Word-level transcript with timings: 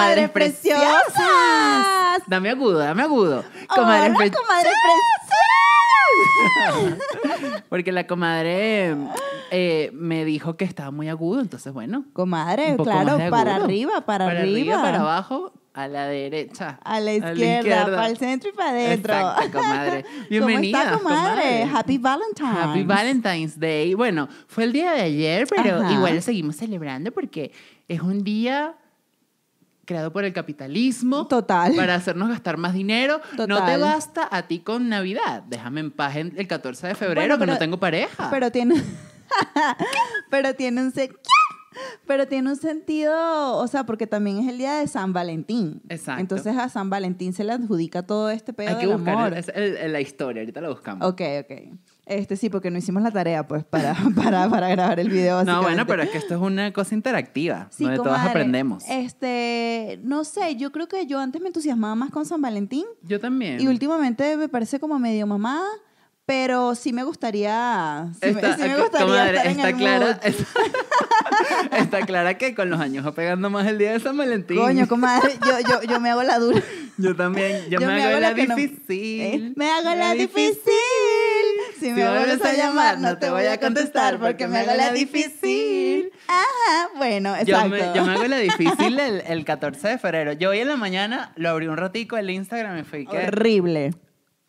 Comadres 0.00 0.30
preciosas. 0.30 2.22
Dame 2.26 2.50
agudo, 2.50 2.78
dame 2.78 3.02
agudo. 3.02 3.44
Comadres 3.68 4.10
Hola, 4.10 4.18
pre- 4.18 4.30
comadres 4.30 4.72
preciosas. 6.42 7.62
Porque 7.68 7.92
la 7.92 8.06
comadre 8.06 8.96
eh, 9.50 9.90
me 9.92 10.24
dijo 10.24 10.56
que 10.56 10.64
estaba 10.64 10.90
muy 10.90 11.08
agudo, 11.08 11.40
entonces 11.40 11.72
bueno. 11.72 12.04
Comadre, 12.12 12.76
claro, 12.82 13.18
para 13.30 13.56
arriba, 13.56 14.00
para, 14.02 14.26
arriba. 14.26 14.80
para 14.82 15.00
abajo, 15.00 15.52
a 15.74 15.86
la 15.86 16.06
derecha. 16.06 16.78
A 16.82 16.98
la 17.00 17.12
izquierda, 17.14 17.84
para 17.84 18.06
el 18.08 18.16
centro 18.16 18.50
y 18.50 18.52
para 18.52 18.70
adentro. 18.70 19.14
Exacto, 19.14 19.58
comadre. 19.58 20.04
Bienvenida, 20.28 20.78
¿Cómo 20.98 21.10
está, 21.10 21.20
comadre? 21.20 21.42
comadre. 21.60 21.70
Happy 21.78 21.98
Valentine's. 21.98 22.56
Happy 22.58 22.82
Valentine's 22.82 23.58
Day. 23.60 23.94
Bueno, 23.94 24.28
fue 24.48 24.64
el 24.64 24.72
día 24.72 24.92
de 24.92 25.02
ayer, 25.02 25.46
pero 25.48 25.80
Ajá. 25.80 25.92
igual 25.92 26.16
lo 26.16 26.22
seguimos 26.22 26.56
celebrando 26.56 27.12
porque 27.12 27.52
es 27.88 28.00
un 28.00 28.24
día 28.24 28.74
creado 29.84 30.12
por 30.12 30.24
el 30.24 30.32
capitalismo. 30.32 31.26
Total. 31.26 31.74
Para 31.74 31.94
hacernos 31.94 32.28
gastar 32.28 32.56
más 32.56 32.74
dinero. 32.74 33.20
No 33.36 33.46
te 33.46 33.54
Total. 33.54 33.80
basta 33.80 34.28
a 34.30 34.42
ti 34.46 34.60
con 34.60 34.88
Navidad. 34.88 35.42
Déjame 35.48 35.80
en 35.80 35.90
paz 35.90 36.16
el 36.16 36.46
14 36.46 36.86
de 36.88 36.94
febrero 36.94 37.20
Bueno, 37.20 37.38
que 37.38 37.46
no 37.46 37.58
tengo 37.58 37.78
pareja. 37.78 38.28
Pero 38.30 38.50
tiene. 38.52 38.74
pero 40.30 40.54
tiene 40.54 40.82
un 40.82 40.92
se- 40.92 41.10
Pero 42.06 42.26
tiene 42.26 42.50
un 42.50 42.56
sentido, 42.56 43.56
o 43.56 43.66
sea, 43.68 43.84
porque 43.86 44.06
también 44.06 44.38
es 44.38 44.48
el 44.48 44.58
día 44.58 44.74
de 44.74 44.86
San 44.88 45.12
Valentín. 45.12 45.80
Exacto. 45.88 46.20
Entonces 46.20 46.56
a 46.56 46.68
San 46.68 46.90
Valentín 46.90 47.32
se 47.32 47.44
le 47.44 47.52
adjudica 47.52 48.02
todo 48.04 48.28
este 48.30 48.52
pedo 48.52 48.70
Hay 48.70 48.74
que 48.76 48.86
del 48.86 48.96
buscar 48.96 49.14
amor. 49.14 49.28
el- 49.32 49.38
es 49.38 49.48
el- 49.54 49.76
el- 49.76 49.92
la 49.92 50.00
historia, 50.00 50.42
ahorita 50.42 50.60
la 50.60 50.68
buscamos. 50.70 51.06
Ok, 51.08 51.20
ok. 51.42 51.52
Este 52.10 52.36
sí, 52.36 52.50
porque 52.50 52.70
no 52.72 52.78
hicimos 52.78 53.02
la 53.04 53.10
tarea, 53.12 53.46
pues, 53.46 53.64
para, 53.64 53.94
para, 54.16 54.48
para 54.50 54.68
grabar 54.68 54.98
el 54.98 55.08
video. 55.10 55.44
No, 55.44 55.62
bueno, 55.62 55.86
pero 55.86 56.02
es 56.02 56.10
que 56.10 56.18
esto 56.18 56.34
es 56.34 56.40
una 56.40 56.72
cosa 56.72 56.94
interactiva, 56.96 57.68
Sí, 57.70 57.84
donde 57.84 57.98
todas 57.98 58.12
comadre. 58.14 58.30
aprendemos. 58.30 58.84
Este, 58.88 60.00
no 60.02 60.24
sé, 60.24 60.56
yo 60.56 60.72
creo 60.72 60.88
que 60.88 61.06
yo 61.06 61.20
antes 61.20 61.40
me 61.40 61.46
entusiasmaba 61.48 61.94
más 61.94 62.10
con 62.10 62.26
San 62.26 62.42
Valentín 62.42 62.84
Yo 63.02 63.20
también. 63.20 63.60
y 63.60 63.68
últimamente 63.68 64.36
me 64.36 64.48
parece 64.48 64.80
como 64.80 64.98
medio 64.98 65.24
mamada, 65.26 65.66
pero 66.26 66.74
sí 66.74 66.92
me 66.92 67.02
gustaría, 67.04 68.08
sí, 68.14 68.18
me- 68.22 68.30
Está, 68.32 68.56
sí 68.56 68.62
me 68.62 68.76
gustaría 68.80 69.06
comadre, 69.06 69.36
estar 69.36 69.46
en 69.46 69.52
está 69.56 69.68
el 69.68 69.76
clara, 69.76 70.20
está, 70.22 70.44
está 71.78 72.00
clara 72.06 72.38
que 72.38 72.54
con 72.54 72.70
los 72.70 72.80
años 72.80 73.06
va 73.06 73.12
pegando 73.12 73.50
más 73.50 73.66
el 73.66 73.78
día 73.78 73.92
de 73.92 74.00
San 74.00 74.16
Valentín. 74.16 74.56
Coño, 74.58 74.86
comadre, 74.88 75.32
yo, 75.44 75.60
yo, 75.68 75.82
yo 75.88 76.00
me 76.00 76.10
hago 76.10 76.22
la 76.24 76.38
dura. 76.38 76.60
Yo 76.98 77.16
también, 77.16 77.62
yo, 77.70 77.80
me, 77.80 78.02
hago, 78.02 78.20
la 78.20 78.30
no- 78.30 78.36
difícil. 78.56 79.20
¿Eh? 79.20 79.52
Me 79.56 79.70
hago 79.70 79.94
la 79.94 80.12
difícil. 80.12 80.54
Si, 81.80 81.90
me 81.90 82.08
vuelves 82.08 82.44
a 82.44 82.52
llamar, 82.52 82.98
no 82.98 83.16
te 83.18 83.30
voy 83.30 83.46
a 83.46 83.58
contestar 83.58 84.20
porque 84.20 84.46
me 84.46 84.58
hago 84.58 84.74
la 84.74 84.92
difícil. 84.92 86.12
Ajá, 86.28 86.90
bueno, 86.96 87.34
Yo 87.44 87.56
exacto. 87.56 87.68
me, 87.70 87.78
yo 87.94 88.04
me 88.04 88.12
hago 88.12 88.24
la 88.26 88.38
difícil 88.50 89.00
el, 89.00 89.22
el 89.26 89.44
14 89.44 89.88
de 89.88 89.98
febrero. 89.98 90.32
Yo 90.34 90.50
hoy 90.50 90.58
en 90.58 90.68
la 90.68 90.76
mañana 90.76 91.32
lo 91.36 91.48
abrí 91.48 91.68
un 91.68 91.76
ratico 91.76 92.18
el 92.18 92.28
Instagram 92.28 92.78
y 92.78 92.82
fui 92.84 93.06
que... 93.06 93.16
Horrible. 93.16 93.94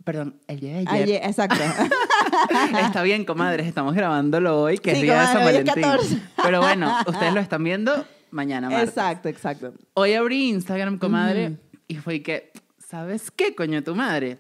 Perdón, 0.04 0.40
el 0.48 0.60
día 0.60 0.74
de 0.74 0.80
ayer. 0.80 0.90
Ayer, 0.90 1.22
exacto. 1.24 1.56
Está 2.80 3.04
bien, 3.04 3.24
comadres, 3.24 3.68
estamos 3.68 3.94
grabándolo 3.94 4.62
hoy, 4.62 4.78
que 4.78 4.92
Sí, 4.92 4.98
es 4.98 5.04
día 5.04 5.22
de 5.22 5.28
San 5.28 5.46
Valentín. 5.46 5.84
14. 5.84 6.18
Pero 6.44 6.62
bueno, 6.62 6.98
ustedes 7.08 7.34
lo 7.34 7.40
están 7.40 7.64
viendo 7.64 8.06
mañana 8.32 8.70
martes. 8.70 8.90
exacto, 8.90 9.30
exacto. 9.30 9.74
Hoy 9.94 10.14
abrí 10.14 10.50
Instagram, 10.50 10.98
comadre, 10.98 11.58
y 11.88 11.96
fue 11.96 12.24
que, 12.24 12.52
¿sabes 12.80 13.30
qué, 13.32 13.54
coño, 13.54 13.84
tu 13.84 13.96
madre? 13.96 14.40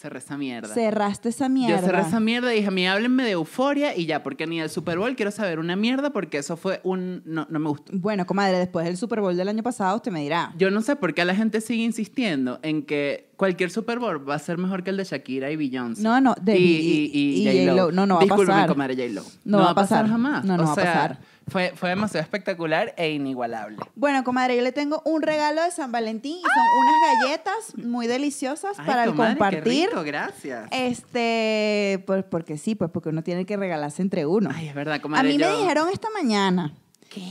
Cerré 0.00 0.20
esa 0.20 0.38
mierda. 0.38 0.72
Cerraste 0.72 1.28
esa 1.28 1.48
mierda. 1.48 1.80
Yo 1.80 1.84
cerré 1.84 2.02
esa 2.02 2.20
mierda 2.20 2.52
y 2.54 2.58
dije, 2.58 2.68
a 2.68 2.70
mí 2.70 2.86
háblenme 2.86 3.24
de 3.24 3.32
euforia 3.32 3.96
y 3.96 4.06
ya, 4.06 4.22
porque 4.22 4.46
ni 4.46 4.60
el 4.60 4.70
Super 4.70 4.96
Bowl 4.96 5.16
quiero 5.16 5.32
saber 5.32 5.58
una 5.58 5.74
mierda 5.74 6.10
porque 6.10 6.38
eso 6.38 6.56
fue 6.56 6.80
un... 6.84 7.20
No, 7.24 7.48
no 7.50 7.58
me 7.58 7.68
gustó. 7.68 7.90
Bueno, 7.96 8.24
comadre, 8.24 8.58
después 8.58 8.86
del 8.86 8.96
Super 8.96 9.20
Bowl 9.20 9.36
del 9.36 9.48
año 9.48 9.64
pasado, 9.64 9.96
usted 9.96 10.12
me 10.12 10.20
dirá. 10.22 10.52
Yo 10.56 10.70
no 10.70 10.82
sé 10.82 10.94
por 10.94 11.14
qué 11.14 11.24
la 11.24 11.34
gente 11.34 11.60
sigue 11.60 11.82
insistiendo 11.82 12.60
en 12.62 12.84
que 12.84 13.28
cualquier 13.36 13.72
Super 13.72 13.98
Bowl 13.98 14.28
va 14.28 14.36
a 14.36 14.38
ser 14.38 14.56
mejor 14.56 14.84
que 14.84 14.90
el 14.90 14.98
de 14.98 15.02
Shakira 15.04 15.50
y 15.50 15.56
Beyoncé. 15.56 16.00
No, 16.00 16.20
no, 16.20 16.36
de- 16.40 16.56
y, 16.56 16.62
y- 16.64 17.10
y, 17.12 17.48
y 17.48 17.64
J-Lo. 17.66 17.72
J-Lo. 17.86 17.92
No, 17.92 18.06
no 18.06 18.14
va 18.18 18.22
a 18.22 18.26
pasar. 18.36 18.68
comadre 18.68 18.94
J-Lo. 18.94 19.22
No 19.46 19.58
va 19.58 19.70
a 19.70 19.74
pasar. 19.74 20.06
jamás. 20.08 20.44
No, 20.44 20.56
no 20.56 20.62
O 20.62 20.66
va 20.66 20.72
a 20.74 20.76
pasar. 20.76 21.18
Fue, 21.48 21.72
fue 21.74 21.90
demasiado 21.90 22.22
espectacular 22.22 22.94
e 22.96 23.10
inigualable. 23.12 23.76
Bueno, 23.94 24.22
comadre, 24.24 24.56
yo 24.56 24.62
le 24.62 24.72
tengo 24.72 25.02
un 25.04 25.22
regalo 25.22 25.62
de 25.62 25.70
San 25.70 25.90
Valentín 25.92 26.36
y 26.36 26.42
son 26.42 26.66
unas 26.80 27.22
galletas 27.22 27.76
muy 27.86 28.06
deliciosas 28.06 28.78
Ay, 28.78 28.86
para 28.86 29.04
el 29.04 29.10
comadre, 29.10 29.32
qué 29.34 29.38
compartir. 29.38 29.88
rico, 29.90 30.02
gracias. 30.04 30.68
Este, 30.70 32.02
pues 32.06 32.24
porque 32.24 32.58
sí, 32.58 32.74
pues 32.74 32.90
porque 32.90 33.08
uno 33.10 33.22
tiene 33.22 33.46
que 33.46 33.56
regalarse 33.56 34.02
entre 34.02 34.26
uno. 34.26 34.50
Ay, 34.54 34.68
es 34.68 34.74
verdad, 34.74 34.94
A 34.96 35.00
comadre. 35.02 35.28
mí 35.28 35.38
me 35.38 35.48
dijeron 35.56 35.88
esta 35.92 36.08
mañana, 36.10 36.74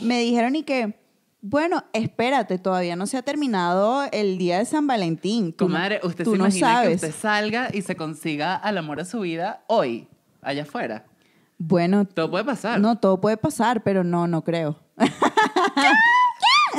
me 0.01 0.19
dijeron 0.19 0.55
y 0.55 0.63
que, 0.63 0.99
bueno, 1.41 1.83
espérate, 1.93 2.57
todavía 2.57 2.95
no 2.95 3.05
se 3.07 3.17
ha 3.17 3.21
terminado 3.21 4.03
el 4.11 4.37
día 4.37 4.57
de 4.59 4.65
San 4.65 4.87
Valentín. 4.87 5.53
Tú 5.53 5.65
Comadre, 5.65 5.99
usted 6.03 6.23
tú 6.23 6.31
se 6.31 6.37
no 6.37 6.45
imagina 6.45 6.73
sabes. 6.73 6.89
que 7.01 7.07
usted 7.07 7.19
salga 7.21 7.69
y 7.73 7.81
se 7.83 7.95
consiga 7.95 8.55
al 8.55 8.77
amor 8.77 8.97
de 8.97 9.05
su 9.05 9.19
vida 9.21 9.63
hoy, 9.67 10.07
allá 10.41 10.63
afuera. 10.63 11.05
Bueno, 11.57 12.05
Todo 12.05 12.29
puede 12.29 12.43
pasar. 12.45 12.79
no, 12.79 12.97
todo 12.99 13.19
puede 13.19 13.37
pasar, 13.37 13.81
pero 13.83 14.03
no, 14.03 14.27
no 14.27 14.43
creo. 14.43 14.79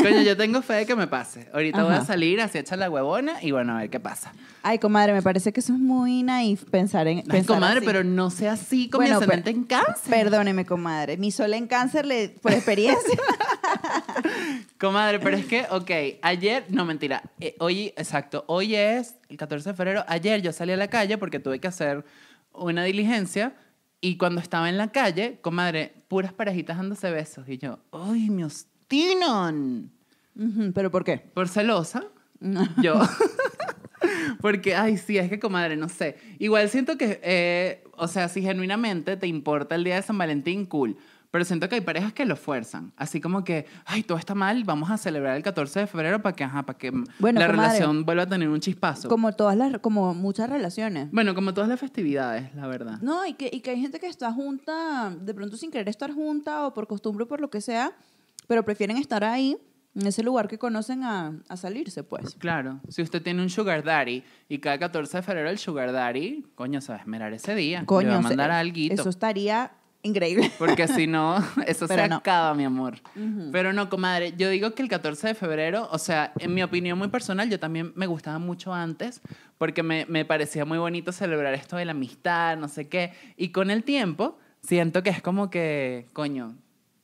Coño, 0.00 0.20
yo 0.22 0.36
tengo 0.36 0.62
fe 0.62 0.74
de 0.74 0.86
que 0.86 0.94
me 0.94 1.08
pase. 1.08 1.48
Ahorita 1.52 1.82
voy 1.82 1.92
a 1.94 1.96
Ajá. 1.96 2.04
salir, 2.06 2.40
así 2.40 2.58
echa 2.58 2.76
la 2.76 2.88
huevona 2.88 3.42
y 3.42 3.50
bueno, 3.50 3.74
a 3.76 3.78
ver 3.80 3.90
qué 3.90 3.98
pasa. 3.98 4.32
Ay, 4.62 4.78
comadre, 4.78 5.12
me 5.12 5.22
parece 5.22 5.52
que 5.52 5.58
eso 5.58 5.72
es 5.72 5.78
muy 5.80 6.22
naif 6.22 6.64
pensar 6.66 7.08
en 7.08 7.18
Ay, 7.18 7.24
pensar 7.24 7.56
comadre, 7.56 7.78
así. 7.78 7.86
pero 7.86 8.04
no 8.04 8.30
sea 8.30 8.52
así 8.52 8.88
con 8.88 9.00
Bueno, 9.00 9.16
mi 9.18 9.24
ascendente 9.24 9.50
en 9.50 9.64
cáncer. 9.64 10.08
Perdóneme, 10.10 10.64
comadre. 10.64 11.16
Mi 11.16 11.32
sol 11.32 11.52
en 11.54 11.66
cáncer, 11.66 12.06
le, 12.06 12.28
por 12.28 12.52
experiencia. 12.52 13.18
Comadre, 14.78 15.18
pero 15.18 15.36
es 15.36 15.46
que, 15.46 15.66
ok, 15.70 15.90
ayer, 16.22 16.64
no 16.68 16.84
mentira, 16.84 17.22
eh, 17.40 17.56
hoy, 17.58 17.86
exacto, 17.96 18.44
hoy 18.46 18.76
es 18.76 19.16
el 19.28 19.36
14 19.36 19.70
de 19.70 19.74
febrero, 19.74 20.04
ayer 20.06 20.40
yo 20.40 20.52
salí 20.52 20.72
a 20.72 20.76
la 20.76 20.86
calle 20.88 21.18
porque 21.18 21.40
tuve 21.40 21.58
que 21.58 21.66
hacer 21.66 22.04
una 22.52 22.84
diligencia 22.84 23.54
y 24.00 24.16
cuando 24.16 24.40
estaba 24.40 24.68
en 24.68 24.76
la 24.76 24.92
calle, 24.92 25.38
comadre, 25.40 25.92
puras 26.08 26.32
parejitas 26.32 26.76
dándose 26.76 27.10
besos 27.10 27.48
y 27.48 27.58
yo, 27.58 27.80
¡ay, 27.92 28.30
me 28.30 28.44
ostinan! 28.44 29.90
Ujú, 30.36 30.72
¿Pero 30.72 30.90
por 30.90 31.04
qué? 31.04 31.18
Por 31.18 31.48
celosa, 31.48 32.04
yo. 32.82 33.00
Porque, 34.40 34.74
ay, 34.74 34.96
sí, 34.96 35.18
es 35.18 35.28
que, 35.28 35.38
comadre, 35.38 35.76
no 35.76 35.88
sé. 35.88 36.16
Igual 36.38 36.68
siento 36.68 36.96
que, 36.96 37.20
eh, 37.22 37.84
o 37.96 38.08
sea, 38.08 38.28
si 38.28 38.42
genuinamente 38.42 39.16
te 39.16 39.26
importa 39.26 39.74
el 39.74 39.84
día 39.84 39.96
de 39.96 40.02
San 40.02 40.18
Valentín, 40.18 40.66
cool. 40.66 40.96
Pero 41.30 41.44
siento 41.44 41.68
que 41.68 41.74
hay 41.74 41.80
parejas 41.82 42.14
que 42.14 42.24
lo 42.24 42.36
fuerzan. 42.36 42.92
Así 42.96 43.20
como 43.20 43.44
que, 43.44 43.66
ay, 43.84 44.02
todo 44.02 44.16
está 44.16 44.34
mal, 44.34 44.64
vamos 44.64 44.90
a 44.90 44.96
celebrar 44.96 45.36
el 45.36 45.42
14 45.42 45.80
de 45.80 45.86
febrero 45.86 46.22
para 46.22 46.34
que, 46.34 46.42
ajá, 46.44 46.62
para 46.64 46.78
que 46.78 46.90
Bueno, 47.18 47.38
la 47.40 47.46
comadre, 47.48 47.52
relación 47.72 48.04
vuelva 48.06 48.22
a 48.22 48.26
tener 48.26 48.48
un 48.48 48.60
chispazo. 48.60 49.08
Como 49.10 49.32
todas 49.32 49.54
las, 49.56 49.78
como 49.80 50.14
muchas 50.14 50.48
relaciones. 50.48 51.10
Bueno, 51.12 51.34
como 51.34 51.52
todas 51.52 51.68
las 51.68 51.78
festividades, 51.78 52.54
la 52.54 52.66
verdad. 52.66 52.98
No, 53.02 53.26
y 53.26 53.34
que, 53.34 53.50
y 53.52 53.60
que 53.60 53.72
hay 53.72 53.80
gente 53.80 54.00
que 54.00 54.06
está 54.06 54.32
junta, 54.32 55.10
de 55.20 55.34
pronto 55.34 55.58
sin 55.58 55.70
querer 55.70 55.90
estar 55.90 56.12
junta 56.14 56.66
o 56.66 56.72
por 56.72 56.86
costumbre 56.86 57.24
o 57.24 57.28
por 57.28 57.40
lo 57.42 57.50
que 57.50 57.60
sea, 57.60 57.92
pero 58.46 58.64
prefieren 58.64 58.96
estar 58.96 59.22
ahí, 59.22 59.58
en 59.94 60.06
ese 60.06 60.22
lugar 60.22 60.48
que 60.48 60.58
conocen, 60.58 61.02
a, 61.04 61.34
a 61.48 61.56
salirse, 61.58 62.04
pues. 62.04 62.36
Claro, 62.36 62.80
si 62.88 63.02
usted 63.02 63.20
tiene 63.20 63.42
un 63.42 63.50
sugar 63.50 63.82
daddy 63.84 64.22
y 64.48 64.58
cada 64.60 64.78
14 64.78 65.18
de 65.18 65.22
febrero 65.22 65.50
el 65.50 65.58
sugar 65.58 65.92
daddy, 65.92 66.46
coño, 66.54 66.80
se 66.80 66.92
va 66.92 66.96
a 66.98 67.00
esmerar 67.02 67.32
ese 67.34 67.54
día. 67.54 67.84
Coño, 67.84 68.08
Le 68.08 68.14
va 68.14 68.20
a 68.20 68.22
se- 68.22 68.28
mandar 68.28 68.50
alguito. 68.50 68.94
eso 68.94 69.10
estaría 69.10 69.72
increíble. 70.02 70.50
Porque 70.58 70.88
si 70.88 71.06
no, 71.06 71.38
eso 71.66 71.86
Pero 71.88 72.02
se 72.04 72.08
no. 72.08 72.16
acaba, 72.16 72.54
mi 72.54 72.64
amor. 72.64 72.96
Pero 73.52 73.72
no, 73.72 73.88
comadre, 73.88 74.34
yo 74.36 74.48
digo 74.50 74.72
que 74.74 74.82
el 74.82 74.88
14 74.88 75.28
de 75.28 75.34
febrero, 75.34 75.88
o 75.90 75.98
sea, 75.98 76.32
en 76.38 76.54
mi 76.54 76.62
opinión 76.62 76.98
muy 76.98 77.08
personal, 77.08 77.50
yo 77.50 77.58
también 77.58 77.92
me 77.94 78.06
gustaba 78.06 78.38
mucho 78.38 78.72
antes, 78.72 79.20
porque 79.58 79.82
me, 79.82 80.06
me 80.06 80.24
parecía 80.24 80.64
muy 80.64 80.78
bonito 80.78 81.12
celebrar 81.12 81.54
esto 81.54 81.76
de 81.76 81.84
la 81.84 81.92
amistad, 81.92 82.56
no 82.56 82.68
sé 82.68 82.88
qué. 82.88 83.12
Y 83.36 83.48
con 83.50 83.70
el 83.70 83.84
tiempo, 83.84 84.38
siento 84.62 85.02
que 85.02 85.10
es 85.10 85.20
como 85.22 85.50
que, 85.50 86.06
coño, 86.12 86.54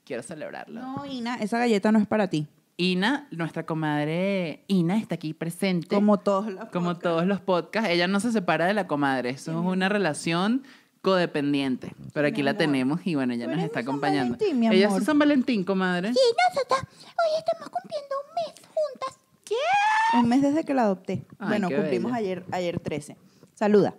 quiero 0.04 0.22
celebrarlo. 0.22 0.80
No, 0.80 1.06
Ina, 1.06 1.36
esa 1.36 1.58
galleta 1.58 1.90
no 1.92 1.98
es 1.98 2.06
para 2.06 2.28
ti. 2.28 2.46
Ina, 2.76 3.28
nuestra 3.30 3.64
comadre 3.66 4.64
Ina, 4.66 4.98
está 4.98 5.14
aquí 5.14 5.32
presente. 5.32 5.94
Como 5.94 6.18
todos 6.18 6.46
los 6.52 6.64
Como 6.70 6.86
podcasts. 6.86 7.02
todos 7.02 7.26
los 7.26 7.40
podcasts, 7.40 7.88
ella 7.90 8.08
no 8.08 8.18
se 8.18 8.32
separa 8.32 8.66
de 8.66 8.74
la 8.74 8.88
comadre, 8.88 9.30
eso 9.30 9.52
es 9.52 9.56
una 9.64 9.88
relación 9.88 10.64
codependiente. 11.04 11.94
Pero 12.12 12.26
aquí 12.26 12.42
la 12.42 12.52
amor. 12.52 12.58
tenemos 12.58 13.00
y 13.04 13.14
bueno, 13.14 13.34
ella 13.34 13.46
nos 13.46 13.58
está 13.58 13.80
San 13.80 13.88
acompañando. 13.88 14.36
Valentín, 14.38 14.58
mi 14.58 14.66
Ella 14.68 14.86
es 14.86 14.92
amor. 14.92 15.04
San 15.04 15.18
Valentín, 15.18 15.62
comadre. 15.64 16.12
Sí, 16.12 16.20
nosotras 16.48 16.80
hoy 16.82 17.38
estamos 17.38 17.68
cumpliendo 17.68 18.14
un 18.26 18.34
mes 18.34 18.54
juntas. 18.74 19.18
Un 20.14 20.28
mes 20.28 20.42
desde 20.42 20.64
que 20.64 20.74
la 20.74 20.82
adopté. 20.84 21.26
Ay, 21.38 21.48
bueno, 21.48 21.68
qué 21.68 21.76
cumplimos 21.76 22.10
bella. 22.12 22.18
ayer, 22.18 22.44
ayer 22.50 22.80
13. 22.80 23.16
Saluda. 23.54 23.94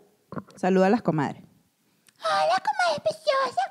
Saluda 0.55 0.87
a 0.87 0.89
las 0.89 1.01
comadres. 1.03 1.43
Hola, 2.19 2.61
comadre 2.65 3.01
preciosa. 3.03 3.61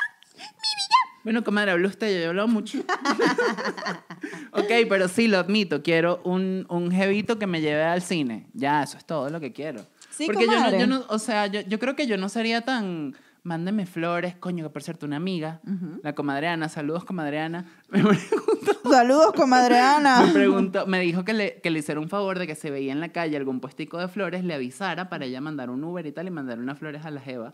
Bueno, 1.23 1.43
comadre, 1.43 1.71
habla 1.71 1.87
usted, 1.87 2.07
yo 2.13 2.19
he 2.19 2.25
hablado 2.27 2.47
mucho. 2.47 2.79
ok, 4.51 4.71
pero 4.89 5.07
sí, 5.07 5.27
lo 5.27 5.37
admito, 5.39 5.81
quiero 5.81 6.21
un, 6.23 6.65
un 6.69 6.91
jevito 6.91 7.39
que 7.39 7.47
me 7.47 7.61
lleve 7.61 7.83
al 7.83 8.01
cine. 8.01 8.47
Ya, 8.53 8.83
eso 8.83 8.97
es 8.97 9.05
todo 9.05 9.29
lo 9.29 9.39
que 9.39 9.53
quiero. 9.53 9.85
Sí, 10.09 10.25
Porque 10.25 10.45
yo 10.45 10.51
no, 10.51 10.57
comadre. 10.57 10.79
yo 10.79 10.87
no, 10.87 11.05
o 11.09 11.19
sea, 11.19 11.47
yo, 11.47 11.61
yo 11.61 11.79
creo 11.79 11.95
que 11.95 12.07
yo 12.07 12.17
no 12.17 12.29
sería 12.29 12.61
tan 12.61 13.15
mándeme 13.43 13.85
flores, 13.85 14.35
coño, 14.35 14.63
que 14.63 14.69
por 14.69 14.83
cierto, 14.83 15.05
una 15.05 15.17
amiga, 15.17 15.59
la 16.01 16.15
comadre 16.15 16.47
Ana, 16.47 16.69
saludos 16.69 17.03
comadre 17.03 17.39
Ana, 17.39 17.65
me 17.89 17.99
preguntó, 18.01 18.89
Saludos, 18.89 19.33
comadre 19.33 19.79
Ana. 19.79 20.25
me 20.25 20.33
preguntó, 20.33 20.87
me 20.87 20.99
dijo 21.01 21.23
que 21.23 21.33
le, 21.33 21.61
que 21.61 21.69
le 21.69 21.79
hiciera 21.79 21.99
un 21.99 22.09
favor 22.09 22.39
de 22.39 22.47
que 22.47 22.55
se 22.55 22.71
veía 22.71 22.91
en 22.91 22.99
la 22.99 23.09
calle 23.09 23.35
algún 23.37 23.59
puestico 23.59 23.97
de 23.97 24.07
flores, 24.07 24.43
le 24.43 24.53
avisara 24.53 25.09
para 25.09 25.25
ella 25.25 25.41
mandar 25.41 25.69
un 25.69 25.83
Uber 25.83 26.05
y 26.05 26.11
tal 26.11 26.27
y 26.27 26.31
mandar 26.31 26.59
unas 26.59 26.79
flores 26.79 27.05
a 27.05 27.11
la 27.11 27.21
Jeva. 27.21 27.53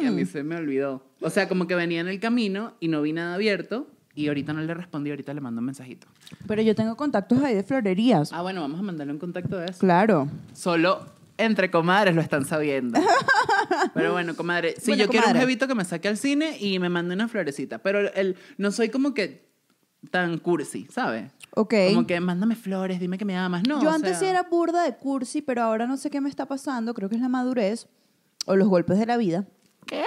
Y 0.00 0.06
a 0.06 0.10
mí 0.10 0.24
se 0.24 0.42
me 0.42 0.56
olvidó. 0.56 1.02
O 1.20 1.30
sea, 1.30 1.48
como 1.48 1.66
que 1.66 1.74
venía 1.74 2.00
en 2.00 2.08
el 2.08 2.20
camino 2.20 2.74
y 2.80 2.88
no 2.88 3.02
vi 3.02 3.12
nada 3.12 3.34
abierto 3.34 3.86
y 4.14 4.28
ahorita 4.28 4.52
no 4.52 4.60
le 4.62 4.74
respondí, 4.74 5.10
ahorita 5.10 5.34
le 5.34 5.40
mando 5.40 5.60
un 5.60 5.66
mensajito. 5.66 6.06
Pero 6.46 6.62
yo 6.62 6.74
tengo 6.74 6.96
contactos 6.96 7.42
ahí 7.42 7.54
de 7.54 7.62
florerías. 7.62 8.32
Ah, 8.32 8.42
bueno, 8.42 8.60
vamos 8.60 8.78
a 8.78 8.82
mandarle 8.82 9.12
un 9.12 9.18
contacto 9.18 9.56
de 9.58 9.66
eso. 9.66 9.80
Claro. 9.80 10.28
Solo 10.52 11.00
entre 11.38 11.70
comadres 11.70 12.14
lo 12.14 12.20
están 12.20 12.44
sabiendo. 12.44 13.00
Pero 13.94 14.12
bueno, 14.12 14.36
comadre, 14.36 14.74
sí, 14.78 14.92
Bueno, 14.92 15.04
yo 15.04 15.10
quiero 15.10 15.26
un 15.26 15.32
comadre. 15.32 15.40
jevito 15.46 15.66
que 15.68 15.74
me 15.74 15.84
saque 15.84 16.08
al 16.08 16.16
cine 16.16 16.56
y 16.58 16.78
me 16.78 16.88
mande 16.88 17.14
una 17.14 17.28
florecita. 17.28 17.78
Pero 17.78 18.12
el, 18.14 18.36
no 18.58 18.70
soy 18.70 18.88
como 18.90 19.14
que 19.14 19.48
tan 20.10 20.38
cursi, 20.38 20.86
¿sabes? 20.90 21.32
Ok. 21.50 21.74
Como 21.90 22.06
que 22.06 22.20
mándame 22.20 22.56
flores, 22.56 23.00
dime 23.00 23.18
que 23.18 23.24
me 23.24 23.36
amas. 23.36 23.62
No, 23.66 23.82
yo 23.82 23.90
antes 23.90 24.10
sea, 24.10 24.18
sí 24.20 24.26
era 24.26 24.42
burda 24.44 24.82
de 24.84 24.96
cursi, 24.96 25.42
pero 25.42 25.62
ahora 25.62 25.86
no 25.86 25.96
sé 25.96 26.10
qué 26.10 26.20
me 26.20 26.28
está 26.28 26.46
pasando. 26.46 26.94
Creo 26.94 27.08
que 27.08 27.16
es 27.16 27.20
la 27.22 27.28
madurez 27.28 27.88
o 28.46 28.56
los 28.56 28.68
golpes 28.68 28.98
de 28.98 29.06
la 29.06 29.16
vida. 29.16 29.46
¿Qué? 29.86 30.04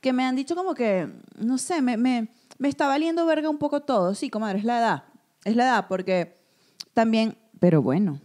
Que 0.00 0.12
me 0.12 0.24
han 0.24 0.36
dicho 0.36 0.54
como 0.54 0.74
que, 0.74 1.08
no 1.38 1.58
sé, 1.58 1.82
me, 1.82 1.96
me, 1.96 2.28
me 2.58 2.68
está 2.68 2.86
valiendo 2.86 3.24
verga 3.26 3.48
un 3.48 3.58
poco 3.58 3.82
todo. 3.82 4.14
Sí, 4.14 4.30
comadre, 4.30 4.58
es 4.58 4.64
la 4.64 4.78
edad. 4.78 5.04
Es 5.44 5.56
la 5.56 5.64
edad, 5.64 5.86
porque 5.88 6.36
también, 6.94 7.36
pero 7.60 7.80
bueno. 7.82 8.20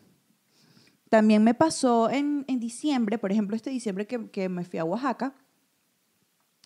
También 1.13 1.44
me 1.44 1.54
pasó 1.54 2.10
en, 2.10 2.44
en 2.48 2.60
diciembre, 2.60 3.19
por 3.19 3.31
ejemplo, 3.31 3.56
este 3.56 3.69
diciembre 3.69 4.07
que, 4.07 4.31
que 4.31 4.50
me 4.50 4.65
fui 4.65 4.80
a 4.80 4.83
Oaxaca, 4.83 5.36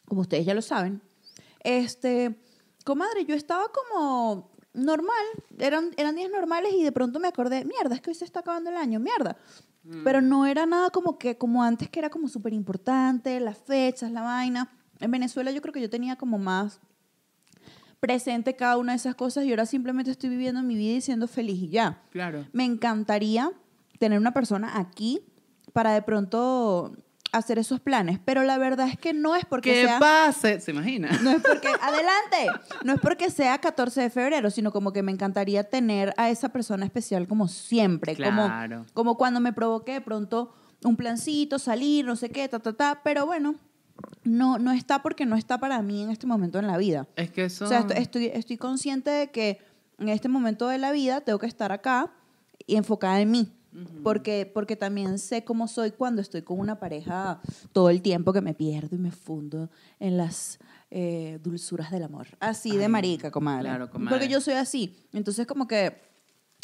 como 0.05 0.21
ustedes 0.21 0.45
ya 0.45 0.53
lo 0.53 0.61
saben, 0.61 1.01
este, 1.59 2.39
comadre, 2.85 3.25
yo 3.25 3.35
estaba 3.35 3.65
como 3.73 4.49
normal, 4.71 5.25
eran, 5.59 5.91
eran 5.97 6.15
días 6.15 6.31
normales 6.31 6.71
y 6.73 6.81
de 6.81 6.93
pronto 6.93 7.19
me 7.19 7.27
acordé, 7.27 7.65
mierda, 7.65 7.95
es 7.95 7.99
que 7.99 8.11
hoy 8.11 8.15
se 8.15 8.23
está 8.23 8.39
acabando 8.39 8.69
el 8.69 8.77
año, 8.77 9.01
mierda. 9.01 9.35
Pero 10.05 10.21
no 10.21 10.45
era 10.45 10.65
nada 10.65 10.91
como 10.91 11.17
que, 11.17 11.37
como 11.37 11.61
antes, 11.61 11.89
que 11.89 11.99
era 11.99 12.09
como 12.09 12.29
súper 12.29 12.53
importante, 12.53 13.41
las 13.41 13.57
fechas, 13.57 14.13
la 14.13 14.21
vaina. 14.21 14.71
En 15.01 15.11
Venezuela 15.11 15.51
yo 15.51 15.61
creo 15.61 15.73
que 15.73 15.81
yo 15.81 15.89
tenía 15.89 16.15
como 16.15 16.37
más 16.37 16.79
presente 17.99 18.55
cada 18.55 18.77
una 18.77 18.93
de 18.93 18.97
esas 18.97 19.15
cosas 19.15 19.43
y 19.43 19.49
ahora 19.49 19.65
simplemente 19.65 20.09
estoy 20.09 20.29
viviendo 20.29 20.63
mi 20.63 20.75
vida 20.75 20.95
y 20.95 21.01
siendo 21.01 21.27
feliz 21.27 21.61
y 21.63 21.67
ya. 21.67 22.01
Claro. 22.11 22.47
Me 22.53 22.63
encantaría 22.63 23.51
tener 23.97 24.19
una 24.19 24.33
persona 24.33 24.77
aquí 24.79 25.21
para 25.73 25.91
de 25.91 26.01
pronto 26.01 26.93
hacer 27.33 27.59
esos 27.59 27.81
planes, 27.81 28.19
pero 28.23 28.43
la 28.43 28.57
verdad 28.57 28.87
es 28.87 28.97
que 28.97 29.13
no 29.13 29.35
es 29.35 29.45
porque 29.45 29.73
Que 29.73 29.83
sea 29.85 29.99
pase, 29.99 30.61
¿se 30.61 30.71
imagina? 30.71 31.09
no 31.21 31.31
es 31.31 31.41
porque 31.41 31.67
adelante, 31.81 32.47
no 32.85 32.93
es 32.93 32.99
porque 33.01 33.29
sea 33.29 33.57
14 33.59 34.01
de 34.01 34.09
febrero, 34.09 34.49
sino 34.49 34.71
como 34.71 34.93
que 34.93 35.03
me 35.03 35.11
encantaría 35.11 35.65
tener 35.69 36.13
a 36.17 36.29
esa 36.29 36.49
persona 36.49 36.85
especial 36.85 37.27
como 37.27 37.47
siempre, 37.49 38.15
Claro. 38.15 38.31
como 38.35 38.85
como 38.93 39.17
cuando 39.17 39.39
me 39.41 39.51
provoque 39.51 39.93
de 39.93 40.01
pronto 40.01 40.53
un 40.83 40.95
plancito, 40.95 41.59
salir, 41.59 42.05
no 42.05 42.15
sé 42.15 42.29
qué, 42.29 42.47
ta 42.47 42.59
ta 42.59 42.73
ta, 42.73 43.01
pero 43.03 43.25
bueno, 43.25 43.55
no 44.23 44.57
no 44.57 44.71
está 44.71 45.01
porque 45.03 45.25
no 45.25 45.35
está 45.35 45.59
para 45.59 45.81
mí 45.81 46.03
en 46.03 46.11
este 46.11 46.27
momento 46.27 46.59
en 46.59 46.67
la 46.67 46.77
vida. 46.77 47.07
Es 47.17 47.29
que 47.31 47.45
eso... 47.45 47.65
O 47.65 47.67
sea, 47.67 47.79
estoy, 47.79 47.97
estoy, 47.97 48.25
estoy 48.27 48.57
consciente 48.57 49.09
de 49.11 49.31
que 49.31 49.59
en 49.99 50.09
este 50.09 50.29
momento 50.29 50.67
de 50.69 50.77
la 50.77 50.91
vida 50.91 51.21
tengo 51.21 51.39
que 51.39 51.47
estar 51.47 51.71
acá 51.73 52.11
y 52.65 52.75
enfocada 52.77 53.19
en 53.19 53.31
mí. 53.31 53.53
Porque, 54.03 54.49
porque 54.51 54.75
también 54.75 55.19
sé 55.19 55.43
cómo 55.43 55.67
soy 55.67 55.91
cuando 55.91 56.21
estoy 56.21 56.41
con 56.41 56.59
una 56.59 56.79
pareja 56.79 57.41
todo 57.73 57.89
el 57.89 58.01
tiempo 58.01 58.33
que 58.33 58.41
me 58.41 58.53
pierdo 58.53 58.95
y 58.95 58.99
me 58.99 59.11
fundo 59.11 59.69
en 59.99 60.17
las 60.17 60.59
eh, 60.89 61.39
dulzuras 61.43 61.91
del 61.91 62.03
amor. 62.03 62.27
Así 62.39 62.77
de 62.77 62.87
marica, 62.87 63.31
comadre. 63.31 63.69
claro, 63.69 63.89
comadre. 63.89 64.17
Porque 64.17 64.31
yo 64.31 64.41
soy 64.41 64.55
así. 64.55 64.95
Entonces, 65.13 65.45
como 65.45 65.67
que 65.67 66.01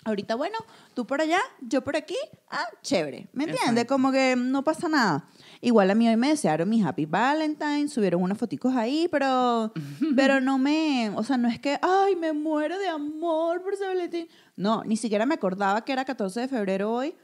ahorita, 0.05 0.35
bueno, 0.35 0.57
tú 0.93 1.05
por 1.05 1.21
allá, 1.21 1.39
yo 1.61 1.83
por 1.83 1.95
aquí, 1.95 2.17
ah, 2.49 2.67
chévere. 2.81 3.27
¿Me 3.33 3.45
entiendes? 3.45 3.85
Como 3.85 4.11
que 4.11 4.35
no 4.37 4.63
pasa 4.63 4.89
nada. 4.89 5.27
Igual 5.61 5.91
a 5.91 5.95
mí 5.95 6.07
hoy 6.07 6.17
me 6.17 6.29
desearon 6.29 6.69
mi 6.69 6.83
Happy 6.83 7.05
Valentine, 7.05 7.87
subieron 7.87 8.21
unas 8.21 8.37
foticos 8.37 8.75
ahí, 8.75 9.07
pero, 9.09 9.71
pero 10.15 10.41
no 10.41 10.57
me, 10.57 11.11
o 11.15 11.23
sea, 11.23 11.37
no 11.37 11.47
es 11.47 11.59
que, 11.59 11.79
ay, 11.81 12.15
me 12.15 12.33
muero 12.33 12.77
de 12.77 12.87
amor 12.87 13.63
por 13.63 13.75
San 13.75 13.89
Valentín. 13.89 14.27
No, 14.55 14.83
ni 14.83 14.97
siquiera 14.97 15.25
me 15.25 15.35
acordaba 15.35 15.83
que 15.83 15.93
era 15.93 16.05
14 16.05 16.41
de 16.41 16.47
febrero 16.47 16.91
hoy 16.91 17.15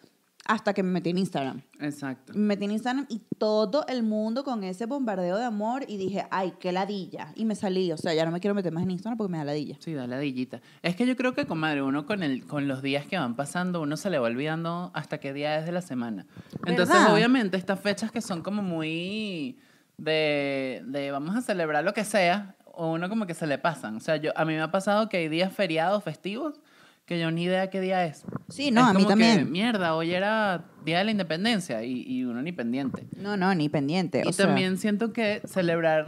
hasta 0.50 0.74
que 0.74 0.82
me 0.82 0.90
metí 0.90 1.12
en 1.12 1.20
Instagram. 1.20 1.62
Exacto. 1.80 2.34
Me 2.34 2.40
metí 2.40 2.66
en 2.66 2.72
Instagram 2.72 3.06
y 3.08 3.22
todo 3.38 3.86
el 3.88 4.02
mundo 4.02 4.44
con 4.44 4.64
ese 4.64 4.88
bombardeo 4.88 5.38
de 5.38 5.44
amor 5.44 5.86
y 5.88 5.98
dije, 5.98 6.26
ay, 6.32 6.54
qué 6.60 6.72
ladilla. 6.72 7.32
Y 7.36 7.46
me 7.46 7.54
salí, 7.54 7.92
o 7.92 7.98
sea, 7.98 8.16
ya 8.16 8.26
no 8.26 8.32
me 8.32 8.40
quiero 8.40 8.56
meter 8.56 8.74
más 8.74 8.82
en 8.82 8.90
Instagram 8.90 9.16
porque 9.16 9.32
me 9.32 9.38
da 9.38 9.44
ladilla. 9.44 9.78
Sí, 9.80 9.94
da 9.94 10.08
ladillita. 10.08 10.60
Es 10.82 10.96
que 10.96 11.06
yo 11.06 11.16
creo 11.16 11.36
que, 11.36 11.46
comadre, 11.46 11.84
uno 11.84 12.08
con, 12.08 12.24
el, 12.24 12.48
con 12.48 12.68
los 12.68 12.82
días 12.82 13.06
que 13.06 13.16
van 13.16 13.36
pasando, 13.36 13.80
uno 13.80 13.96
se 13.96 14.10
le 14.10 14.18
va 14.18 14.26
olvidando 14.26 14.90
hasta 14.96 15.20
qué 15.20 15.34
día 15.34 15.60
es 15.60 15.68
de 15.68 15.72
la 15.72 15.82
semana. 15.82 16.26
Entonces, 16.66 16.96
¿Verdad? 16.96 17.14
obviamente, 17.14 17.56
estas 17.56 17.80
fechas 17.80 18.12
que 18.12 18.22
son 18.22 18.42
como 18.42 18.64
muy 18.64 19.60
de, 19.98 20.82
de 20.88 21.12
vamos 21.12 21.36
a 21.36 21.42
celebrar 21.42 21.84
lo 21.84 21.94
que 21.94 22.04
sea, 22.04 22.56
uno 22.76 23.08
como 23.08 23.28
que 23.28 23.36
se 23.36 23.46
le 23.46 23.60
pasan. 23.60 23.98
O 23.98 24.00
sea, 24.00 24.16
yo, 24.16 24.32
a 24.36 24.46
mí 24.46 24.54
me 24.54 24.62
ha 24.62 24.72
pasado 24.72 25.10
que 25.10 25.18
hay 25.18 25.30
días 25.30 25.54
feriados, 25.54 26.04
festivos, 26.04 26.60
que 27.10 27.20
yo 27.20 27.32
ni 27.32 27.46
idea 27.46 27.72
qué 27.72 27.82
día 27.82 28.06
es. 28.06 28.24
Sí, 28.50 28.70
no, 28.70 28.82
Es 28.82 28.88
a 28.88 28.94
mí 28.94 28.98
como 29.04 29.08
que, 29.08 29.12
también. 29.14 29.52
mierda, 29.52 29.96
hoy 29.96 30.14
era 30.14 30.70
Día 30.86 31.00
de 31.00 31.06
la 31.06 31.10
Independencia 31.12 31.84
y, 31.84 32.04
y 32.04 32.24
uno 32.24 32.44
ni 32.44 32.52
pendiente. 32.52 33.08
No, 33.18 33.36
no, 33.36 33.56
ni 33.56 33.68
pendiente. 33.68 34.22
Y 34.24 34.30
o 34.30 34.32
sea, 34.32 34.46
también 34.46 34.78
siento 34.78 35.12
que 35.12 35.42
celebrar 35.46 36.08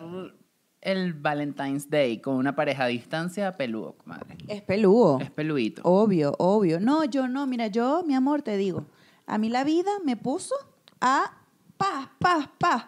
el 0.79 1.13
Valentine's 1.13 1.89
Day 1.89 2.19
con 2.21 2.35
una 2.35 2.55
pareja 2.55 2.83
a 2.83 2.87
distancia, 2.87 3.57
peludo, 3.57 3.93
comadre. 3.97 4.37
es 4.47 4.61
peludo. 4.61 5.19
Es 5.19 5.31
peludito. 5.31 5.81
Obvio, 5.85 6.35
obvio. 6.37 6.79
No, 6.79 7.03
yo 7.05 7.27
no, 7.27 7.47
mira, 7.47 7.65
yo, 7.65 8.03
mi 8.05 8.13
amor, 8.13 8.43
te 8.43 8.55
digo, 8.55 8.85
a 9.25 9.39
mí 9.39 9.49
la 9.49 9.63
vida 9.63 9.89
me 10.05 10.17
puso 10.17 10.53
a 10.99 11.31
paz, 11.77 12.09
paz, 12.19 12.47
paz. 12.59 12.85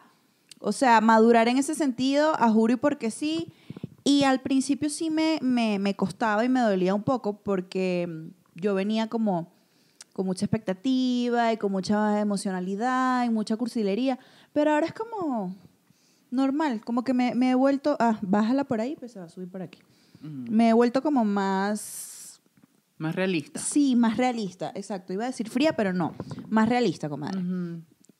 O 0.60 0.72
sea, 0.72 1.02
madurar 1.02 1.48
en 1.48 1.58
ese 1.58 1.74
sentido, 1.74 2.36
a 2.40 2.52
juro 2.52 2.74
y 2.74 2.76
porque 2.78 3.10
sí. 3.10 3.52
Y 4.04 4.24
al 4.24 4.42
principio 4.42 4.90
sí 4.90 5.10
me, 5.10 5.40
me, 5.42 5.80
me 5.80 5.96
costaba 5.96 6.44
y 6.44 6.50
me 6.50 6.60
dolía 6.60 6.94
un 6.94 7.04
poco 7.04 7.42
porque 7.42 8.08
mm, 8.08 8.60
yo 8.62 8.76
venía 8.76 9.08
como 9.08 9.52
con 10.14 10.26
mucha 10.26 10.46
expectativa 10.46 11.52
y 11.52 11.58
con 11.58 11.72
mucha 11.72 12.20
emocionalidad 12.20 13.26
y 13.26 13.30
mucha 13.30 13.58
cursilería. 13.58 14.20
Pero 14.52 14.72
ahora 14.72 14.86
es 14.88 14.94
como 14.94 15.56
normal, 16.32 16.82
como 16.84 17.04
que 17.04 17.14
me, 17.14 17.34
me 17.36 17.52
he 17.52 17.56
vuelto, 17.56 17.96
ah, 18.00 18.20
bájala 18.22 18.64
por 18.64 18.82
ahí, 18.82 18.96
pues 18.98 19.12
se 19.12 19.20
va 19.20 19.26
a 19.26 19.30
subir 19.30 19.50
por 19.50 19.62
aquí. 19.62 19.80
Me 20.22 20.70
he 20.70 20.74
vuelto 20.74 21.02
como 21.02 21.26
más 21.26 22.40
Más 22.98 23.14
realista. 23.14 23.60
Sí, 23.60 23.96
más 23.96 24.16
realista, 24.16 24.72
exacto. 24.74 25.12
Iba 25.12 25.26
a 25.26 25.28
decir 25.28 25.50
fría, 25.50 25.76
pero 25.76 25.92
no. 25.92 26.16
Más 26.50 26.70
realista, 26.70 27.10
comadre. 27.10 27.42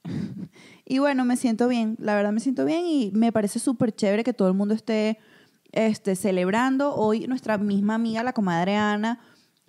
Y 0.86 1.00
bueno, 1.00 1.24
me 1.24 1.38
siento 1.38 1.70
bien. 1.70 1.96
La 1.98 2.14
verdad 2.14 2.34
me 2.34 2.42
siento 2.42 2.66
bien 2.66 2.86
y 2.86 3.12
me 3.14 3.32
parece 3.32 3.58
súper 3.60 3.96
chévere 3.96 4.26
que 4.26 4.34
todo 4.34 4.50
el 4.50 4.54
mundo 4.54 4.74
esté 4.74 5.18
este, 5.74 6.16
celebrando. 6.16 6.96
Hoy 6.96 7.28
nuestra 7.28 7.58
misma 7.58 7.96
amiga, 7.96 8.24
la 8.24 8.34
comadre 8.34 8.78
Ana, 8.78 9.20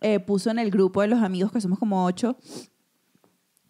eh, 0.00 0.20
puso 0.20 0.50
en 0.50 0.58
el 0.58 0.70
grupo 0.70 1.00
de 1.00 1.08
los 1.08 1.22
amigos, 1.22 1.50
que 1.50 1.60
somos 1.60 1.78
como 1.78 2.04
ocho, 2.04 2.36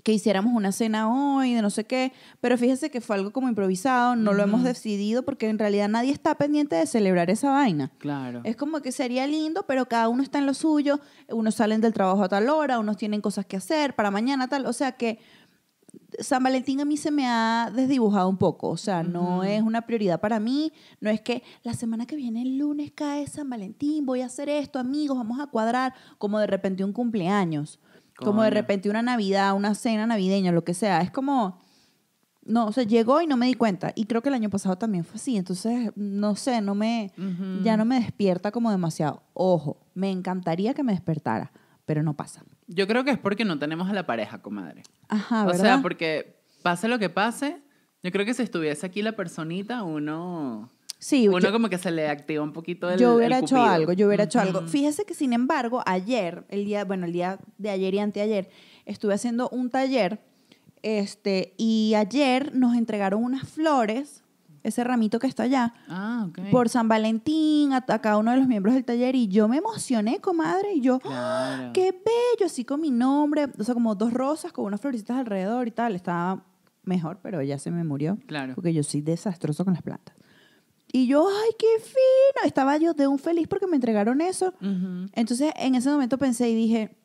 que 0.03 0.13
hiciéramos 0.13 0.53
una 0.53 0.71
cena 0.71 1.09
hoy, 1.09 1.55
de 1.55 1.63
no 1.63 1.71
sé 1.71 1.85
qué. 1.85 2.13
Pero 2.41 2.59
fíjese 2.59 2.91
que 2.91 3.01
fue 3.01 3.17
algo 3.17 3.33
como 3.33 3.49
improvisado, 3.49 4.17
no 4.17 4.35
lo 4.35 4.43
hemos 4.43 4.63
decidido 4.63 5.25
porque 5.25 5.49
en 5.49 5.59
realidad 5.59 5.89
nadie 5.89 6.13
está 6.13 6.35
pendiente 6.35 6.77
de 6.77 6.87
celebrar 6.87 7.31
esa 7.31 7.51
vaina. 7.51 7.91
Claro. 7.99 8.43
Es 8.45 8.57
como 8.57 8.83
que 8.83 8.93
sería 8.93 9.27
lindo, 9.27 9.65
pero 9.67 9.87
cada 9.87 10.09
uno 10.09 10.23
está 10.23 10.39
en 10.39 10.47
lo 10.47 10.53
suyo. 10.53 11.01
Unos 11.31 11.55
salen 11.55 11.81
del 11.81 11.95
trabajo 11.95 12.23
a 12.23 12.29
tal 12.29 12.51
hora, 12.51 12.79
unos 12.79 12.99
tienen 12.99 13.23
cosas 13.23 13.47
que 13.47 13.57
hacer 13.57 13.95
para 13.95 14.11
mañana, 14.11 14.47
tal. 14.47 14.67
O 14.67 14.75
sea 14.75 14.93
que 14.93 15.21
San 16.19 16.43
Valentín 16.43 16.81
a 16.81 16.85
mí 16.85 16.97
se 16.97 17.11
me 17.11 17.27
ha 17.27 17.71
desdibujado 17.75 18.29
un 18.29 18.37
poco. 18.37 18.69
O 18.69 18.77
sea, 18.77 19.03
no 19.03 19.45
es 19.45 19.63
una 19.63 19.83
prioridad 19.83 20.21
para 20.21 20.41
mí. 20.41 20.73
No 21.01 21.11
es 21.11 21.21
que 21.21 21.43
la 21.63 21.75
semana 21.75 22.07
que 22.07 22.17
viene, 22.17 22.43
el 22.43 22.59
lunes, 22.59 22.93
cae 22.95 23.27
San 23.27 23.51
Valentín, 23.51 24.07
voy 24.07 24.21
a 24.21 24.27
hacer 24.27 24.49
esto, 24.49 24.79
amigos, 24.79 25.17
vamos 25.17 25.41
a 25.41 25.47
cuadrar. 25.47 25.95
Como 26.19 26.39
de 26.39 26.47
repente 26.47 26.85
un 26.85 26.93
cumpleaños. 26.93 27.81
Como 28.17 28.43
de 28.43 28.51
repente 28.51 28.89
una 28.89 29.03
Navidad, 29.03 29.55
una 29.55 29.75
cena 29.75 30.07
navideña, 30.07 30.53
lo 30.53 30.65
que 30.65 30.75
sea. 30.75 31.01
Es 31.01 31.11
como. 31.11 31.59
No, 32.47 32.67
o 32.67 32.73
sea, 32.73 32.85
llegó 32.85 33.23
y 33.23 33.27
no 33.27 33.39
me 33.39 33.47
di 33.47 33.55
cuenta. 33.55 33.93
Y 33.95 34.05
creo 34.05 34.21
que 34.21 34.29
el 34.29 34.35
año 34.35 34.51
pasado 34.51 34.77
también 34.77 35.05
fue 35.05 35.17
así. 35.17 35.37
Entonces, 35.37 35.91
no 35.97 36.37
sé, 36.37 36.61
no 36.61 36.75
me, 36.75 37.11
ya 37.63 37.79
no 37.79 37.87
me 37.87 37.99
despierta 37.99 38.51
como 38.51 38.71
demasiado. 38.71 39.23
Ojo, 39.33 39.79
me 39.95 40.11
encantaría 40.11 40.75
que 40.75 40.83
me 40.83 40.93
despertara, 40.93 41.53
pero 41.87 42.03
no 42.03 42.15
pasa. 42.15 42.45
Yo 42.67 42.87
creo 42.87 43.05
que 43.05 43.11
es 43.11 43.19
porque 43.19 43.45
no 43.45 43.59
tenemos 43.59 43.89
a 43.89 43.93
la 43.93 44.07
pareja, 44.07 44.41
comadre. 44.41 44.83
Ajá, 45.09 45.45
o 45.45 45.47
¿verdad? 45.47 45.63
sea, 45.63 45.83
porque 45.83 46.41
pase 46.63 46.89
lo 46.89 46.99
que 46.99 47.11
pase, 47.11 47.63
yo 48.03 48.11
creo 48.11 48.25
que 48.25 48.35
si 48.35 48.43
estuviese 48.43 48.87
aquí 48.87 49.03
la 49.03 49.13
personita, 49.13 49.83
uno, 49.83 50.71
sí, 50.99 51.29
uno 51.29 51.39
yo, 51.41 51.53
como 51.53 51.69
que 51.69 51.79
se 51.79 51.91
le 51.91 52.09
activa 52.09 52.43
un 52.43 52.53
poquito 52.53 52.91
el 52.91 52.99
yo 52.99 53.15
hubiera 53.17 53.39
el 53.39 53.45
hecho 53.45 53.63
algo, 53.63 53.93
yo 53.93 54.07
hubiera 54.07 54.25
hecho 54.25 54.41
algo. 54.41 54.63
Fíjese 54.63 55.05
que, 55.05 55.15
sin 55.15 55.33
embargo, 55.33 55.83
ayer, 55.87 56.45
el 56.49 56.65
día, 56.65 56.85
bueno, 56.85 57.07
el 57.07 57.13
día 57.13 57.39
de 57.59 57.71
ayer 57.71 57.95
y 57.95 57.99
anteayer, 57.99 58.49
estuve 58.87 59.15
haciendo 59.15 59.49
un 59.51 59.71
taller, 59.71 60.21
este, 60.83 61.55
y 61.59 61.95
ayer 61.97 62.55
nos 62.55 62.77
entregaron 62.77 63.23
unas 63.23 63.49
flores 63.49 64.24
ese 64.65 64.83
ramito 64.83 65.19
que 65.21 65.27
está 65.29 65.45
allá, 65.45 65.73
Ah, 65.89 66.27
ok. 66.29 66.51
por 66.51 66.69
San 66.69 66.89
Valentín, 66.89 67.73
a, 67.73 67.85
a 67.87 67.99
cada 68.01 68.17
uno 68.19 68.33
de 68.33 68.39
los 68.39 68.49
miembros 68.49 68.75
del 68.75 68.85
taller, 68.85 69.15
y 69.15 69.29
yo 69.29 69.47
me 69.47 69.59
emocioné, 69.59 70.21
comadre, 70.21 70.73
y 70.75 70.81
yo, 70.81 70.97
¡ah! 71.05 71.55
Claro. 71.59 71.73
¡qué 71.75 71.93
bello! 71.93 72.47
Así 72.47 72.65
con 72.65 72.81
mi 72.81 72.91
nombre, 72.91 73.47
o 73.59 73.63
sea, 73.63 73.75
como 73.75 73.95
dos 73.95 74.13
rosas 74.13 74.53
con 74.53 74.65
unas 74.65 74.81
florecitas 74.81 75.17
alrededor 75.19 75.69
y 75.69 75.71
tal, 75.71 75.95
estaba 75.95 76.43
mejor, 76.83 77.21
pero 77.23 77.41
ya 77.43 77.59
se 77.59 77.71
me 77.71 77.85
murió, 77.85 78.19
Claro. 78.27 78.55
porque 78.57 78.73
yo 78.75 78.83
soy 78.83 79.01
desastroso 79.03 79.65
con 79.65 79.75
las 79.75 79.83
plantas. 79.83 80.17
Y 80.93 81.07
yo, 81.09 81.27
¡ay, 81.29 81.51
qué 81.59 81.67
fino! 81.83 82.47
Estaba 82.47 82.77
yo 82.79 82.95
de 82.95 83.07
un 83.07 83.19
feliz 83.19 83.49
porque 83.49 83.67
me 83.67 83.75
entregaron 83.77 84.21
eso. 84.21 84.55
Ujú. 84.61 85.09
Entonces, 85.13 85.53
en 85.57 85.75
ese 85.75 85.91
momento 85.91 86.19
pensé 86.19 86.49
y 86.51 86.55
dije, 86.55 86.97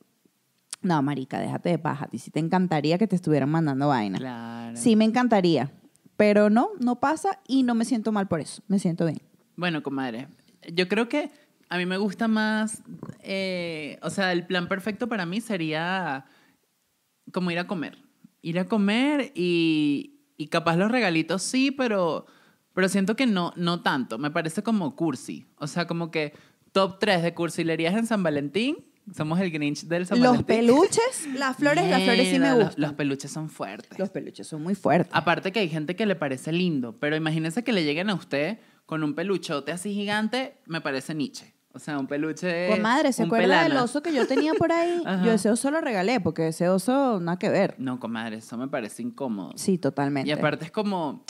no, 0.82 1.02
marica, 1.02 1.40
déjate 1.40 1.70
de 1.70 1.80
paja. 1.80 2.06
A 2.06 2.08
ti 2.08 2.20
sí 2.20 2.30
te 2.32 2.40
encantaría 2.40 2.98
que 2.98 3.08
te 3.08 3.16
estuvieran 3.16 3.50
mandando 3.50 3.88
vaina. 3.88 4.18
Claro. 4.20 4.78
Sí, 4.78 4.96
me 4.96 5.06
encantaría. 5.06 5.72
Pero 6.20 6.50
no, 6.50 6.72
no 6.82 7.00
pasa 7.00 7.40
y 7.48 7.64
no 7.64 7.76
me 7.76 7.86
siento 7.86 8.12
mal 8.12 8.28
por 8.28 8.42
eso. 8.42 8.62
Me 8.68 8.78
siento 8.78 9.06
bien. 9.06 9.22
Bueno, 9.56 9.82
comadre, 9.82 10.28
yo 10.70 10.90
creo 10.90 11.08
que 11.08 11.32
a 11.70 11.78
mí 11.78 11.86
me 11.86 11.96
gusta 11.96 12.28
más, 12.28 12.84
eh, 13.22 13.98
o 14.02 14.10
sea, 14.10 14.34
el 14.34 14.46
plan 14.46 14.68
perfecto 14.68 15.08
para 15.08 15.26
mí 15.26 15.40
sería 15.40 16.26
como 17.32 17.52
ir 17.52 17.60
a 17.60 17.68
comer. 17.68 18.00
Ir 18.42 18.60
a 18.60 18.68
comer 18.68 19.32
y, 19.34 20.20
y 20.36 20.48
capaz 20.48 20.76
los 20.76 20.92
regalitos 20.92 21.42
sí, 21.42 21.72
pero, 21.72 22.26
pero 22.74 22.90
siento 22.90 23.16
que 23.16 23.26
no, 23.26 23.54
no 23.56 23.82
tanto. 23.82 24.18
Me 24.18 24.30
parece 24.30 24.62
como 24.62 24.98
cursi. 24.98 25.46
O 25.56 25.68
sea, 25.68 25.88
como 25.88 26.12
que 26.12 26.34
top 26.74 27.00
3 27.00 27.24
de 27.24 27.34
cursilerías 27.34 27.96
en 27.96 28.06
San 28.06 28.24
Valentín. 28.24 28.89
Somos 29.16 29.40
el 29.40 29.52
Grinch 29.52 29.84
del 29.86 30.06
San 30.06 30.20
los 30.20 30.46
Valentín. 30.46 30.68
peluches, 30.68 31.28
las 31.36 31.58
flores, 31.58 31.90
las 31.90 32.04
flores 32.04 32.28
sí 32.28 32.34
me 32.34 32.40
Mierda, 32.40 32.64
gustan. 32.64 32.82
Los, 32.82 32.94
peluches 32.94 33.32
son 33.32 33.50
fuertes. 33.50 33.98
Los 33.98 34.10
peluches 34.10 34.48
son 34.48 34.64
muy 34.64 34.76
fuertes. 34.76 35.12
Aparte 35.14 35.52
que 35.52 35.60
hay 35.60 35.70
gente 35.70 35.96
que 35.96 36.06
le 36.06 36.16
parece 36.16 36.52
lindo, 36.52 36.96
pero 37.00 37.16
imagínense 37.16 37.64
que 37.64 37.74
le 37.74 37.84
lleguen 37.84 38.10
a 38.10 38.16
usted 38.16 38.60
con 38.86 39.04
un 39.04 39.14
peluchote 39.14 39.72
así 39.72 39.94
gigante, 39.94 40.56
me 40.66 40.82
parece 40.82 41.14
Nietzsche. 41.14 41.54
O 41.72 41.78
sea, 41.78 42.00
un 42.00 42.08
peluche. 42.08 42.68
Comadre, 42.70 43.14
¿se 43.14 43.22
un 43.22 43.28
acuerda 43.28 43.64
del 43.64 43.78
oso 43.78 44.02
que 44.02 44.12
yo 44.12 44.26
tenía 44.26 44.54
por 44.56 44.72
ahí? 44.72 45.02
Ajá. 45.06 45.24
yo 45.24 45.32
ese 45.32 45.52
oso 45.52 45.70
lo 45.70 45.80
regalé 45.82 46.20
porque 46.20 46.48
ese 46.48 46.68
oso 46.68 47.20
nada 47.20 47.38
que 47.38 47.50
ver. 47.50 47.76
No, 47.78 48.00
comadre, 48.00 48.38
eso 48.38 48.58
me 48.58 48.68
parece 48.68 49.04
incómodo. 49.04 49.52
Sí, 49.56 49.78
totalmente. 49.78 50.28
Y 50.28 50.32
aparte 50.34 50.66
es 50.66 50.72
como. 50.72 51.24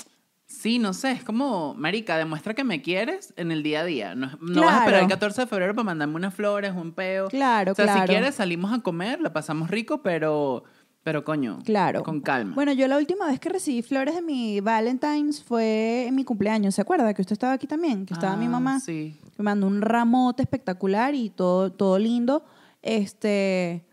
Sí, 0.51 0.79
no 0.79 0.93
sé, 0.93 1.11
es 1.11 1.23
como, 1.23 1.75
marica, 1.75 2.17
demuestra 2.17 2.55
que 2.55 2.63
me 2.63 2.81
quieres 2.81 3.33
en 3.37 3.51
el 3.51 3.61
día 3.61 3.81
a 3.81 3.85
día. 3.85 4.15
No, 4.15 4.31
no 4.41 4.61
vas 4.61 4.73
a 4.73 4.77
esperar 4.79 4.99
Claro. 5.01 5.03
el 5.05 5.09
14 5.09 5.41
de 5.41 5.47
febrero 5.47 5.75
para 5.75 5.83
mandarme 5.85 6.15
unas 6.15 6.33
flores, 6.33 6.73
un 6.75 6.91
peo. 6.91 7.27
Claro, 7.27 7.71
o 7.73 7.75
sea, 7.75 7.85
claro. 7.85 8.01
si 8.01 8.07
quieres 8.07 8.35
salimos 8.35 8.73
a 8.73 8.79
comer, 8.81 9.21
la 9.21 9.31
pasamos 9.31 9.69
rico, 9.69 10.01
pero, 10.01 10.63
pero 11.03 11.23
coño, 11.23 11.59
Claro. 11.63 12.01
con 12.01 12.19
calma. 12.21 12.55
Bueno, 12.55 12.73
yo 12.73 12.87
la 12.87 12.97
última 12.97 13.27
vez 13.27 13.39
que 13.39 13.49
recibí 13.49 13.83
flores 13.83 14.15
de 14.15 14.23
mi 14.23 14.59
Valentine's 14.59 15.43
fue 15.43 16.07
en 16.07 16.15
mi 16.15 16.23
cumpleaños. 16.25 16.73
¿Se 16.73 16.81
acuerda? 16.81 17.13
Que 17.13 17.21
usted 17.21 17.33
estaba 17.33 17.53
aquí 17.53 17.67
también, 17.67 18.07
que 18.07 18.15
estaba 18.15 18.35
mi 18.35 18.47
Ah, 18.47 18.49
mamá. 18.49 18.79
Sí. 18.79 19.19
Me 19.37 19.43
mandó 19.43 19.67
un 19.67 19.81
ramote 19.81 20.41
espectacular 20.41 21.13
y 21.13 21.29
todo, 21.29 21.71
todo 21.71 21.99
lindo. 21.99 22.43
Este, 22.81 23.85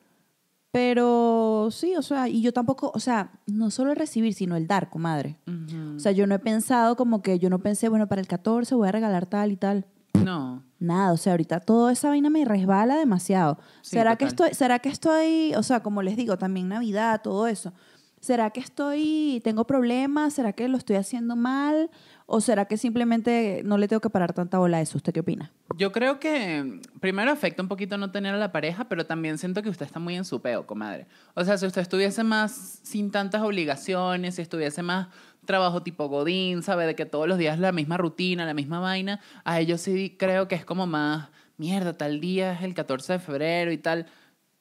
pero 0.70 1.68
sí, 1.70 1.96
o 1.96 2.02
sea, 2.02 2.28
y 2.28 2.42
yo 2.42 2.52
tampoco, 2.52 2.92
o 2.94 3.00
sea, 3.00 3.32
no 3.46 3.70
solo 3.70 3.92
el 3.92 3.96
recibir, 3.96 4.34
sino 4.34 4.56
el 4.56 4.66
dar, 4.66 4.90
comadre. 4.90 5.38
Ujú. 5.46 5.96
O 5.96 5.98
sea, 5.98 6.12
yo 6.12 6.26
no 6.26 6.34
he 6.34 6.38
pensado 6.38 6.96
como 6.96 7.22
que 7.22 7.38
yo 7.38 7.48
no 7.48 7.60
pensé, 7.60 7.88
bueno, 7.88 8.08
para 8.08 8.20
el 8.20 8.26
14 8.26 8.74
voy 8.74 8.88
a 8.88 8.92
regalar 8.92 9.26
tal 9.26 9.52
y 9.52 9.56
tal. 9.56 9.86
No. 10.22 10.62
Nada, 10.78 11.12
o 11.12 11.16
sea, 11.16 11.32
ahorita 11.32 11.60
toda 11.60 11.92
esa 11.92 12.08
vaina 12.08 12.28
me 12.28 12.44
resbala 12.44 12.96
demasiado. 12.96 13.58
Sí, 13.80 13.96
¿Será 13.96 14.16
que 14.16 14.26
estoy, 14.26 14.52
será 14.52 14.78
que 14.78 14.88
estoy, 14.88 15.54
o 15.54 15.62
sea, 15.62 15.80
como 15.82 16.02
les 16.02 16.16
digo, 16.16 16.36
también 16.36 16.68
Navidad, 16.68 17.22
todo 17.22 17.46
eso. 17.46 17.72
¿Será 18.20 18.50
que 18.50 18.60
estoy, 18.60 19.40
tengo 19.44 19.66
problemas? 19.66 20.34
¿Será 20.34 20.52
que 20.52 20.68
lo 20.68 20.76
estoy 20.78 20.96
haciendo 20.96 21.36
mal? 21.36 21.90
¿O 22.28 22.40
será 22.40 22.64
que 22.64 22.76
simplemente 22.76 23.62
no 23.64 23.78
le 23.78 23.86
tengo 23.86 24.00
que 24.00 24.10
parar 24.10 24.32
tanta 24.32 24.58
bola 24.58 24.78
a 24.78 24.80
eso? 24.80 24.98
¿Usted 24.98 25.12
qué 25.12 25.20
opina? 25.20 25.52
Yo 25.76 25.92
creo 25.92 26.18
que 26.18 26.80
primero 27.00 27.30
afecta 27.30 27.62
un 27.62 27.68
poquito 27.68 27.98
no 27.98 28.10
tener 28.10 28.34
a 28.34 28.38
la 28.38 28.50
pareja, 28.50 28.88
pero 28.88 29.06
también 29.06 29.38
siento 29.38 29.62
que 29.62 29.68
usted 29.68 29.86
está 29.86 30.00
muy 30.00 30.16
en 30.16 30.24
su 30.24 30.42
peo, 30.42 30.66
comadre. 30.66 31.06
O 31.34 31.44
sea, 31.44 31.56
si 31.56 31.66
usted 31.66 31.82
estuviese 31.82 32.24
más 32.24 32.80
sin 32.82 33.12
tantas 33.12 33.42
obligaciones, 33.42 34.34
si 34.34 34.42
estuviese 34.42 34.82
más 34.82 35.06
trabajo 35.44 35.84
tipo 35.84 36.08
Godín, 36.08 36.64
sabe, 36.64 36.86
de 36.86 36.96
que 36.96 37.06
todos 37.06 37.28
los 37.28 37.38
días 37.38 37.60
la 37.60 37.70
misma 37.70 37.96
rutina, 37.96 38.44
la 38.44 38.54
misma 38.54 38.80
vaina, 38.80 39.20
a 39.44 39.60
ellos 39.60 39.80
sí 39.80 40.16
creo 40.18 40.48
que 40.48 40.56
es 40.56 40.64
como 40.64 40.88
más, 40.88 41.28
mierda, 41.58 41.92
tal 41.92 42.20
día 42.20 42.54
es 42.54 42.62
el 42.62 42.74
14 42.74 43.14
de 43.14 43.18
febrero 43.20 43.70
y 43.70 43.78
tal, 43.78 44.06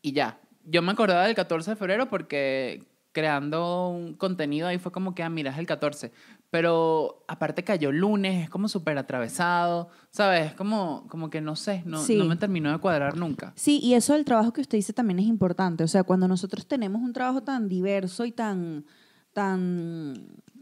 y 0.03 0.11
ya. 0.11 0.39
Yo 0.65 0.83
me 0.83 0.91
acordaba 0.91 1.25
del 1.25 1.33
14 1.33 1.71
de 1.71 1.75
febrero 1.77 2.09
porque 2.09 2.83
creando 3.11 3.87
un 3.87 4.13
contenido 4.13 4.67
ahí 4.67 4.77
fue 4.77 4.91
como 4.91 5.15
que, 5.15 5.23
ah, 5.23 5.29
mira, 5.29 5.51
es 5.51 5.57
el 5.57 5.65
14. 5.65 6.11
Pero 6.51 7.25
aparte 7.27 7.63
cayó 7.63 7.91
lunes, 7.91 8.43
es 8.45 8.49
como 8.49 8.67
súper 8.69 8.97
atravesado, 8.97 9.89
¿sabes? 10.11 10.47
Es 10.47 10.53
como, 10.53 11.05
como 11.09 11.29
que 11.29 11.41
no 11.41 11.55
sé, 11.55 11.83
no, 11.85 11.97
Sí. 11.97 12.15
no 12.17 12.25
me 12.25 12.35
terminó 12.37 12.71
de 12.71 12.77
cuadrar 12.77 13.17
nunca. 13.17 13.51
Sí, 13.55 13.79
y 13.83 13.93
eso 13.95 14.13
del 14.13 14.23
trabajo 14.25 14.53
que 14.53 14.61
usted 14.61 14.77
dice 14.77 14.93
también 14.93 15.19
es 15.19 15.25
importante. 15.25 15.83
O 15.83 15.87
sea, 15.87 16.03
cuando 16.03 16.27
nosotros 16.27 16.65
tenemos 16.67 17.01
un 17.01 17.11
trabajo 17.13 17.41
tan 17.43 17.67
diverso 17.67 18.23
y 18.25 18.31
tan, 18.31 18.85
tan 19.33 20.13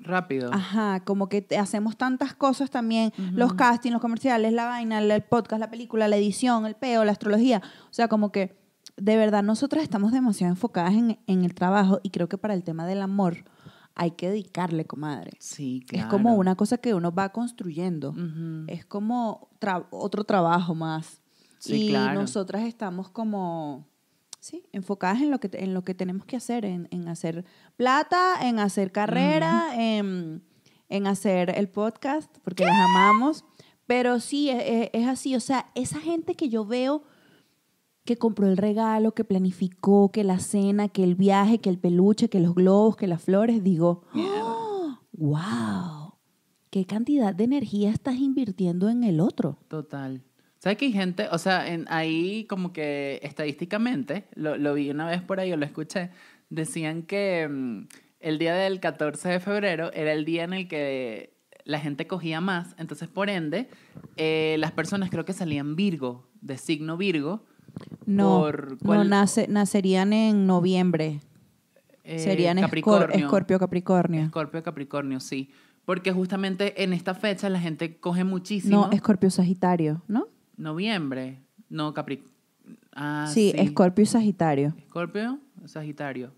Rápido. 0.06 0.52
Ajá, 0.52 1.02
como 1.06 1.30
que 1.30 1.48
hacemos 1.58 1.96
tantas 1.96 2.34
cosas 2.34 2.70
también, 2.70 3.13
los 3.32 3.54
castings, 3.54 3.94
los 3.94 4.02
comerciales, 4.02 4.52
la 4.52 4.66
vaina, 4.66 5.00
el, 5.00 5.10
el 5.10 5.22
podcast, 5.24 5.62
la 5.62 5.70
película, 5.70 6.10
la 6.10 6.18
edición, 6.18 6.66
el 6.66 6.75
peo, 6.75 7.06
la 7.06 7.13
astrología. 7.13 7.62
O 7.90 7.94
sea, 7.94 8.10
como 8.10 8.30
que 8.32 8.58
de 8.98 9.16
verdad 9.16 9.44
nosotras 9.44 9.82
estamos 9.82 10.12
demasiado 10.12 10.52
enfocadas 10.52 10.94
en, 10.94 11.20
en 11.25 11.46
el 11.46 11.54
trabajo 11.56 12.02
y 12.04 12.10
creo 12.10 12.28
que 12.28 12.38
para 12.38 12.54
el 12.54 12.63
tema 12.63 12.86
del 12.86 13.02
amor 13.02 13.46
hay 13.96 14.12
que 14.12 14.30
dedicarle, 14.30 14.86
comadre. 14.86 15.32
Sí, 15.40 15.84
claro. 15.88 16.08
Es 16.08 16.12
como 16.12 16.36
una 16.36 16.56
cosa 16.56 16.78
que 16.78 16.94
uno 16.94 17.12
va 17.12 17.30
construyendo. 17.30 18.16
Es 18.68 18.86
como 18.86 19.50
tra- 19.60 19.88
otro 19.92 20.24
trabajo 20.24 20.74
más. 20.76 21.22
Sí, 21.60 21.86
y 21.86 21.90
claro. 21.90 22.20
nosotras 22.20 22.64
estamos 22.64 23.10
como, 23.10 23.88
sí, 24.40 24.64
enfocadas 24.74 25.22
en 25.22 25.32
lo 25.32 25.40
que, 25.40 25.48
te- 25.50 25.64
en 25.64 25.74
lo 25.74 25.84
que 25.84 25.94
tenemos 25.94 26.26
que 26.26 26.36
hacer, 26.36 26.66
en, 26.66 26.88
en 26.92 27.08
hacer 27.08 27.46
plata, 27.78 28.36
en 28.42 28.60
hacer 28.60 28.92
carrera, 28.92 29.72
en, 29.76 30.44
en 30.90 31.08
hacer 31.08 31.52
el 31.58 31.70
podcast, 31.70 32.36
porque 32.44 32.66
las 32.66 32.76
amamos. 32.78 33.46
Pero 33.88 34.20
sí, 34.20 34.50
es, 34.50 34.64
es- 34.66 34.90
es 34.94 35.08
así. 35.08 35.36
O 35.36 35.40
sea, 35.40 35.70
esa 35.76 36.00
gente 36.00 36.36
que 36.36 36.50
yo 36.50 36.66
veo 36.66 37.04
que 38.06 38.18
compró 38.18 38.48
el 38.48 38.58
regalo, 38.58 39.14
que 39.14 39.24
planificó, 39.24 40.12
que 40.12 40.24
la 40.24 40.40
cena, 40.40 40.90
que 40.90 41.04
el 41.04 41.16
viaje, 41.16 41.60
que 41.60 41.70
el 41.70 41.78
peluche, 41.78 42.30
que 42.30 42.40
los 42.40 42.56
globos, 42.56 42.98
que 42.98 43.08
las 43.08 43.24
flores, 43.24 43.64
digo, 43.64 44.04
¡Oh! 44.14 45.00
wow, 45.14 46.16
qué 46.70 46.86
cantidad 46.86 47.34
de 47.34 47.46
energía 47.46 47.92
estás 47.92 48.16
invirtiendo 48.16 48.90
en 48.90 49.04
el 49.04 49.20
otro. 49.20 49.58
Total. 49.68 50.22
¿Sabes 50.60 50.78
que 50.78 50.86
hay 50.86 50.94
gente, 50.94 51.28
o 51.32 51.38
sea, 51.38 51.66
ahí 51.88 52.46
como 52.46 52.72
que 52.72 53.20
estadísticamente, 53.22 54.28
lo, 54.36 54.58
lo 54.58 54.74
vi 54.74 54.90
una 54.90 55.06
vez 55.06 55.22
por 55.22 55.40
ahí 55.40 55.52
o 55.52 55.58
lo 55.58 55.66
escuché, 55.66 56.10
decían 56.50 57.04
que 57.04 57.48
mm, 57.50 57.88
el 58.22 58.40
día 58.40 58.56
del 58.56 58.80
14 58.80 59.28
de 59.28 59.40
febrero 59.42 59.92
era 59.94 60.14
el 60.14 60.24
día 60.24 60.46
en 60.46 60.54
el 60.54 60.68
que 60.70 61.34
la 61.66 61.80
gente 61.80 62.08
cogía 62.08 62.42
más, 62.42 62.76
entonces 62.78 63.08
por 63.08 63.30
ende, 63.30 63.70
eh, 64.18 64.56
las 64.60 64.72
personas 64.72 65.10
creo 65.10 65.26
que 65.26 65.34
salían 65.34 65.76
Virgo, 65.76 66.30
de 66.42 66.58
signo 66.58 66.98
Virgo. 66.98 67.46
No, 68.06 68.42
por 68.84 68.96
no 68.98 69.03
nace, 69.03 69.48
nacerían 69.48 70.13
en 70.13 70.46
noviembre. 70.46 71.20
eh, 72.03 72.20
Serían 72.20 72.60
Capricornio. 72.60 73.15
Escorpio, 73.25 73.60
Capricornio. 73.60 74.22
Escorpio, 74.24 74.62
Capricornio, 74.63 75.20
sí. 75.20 75.50
Porque 75.86 76.12
justamente 76.12 76.84
en 76.84 76.94
esta 76.94 77.13
fecha 77.13 77.50
la 77.50 77.60
gente 77.60 77.98
coge 77.98 78.24
muchísimo. 78.24 78.88
No, 78.88 78.92
Escorpio, 78.92 79.30
Sagitario, 79.30 80.01
¿no? 80.08 80.27
Noviembre. 80.58 81.42
No, 81.70 81.94
Capri. 81.94 82.24
Ah, 82.94 83.27
sí, 83.34 83.51
Escorpio 83.56 84.03
y 84.03 84.06
Sagitario. 84.06 84.74
Escorpio, 84.77 85.39
Sagitario. 85.65 86.32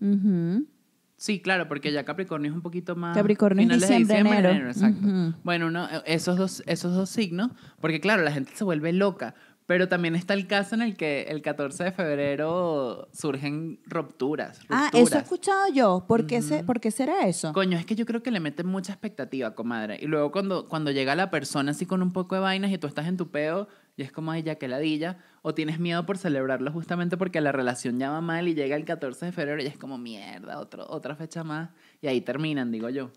Sí, 1.18 1.40
claro, 1.40 1.66
porque 1.68 1.92
ya 1.92 2.04
Capricornio 2.04 2.50
es 2.50 2.54
un 2.56 2.62
poquito 2.62 2.94
más. 2.94 3.16
Capricornio 3.16 3.62
es 3.62 3.66
finales 3.68 3.88
de 3.88 3.96
diciembre, 3.98 4.38
enero. 4.38 4.68
exacto. 4.68 5.34
Bueno, 5.44 5.88
esos, 6.04 6.36
dos, 6.36 6.62
esos 6.66 6.94
dos 6.94 7.08
signos, 7.08 7.52
porque 7.80 8.00
claro, 8.00 8.22
la 8.22 8.32
gente 8.32 8.52
se 8.54 8.64
vuelve 8.64 8.92
loca. 8.92 9.34
Pero 9.66 9.88
también 9.88 10.14
está 10.14 10.34
el 10.34 10.46
caso 10.46 10.76
en 10.76 10.82
el 10.82 10.96
que 10.96 11.22
el 11.22 11.42
14 11.42 11.82
de 11.84 11.92
febrero 11.92 13.08
surgen 13.12 13.80
rupturas. 13.86 14.60
Ah, 14.68 14.90
eso 14.92 15.16
he 15.18 15.22
escuchado 15.22 15.72
yo. 15.72 16.04
¿Por 16.06 16.26
qué, 16.26 16.40
se- 16.42 16.62
¿por 16.64 16.80
qué 16.80 16.90
será 16.90 17.26
eso? 17.26 17.52
Coño, 17.52 17.76
es 17.78 17.84
que 17.84 17.94
yo 17.96 18.06
creo 18.06 18.22
que 18.22 18.30
le 18.30 18.38
meten 18.40 18.66
mucha 18.66 18.92
expectativa, 18.92 19.54
comadre. 19.54 19.98
Y 20.00 20.06
luego 20.06 20.30
cuando, 20.30 20.68
cuando 20.68 20.90
llega 20.92 21.14
la 21.16 21.30
persona 21.30 21.72
así 21.72 21.84
con 21.86 22.02
un 22.02 22.12
poco 22.12 22.34
de 22.36 22.42
vainas 22.42 22.70
y 22.70 22.78
tú 22.78 22.86
estás 22.86 23.06
en 23.06 23.16
tu 23.16 23.30
peo 23.30 23.66
y 23.96 24.02
es 24.02 24.12
como, 24.12 24.30
ay, 24.30 24.42
ya 24.42 24.54
que 24.56 24.68
ladilla. 24.68 25.18
O 25.42 25.54
tienes 25.54 25.78
miedo 25.80 26.06
por 26.06 26.18
celebrarlo 26.18 26.70
justamente 26.72 27.16
porque 27.16 27.40
la 27.40 27.52
relación 27.52 27.98
ya 27.98 28.10
va 28.10 28.20
mal 28.20 28.46
y 28.48 28.54
llega 28.54 28.76
el 28.76 28.84
14 28.84 29.26
de 29.26 29.32
febrero 29.32 29.62
y 29.62 29.66
es 29.66 29.76
como, 29.78 29.98
mierda, 29.98 30.58
otro, 30.60 30.86
otra 30.88 31.16
fecha 31.16 31.42
más. 31.44 31.70
Y 32.00 32.06
ahí 32.06 32.20
terminan, 32.20 32.70
digo 32.70 32.88
yo. 32.88 33.10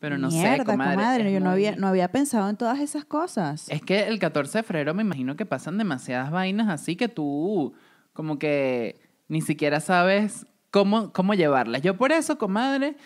Pero 0.00 0.18
no 0.18 0.28
Mierda, 0.28 0.56
sé, 0.56 0.64
comadre. 0.64 1.28
es 1.28 1.34
yo 1.34 1.40
no 1.40 1.50
había, 1.50 1.76
no 1.76 1.86
había 1.86 2.10
pensado 2.10 2.48
en 2.48 2.56
todas 2.56 2.80
esas 2.80 3.04
cosas. 3.04 3.68
Es 3.68 3.82
que 3.82 4.08
el 4.08 4.18
14 4.18 4.58
de 4.58 4.62
febrero 4.64 4.94
me 4.94 5.02
imagino 5.02 5.36
que 5.36 5.46
pasan 5.46 5.76
demasiadas 5.78 6.30
vainas 6.30 6.68
así 6.68 6.96
que 6.96 7.08
tú 7.08 7.74
como 8.14 8.38
que 8.38 9.00
ni 9.28 9.42
siquiera 9.42 9.78
sabes 9.80 10.46
cómo, 10.70 11.12
cómo 11.12 11.34
llevarlas. 11.34 11.82
Yo 11.82 11.96
por 11.96 12.12
eso, 12.12 12.38
comadre, 12.38 12.96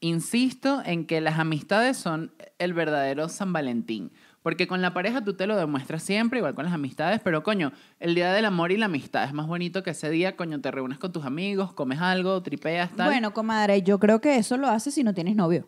insisto 0.00 0.82
en 0.84 1.06
que 1.06 1.20
las 1.20 1.38
amistades 1.38 1.96
son 1.96 2.32
el 2.58 2.72
verdadero 2.72 3.28
San 3.28 3.52
Valentín. 3.52 4.10
Porque 4.42 4.66
con 4.66 4.80
la 4.80 4.94
pareja 4.94 5.22
tú 5.22 5.34
te 5.34 5.46
lo 5.46 5.56
demuestras 5.56 6.02
siempre, 6.02 6.38
igual 6.38 6.54
con 6.54 6.64
las 6.64 6.72
amistades, 6.72 7.20
pero 7.22 7.42
coño, 7.42 7.72
el 8.00 8.14
día 8.14 8.32
del 8.32 8.46
amor 8.46 8.72
y 8.72 8.76
la 8.76 8.86
amistad 8.86 9.24
es 9.24 9.34
más 9.34 9.46
bonito 9.46 9.82
que 9.82 9.90
ese 9.90 10.08
día, 10.08 10.36
coño, 10.36 10.60
te 10.60 10.70
reúnes 10.70 10.98
con 10.98 11.12
tus 11.12 11.26
amigos, 11.26 11.72
comes 11.74 12.00
algo, 12.00 12.40
tripeas, 12.42 12.90
tal. 12.92 13.08
Bueno, 13.08 13.34
comadre, 13.34 13.82
yo 13.82 13.98
creo 13.98 14.20
que 14.20 14.36
eso 14.36 14.56
lo 14.56 14.68
haces 14.68 14.94
si 14.94 15.02
no 15.02 15.12
tienes 15.12 15.36
novio. 15.36 15.66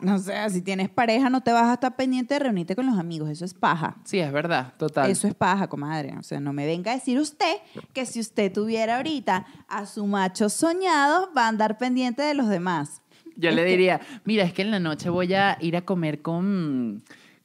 No 0.00 0.18
sé, 0.18 0.48
si 0.50 0.62
tienes 0.62 0.88
pareja 0.88 1.28
no 1.30 1.42
te 1.42 1.52
vas 1.52 1.64
a 1.64 1.74
estar 1.74 1.94
pendiente 1.96 2.34
de 2.34 2.40
reunirte 2.40 2.74
con 2.74 2.86
los 2.86 2.98
amigos, 2.98 3.28
eso 3.28 3.44
es 3.44 3.54
paja. 3.54 3.96
Sí, 4.04 4.18
es 4.18 4.32
verdad, 4.32 4.74
total. 4.78 5.10
Eso 5.10 5.28
es 5.28 5.34
paja, 5.34 5.68
comadre. 5.68 6.16
O 6.18 6.22
sea, 6.22 6.40
no 6.40 6.52
me 6.52 6.66
venga 6.66 6.92
a 6.92 6.94
decir 6.94 7.18
usted 7.18 7.56
que 7.92 8.06
si 8.06 8.20
usted 8.20 8.52
tuviera 8.52 8.96
ahorita 8.96 9.46
a 9.68 9.86
su 9.86 10.06
macho 10.06 10.48
soñado, 10.48 11.30
va 11.36 11.46
a 11.46 11.48
andar 11.48 11.78
pendiente 11.78 12.22
de 12.22 12.34
los 12.34 12.48
demás. 12.48 13.02
Yo 13.36 13.50
le 13.50 13.64
diría, 13.64 14.00
mira, 14.24 14.44
es 14.44 14.52
que 14.52 14.62
en 14.62 14.70
la 14.70 14.80
noche 14.80 15.08
voy 15.08 15.32
a 15.34 15.56
ir 15.60 15.76
a 15.76 15.82
comer 15.82 16.20
con, 16.20 17.02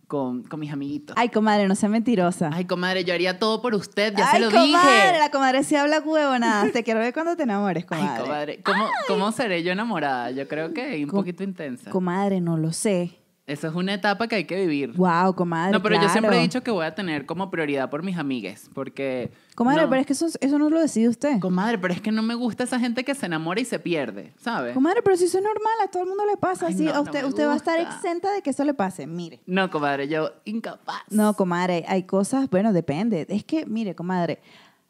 con, 0.07 0.43
con 0.43 0.59
mis 0.59 0.71
amiguitos. 0.71 1.15
Ay, 1.19 1.29
comadre, 1.29 1.67
no 1.67 1.75
sea 1.75 1.89
mentirosa. 1.89 2.49
Ay, 2.53 2.65
comadre, 2.65 3.03
yo 3.03 3.13
haría 3.13 3.39
todo 3.39 3.61
por 3.61 3.73
usted, 3.75 4.13
ya 4.15 4.29
Ay, 4.31 4.39
se 4.39 4.45
lo 4.45 4.51
comadre, 4.51 4.67
dije. 5.11 5.19
la 5.19 5.29
comadre 5.31 5.63
sí 5.63 5.75
habla 5.75 5.99
huevonadas. 5.99 6.71
Te 6.71 6.83
quiero 6.83 6.99
ver 6.99 7.13
cuando 7.13 7.35
te 7.35 7.43
enamores, 7.43 7.85
comadre. 7.85 8.09
Ay, 8.15 8.21
comadre, 8.21 8.59
¿cómo, 8.63 8.85
¿cómo 9.07 9.31
seré 9.31 9.63
yo 9.63 9.71
enamorada? 9.71 10.31
Yo 10.31 10.47
creo 10.47 10.73
que 10.73 11.03
un 11.03 11.09
Com- 11.09 11.19
poquito 11.19 11.43
intensa. 11.43 11.89
Comadre, 11.91 12.41
no 12.41 12.57
lo 12.57 12.71
sé. 12.73 13.19
Esa 13.47 13.67
es 13.67 13.75
una 13.75 13.93
etapa 13.93 14.27
que 14.27 14.37
hay 14.37 14.45
que 14.45 14.55
vivir. 14.55 14.93
Wow, 14.93 15.35
comadre. 15.35 15.71
no, 15.71 15.83
pero 15.83 16.01
yo 16.01 16.09
siempre 16.09 16.35
he 16.35 16.41
dicho 16.41 16.63
que 16.63 16.71
voy 16.71 16.83
a 16.83 16.95
tener 16.95 17.27
como 17.27 17.51
prioridad 17.51 17.91
por 17.91 18.01
mis 18.01 18.17
amigues, 18.17 18.71
porque... 18.73 19.31
Comadre, 19.53 19.83
no- 19.83 19.89
pero 19.89 20.01
es 20.01 20.07
que 20.07 20.13
eso, 20.13 20.25
eso 20.41 20.57
no 20.57 20.69
lo 20.71 20.79
decide 20.81 21.09
usted. 21.09 21.39
Comadre, 21.39 21.77
pero 21.77 21.93
es 21.93 22.01
que 22.01 22.11
no 22.11 22.23
me 22.23 22.33
gusta 22.33 22.63
esa 22.63 22.79
gente 22.79 23.03
que 23.03 23.13
se 23.13 23.27
enamora 23.27 23.61
y 23.61 23.65
se 23.65 23.77
pierde, 23.77 24.33
¿sabes? 24.37 24.73
Comadre, 24.73 25.01
pero 25.03 25.15
si 25.15 25.25
eso 25.25 25.37
es 25.37 25.43
normal, 25.43 25.73
a 25.83 25.87
todo 25.91 26.01
el 26.03 26.09
mundo 26.09 26.25
le 26.25 26.37
pasa. 26.37 26.65
Ay, 26.67 26.73
sí, 26.73 26.85
no, 26.85 26.91
a 26.91 26.95
no 26.95 27.01
usted, 27.03 27.23
usted 27.23 27.45
va 27.47 27.53
a 27.53 27.57
estar 27.57 27.79
exenta 27.79 28.33
de 28.33 28.41
que 28.41 28.49
eso 28.49 28.65
le 28.65 28.73
pase. 28.73 29.05
Mire. 29.05 29.39
No, 29.45 29.69
comadre, 29.69 30.07
yo 30.07 30.31
incapaz. 30.45 31.03
No, 31.11 31.35
comadre, 31.35 31.85
hay 31.87 32.01
cosas, 32.03 32.49
bueno, 32.49 32.73
depende. 32.73 33.27
Es 33.29 33.43
que, 33.45 33.67
mire, 33.67 33.93
comadre, 33.93 34.39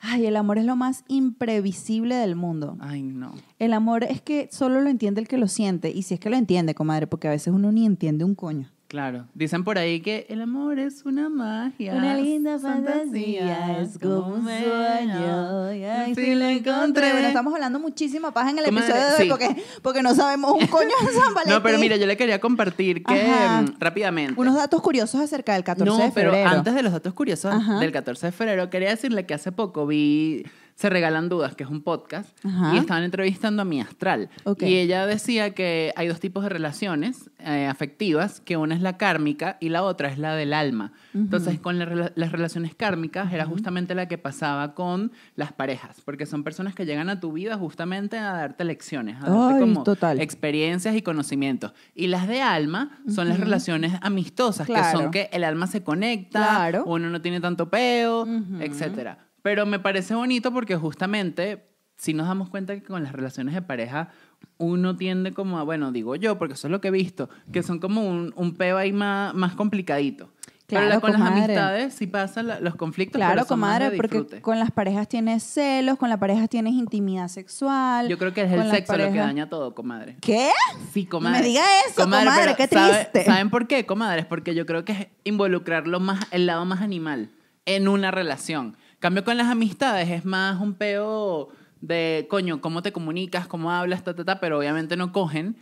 ay, 0.05 0.25
el 0.25 0.35
amor 0.35 0.57
es 0.57 0.65
lo 0.65 0.75
más 0.75 1.03
imprevisible 1.07 2.15
del 2.15 2.35
mundo. 2.35 2.77
Ay, 2.79 3.01
no. 3.01 3.33
El 3.59 3.73
amor 3.73 4.03
es 4.03 4.21
que 4.21 4.49
solo 4.51 4.81
lo 4.81 4.89
entiende 4.89 5.21
el 5.21 5.27
que 5.27 5.37
lo 5.37 5.47
siente. 5.47 5.91
Y 5.91 6.03
si 6.03 6.13
es 6.13 6.19
que 6.19 6.29
lo 6.29 6.35
entiende, 6.35 6.75
comadre, 6.75 7.07
porque 7.07 7.27
a 7.27 7.31
veces 7.31 7.53
uno 7.53 7.71
ni 7.71 7.85
entiende 7.85 8.23
un 8.23 8.35
coño. 8.35 8.69
Claro. 8.95 9.25
Dicen 9.33 9.65
por 9.65 9.77
ahí 9.77 9.99
que 9.99 10.25
el 10.29 10.41
amor 10.41 10.79
es 10.79 11.03
una 11.03 11.27
magia. 11.27 11.95
Una 11.95 12.15
linda 12.15 12.57
fantasía, 12.57 13.81
es 13.81 13.99
como 13.99 14.35
un 14.35 14.43
sueño. 14.45 15.73
y 15.73 15.83
ay, 15.83 16.15
sí 16.15 16.33
lo 16.33 16.45
encontré. 16.45 17.11
Bueno, 17.11 17.27
estamos 17.27 17.53
hablando 17.53 17.77
muchísima 17.77 18.31
paja 18.31 18.51
en 18.51 18.59
el 18.59 18.65
episodio 18.67 18.95
de 18.95 19.11
hoy 19.17 19.23
sí. 19.23 19.27
porque, 19.29 19.63
porque 19.81 20.01
no 20.01 20.15
sabemos 20.15 20.53
un 20.53 20.65
coño 20.67 20.95
de 21.05 21.11
San 21.11 21.33
Valentín. 21.33 21.45
No, 21.55 21.61
pero 21.61 21.77
mira, 21.77 21.97
yo 21.97 22.05
le 22.07 22.15
quería 22.15 22.39
compartir 22.39 23.03
que 23.03 23.21
Ajá. 23.21 23.63
mm, 23.63 23.75
rápidamente. 23.79 24.39
Unos 24.39 24.55
datos 24.55 24.81
curiosos 24.81 25.19
acerca 25.19 25.55
del 25.55 25.65
14 25.65 25.85
no, 25.85 25.97
de 25.97 26.11
pero 26.13 26.31
febrero. 26.31 26.49
antes 26.49 26.73
de 26.73 26.81
los 26.81 26.93
datos 26.93 27.13
curiosos 27.13 27.53
Ajá. 27.53 27.79
del 27.79 27.91
14 27.91 28.27
de 28.27 28.31
febrero, 28.31 28.69
quería 28.69 28.91
decirle 28.91 29.25
que 29.25 29.33
hace 29.33 29.51
poco 29.51 29.85
vi 29.85 30.45
Se 30.75 30.89
Regalan 30.89 31.29
Dudas, 31.29 31.55
que 31.55 31.63
es 31.63 31.69
un 31.69 31.81
podcast, 31.81 32.37
Ajá. 32.45 32.75
y 32.75 32.77
estaban 32.77 33.03
entrevistando 33.03 33.61
a 33.61 33.65
mi 33.65 33.79
astral. 33.79 34.29
Ok. 34.43 34.63
Y 34.63 34.75
ella 34.75 35.05
decía 35.05 35.51
que 35.51 35.93
hay 35.95 36.07
dos 36.09 36.19
tipos 36.19 36.43
de 36.43 36.49
relaciones 36.49 37.29
eh, 37.39 37.65
afectivas, 37.65 38.41
que 38.41 38.57
una 38.57 38.75
es 38.75 38.81
la 38.81 38.97
kármica 38.97 39.57
y 39.61 39.69
la 39.69 39.83
otra 39.83 40.09
es 40.09 40.17
la 40.19 40.35
del 40.35 40.51
alma. 40.53 40.91
Entonces, 41.13 41.59
con 41.61 41.79
la 41.79 42.11
las 42.13 42.31
relaciones 42.33 42.75
kármicas 42.75 43.31
era 43.31 43.45
justamente 43.45 43.95
la 43.95 44.07
que 44.09 44.17
pasaba 44.17 44.73
con 44.73 45.13
las 45.35 45.53
parejas, 45.53 46.01
porque 46.03 46.25
son 46.25 46.43
personas 46.43 46.75
que 46.75 46.85
llegan 46.85 47.09
a 47.09 47.19
tu 47.21 47.31
vida 47.31 47.57
justamente 47.57 48.17
a 48.17 48.33
darte 48.33 48.65
lecciones, 48.65 49.15
a 49.23 49.29
darte 49.29 49.53
Ay, 49.55 49.59
como 49.61 49.83
total. 49.83 50.19
experiencias 50.19 50.93
y 50.95 51.01
conocimientos. 51.01 51.73
Y 51.93 52.07
las 52.07 52.27
de 52.27 52.41
alma 52.41 52.99
son 53.07 53.29
las 53.29 53.39
relaciones 53.39 53.93
amistosas, 54.01 54.67
que 54.67 54.73
Claro. 54.73 54.99
son 54.99 55.11
que 55.11 55.29
el 55.31 55.45
alma 55.45 55.67
se 55.67 55.83
conecta, 55.83 56.39
Claro. 56.39 56.83
uno 56.85 57.09
no 57.09 57.21
tiene 57.21 57.39
tanto 57.39 57.69
peo, 57.69 58.27
etcétera. 58.59 59.19
Pero 59.45 59.67
me 59.67 59.77
parece 59.77 60.15
bonito 60.15 60.51
porque 60.51 60.75
justamente 60.75 61.67
si 61.97 62.15
nos 62.15 62.25
damos 62.27 62.49
cuenta 62.49 62.73
que 62.73 62.81
con 62.81 63.03
las 63.03 63.11
relaciones 63.13 63.53
de 63.53 63.61
pareja 63.61 64.09
uno 64.57 64.95
tiende 64.97 65.33
como 65.33 65.59
a, 65.59 65.63
bueno, 65.63 65.91
digo 65.91 66.15
yo, 66.15 66.39
porque 66.39 66.55
eso 66.55 66.65
es 66.67 66.71
lo 66.71 66.81
que 66.81 66.87
he 66.87 66.91
visto, 66.91 67.29
que 67.53 67.61
son 67.61 67.77
como 67.77 68.01
un, 68.09 68.33
un 68.35 68.55
peo 68.55 68.75
ahí 68.79 68.91
más, 68.91 69.35
más 69.35 69.53
complicadito. 69.53 70.31
pero 70.65 70.81
Claro, 70.81 70.89
la- 70.95 70.99
con 70.99 71.11
las 71.11 71.21
comadre. 71.21 71.43
amistades 71.43 71.93
sí 71.93 72.07
pasan 72.07 72.47
la- 72.47 72.59
los 72.59 72.73
conflictos, 72.75 73.19
Claro, 73.19 73.35
pero 73.35 73.45
comadre, 73.45 73.91
porque 73.97 74.41
con 74.41 74.57
las 74.57 74.71
parejas 74.71 75.07
tienes 75.07 75.43
celos, 75.43 75.99
con 75.99 76.09
las 76.09 76.17
parejas 76.17 76.49
tienes 76.49 76.73
intimidad 76.73 77.27
sexual. 77.27 78.07
Yo 78.09 78.17
creo 78.17 78.33
que 78.33 78.41
es 78.45 78.51
el 78.51 78.57
las 78.57 78.69
sexo 78.71 78.97
lo 78.97 79.11
que 79.11 79.19
daña 79.19 79.47
todo, 79.47 79.75
comadre. 79.75 80.17
¿Qué? 80.21 80.49
Sí, 80.91 81.05
comadre. 81.05 81.41
me 81.41 81.45
diga 81.47 81.61
eso, 81.87 82.01
comadre, 82.01 82.31
pero 82.35 82.55
qué 82.55 82.67
¿sabe- 82.67 82.93
triste. 82.95 83.25
¿Saben 83.25 83.51
por 83.51 83.67
qué, 83.67 83.85
comadres? 83.85 84.25
Porque 84.25 84.55
yo 84.55 84.65
creo 84.65 84.83
que 84.85 84.91
es 84.93 85.07
involucrarlo 85.23 85.99
más, 85.99 86.19
el 86.31 86.47
lado 86.47 86.65
más 86.65 86.81
animal 86.81 87.29
en 87.67 87.87
una 87.87 88.09
relación. 88.09 88.75
Cambio 89.05 89.23
con 89.23 89.37
las 89.37 89.45
amistades 89.49 90.09
es 90.09 90.25
más 90.25 90.59
un 90.59 90.73
peo 90.73 91.49
de, 91.79 92.25
coño, 92.27 92.59
cómo 92.59 92.81
te 92.81 92.91
comunicas, 92.91 93.45
cómo 93.45 93.69
hablas, 93.71 94.03
ta, 94.03 94.15
ta, 94.15 94.25
ta, 94.25 94.39
pero 94.39 94.57
obviamente 94.57 94.97
no 94.97 95.11
cogen. 95.11 95.55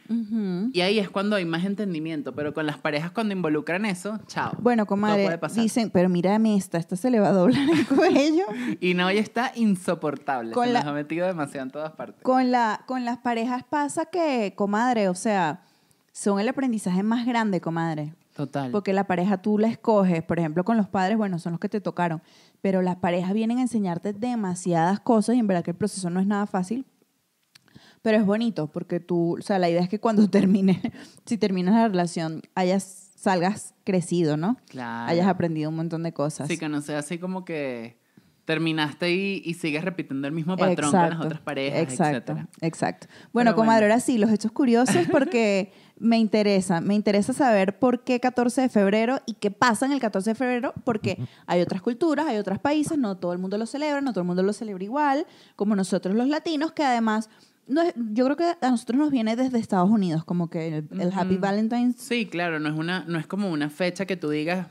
Y 0.71 0.79
ahí 0.79 0.97
es 0.97 1.09
cuando 1.09 1.35
hay 1.35 1.43
más 1.43 1.65
entendimiento. 1.65 2.33
Pero 2.33 2.53
con 2.53 2.65
las 2.65 2.77
parejas, 2.77 3.11
cuando 3.11 3.33
involucran 3.33 3.83
eso, 3.83 4.17
chao. 4.27 4.53
Bueno, 4.59 4.85
comadre, 4.85 5.37
dicen, 5.55 5.89
pero 5.89 6.07
mírame 6.07 6.55
esta, 6.55 6.77
esta 6.77 6.95
se 6.95 7.11
le 7.11 7.19
va 7.19 7.27
a 7.27 7.31
doblar 7.33 7.69
el 7.69 7.85
cuello. 7.93 8.45
Y 8.79 8.93
no, 8.93 9.11
y 9.11 9.17
está 9.17 9.51
insoportable. 9.55 10.53
Con 10.53 10.67
Se 10.67 10.71
la- 10.71 10.79
nos 10.79 10.87
ha 10.87 10.93
metido 10.93 11.27
demasiado 11.27 11.65
en 11.65 11.71
todas 11.71 11.91
partes. 11.91 12.23
Con, 12.23 12.49
la, 12.49 12.83
con 12.85 13.03
las 13.03 13.17
parejas 13.17 13.65
pasa 13.69 14.05
que, 14.05 14.53
comadre, 14.55 15.09
o 15.09 15.15
sea, 15.15 15.63
son 16.13 16.39
el 16.39 16.47
aprendizaje 16.47 17.03
más 17.03 17.25
grande, 17.25 17.59
comadre. 17.59 18.13
Total. 18.33 18.71
Porque 18.71 18.93
la 18.93 19.05
pareja 19.05 19.41
tú 19.41 19.57
la 19.57 19.67
escoges, 19.67 20.23
por 20.23 20.39
ejemplo, 20.39 20.63
con 20.63 20.75
los 20.75 20.87
padres, 20.87 21.17
bueno, 21.17 21.37
son 21.39 21.53
los 21.53 21.59
que 21.59 21.69
te 21.69 21.81
tocaron, 21.81 22.21
pero 22.61 22.81
las 22.81 22.95
parejas 22.95 23.33
vienen 23.33 23.59
a 23.59 23.61
enseñarte 23.61 24.13
demasiadas 24.13 24.99
cosas 24.99 25.35
y 25.35 25.39
en 25.39 25.47
verdad 25.47 25.63
que 25.63 25.71
el 25.71 25.77
proceso 25.77 26.09
no 26.09 26.19
es 26.19 26.27
nada 26.27 26.47
fácil. 26.47 26.85
Pero 28.01 28.17
es 28.17 28.25
bonito 28.25 28.67
porque 28.67 28.99
tú, 28.99 29.37
o 29.37 29.41
sea, 29.41 29.59
la 29.59 29.69
idea 29.69 29.81
es 29.81 29.89
que 29.89 29.99
cuando 29.99 30.27
termine, 30.29 30.81
si 31.25 31.37
terminas 31.37 31.75
la 31.75 31.87
relación, 31.87 32.41
hayas, 32.55 33.11
salgas 33.15 33.75
crecido, 33.83 34.35
¿no? 34.35 34.57
Claro. 34.67 35.11
Hayas 35.11 35.27
aprendido 35.27 35.69
un 35.69 35.75
montón 35.75 36.03
de 36.03 36.11
cosas. 36.11 36.47
Sí, 36.47 36.57
que 36.57 36.69
no 36.69 36.81
sea 36.81 36.99
así 36.99 37.19
como 37.19 37.45
que 37.45 38.02
terminaste 38.45 39.11
y, 39.13 39.41
y 39.45 39.53
sigues 39.53 39.83
repitiendo 39.85 40.27
el 40.27 40.33
mismo 40.33 40.57
patrón 40.57 40.91
que 40.91 40.97
las 40.97 41.19
otras 41.19 41.39
parejas, 41.41 41.79
Exacto, 41.81 42.17
etcétera. 42.33 42.47
exacto. 42.61 43.07
Bueno, 43.31 43.51
Pero 43.51 43.55
comadre, 43.55 43.81
bueno. 43.85 43.93
ahora 43.93 43.99
sí, 44.01 44.17
los 44.17 44.31
hechos 44.31 44.51
curiosos 44.51 45.05
porque 45.11 45.71
me 45.99 46.17
interesa, 46.17 46.81
me 46.81 46.93
interesa 46.95 47.31
saber 47.31 47.79
por 47.79 48.03
qué 48.03 48.19
14 48.19 48.61
de 48.61 48.69
febrero 48.69 49.21
y 49.25 49.35
qué 49.35 49.49
pasa 49.51 49.85
en 49.85 49.93
el 49.93 49.99
14 50.01 50.31
de 50.31 50.35
febrero, 50.35 50.73
porque 50.83 51.17
hay 51.47 51.61
otras 51.61 51.81
culturas, 51.81 52.25
hay 52.27 52.37
otros 52.37 52.59
países, 52.59 52.97
no 52.97 53.15
todo 53.17 53.31
el 53.31 53.39
mundo 53.39 53.57
lo 53.57 53.65
celebra, 53.65 54.01
no 54.01 54.11
todo 54.11 54.21
el 54.21 54.27
mundo 54.27 54.43
lo 54.43 54.51
celebra 54.51 54.83
igual, 54.83 55.25
como 55.55 55.75
nosotros 55.77 56.13
los 56.15 56.27
latinos, 56.27 56.73
que 56.73 56.83
además, 56.83 57.29
no 57.67 57.81
es- 57.81 57.93
yo 58.11 58.25
creo 58.25 58.35
que 58.35 58.55
a 58.59 58.69
nosotros 58.71 58.99
nos 58.99 59.11
viene 59.11 59.37
desde 59.37 59.57
Estados 59.59 59.89
Unidos, 59.89 60.25
como 60.25 60.49
que 60.49 60.79
el, 60.79 60.87
el 60.99 61.13
Happy. 61.15 61.37
Valentine's. 61.37 61.95
Sí, 61.97 62.25
claro, 62.25 62.59
no 62.59 62.67
es, 62.67 62.75
una, 62.77 63.05
no 63.07 63.17
es 63.19 63.25
como 63.27 63.49
una 63.49 63.69
fecha 63.69 64.05
que 64.05 64.17
tú 64.17 64.29
digas 64.29 64.67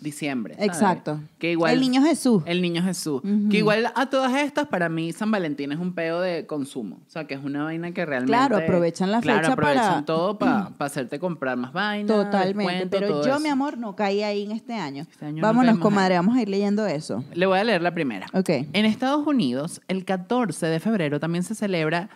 diciembre. 0.00 0.54
¿sabes? 0.54 0.68
Exacto. 0.68 1.20
Que 1.38 1.52
igual, 1.52 1.74
el 1.74 1.80
niño 1.80 2.02
Jesús. 2.02 2.42
El 2.46 2.62
niño 2.62 2.82
Jesús. 2.82 3.22
Que 3.50 3.58
igual 3.58 3.92
a 3.94 4.06
todas 4.06 4.34
estas, 4.34 4.66
para 4.68 4.88
mí, 4.88 5.12
San 5.12 5.30
Valentín 5.30 5.72
es 5.72 5.78
un 5.78 5.94
peo 5.94 6.20
de 6.20 6.46
consumo. 6.46 7.00
O 7.06 7.10
sea, 7.10 7.26
que 7.26 7.34
es 7.34 7.44
una 7.44 7.64
vaina 7.64 7.92
que 7.92 8.04
realmente. 8.06 8.32
Claro, 8.32 8.56
aprovechan 8.56 9.10
la 9.10 9.20
claro, 9.20 9.40
fecha 9.40 9.52
aprovechan 9.52 9.84
para- 9.86 10.04
todo 10.04 10.38
para 10.38 10.72
hacerte 10.78 11.18
comprar 11.18 11.56
más 11.56 11.72
vainas. 11.72 12.06
Totalmente, 12.08 12.86
pero 12.86 13.22
yo, 13.24 13.32
eso. 13.32 13.40
mi 13.40 13.48
amor, 13.48 13.78
no 13.78 13.94
caí 13.96 14.22
ahí 14.22 14.44
en 14.44 14.52
este 14.52 14.74
año. 14.74 15.06
Este 15.10 15.26
año 15.26 15.36
no 15.42 15.46
Vámonos, 15.48 15.72
caímos 15.72 15.82
comadre, 15.82 16.14
ahí. 16.14 16.18
vamos 16.18 16.36
a 16.36 16.42
ir 16.42 16.48
leyendo 16.48 16.86
eso. 16.86 17.24
Le 17.34 17.46
voy 17.46 17.58
a 17.58 17.64
leer 17.64 17.82
la 17.82 17.92
primera. 17.94 18.26
Ok. 18.32 18.48
En 18.72 18.84
Estados 18.84 19.26
Unidos, 19.26 19.80
el 19.88 20.04
14 20.04 20.66
de 20.66 20.80
febrero 20.80 21.20
también 21.20 21.42
se 21.44 21.54
celebra 21.54 22.08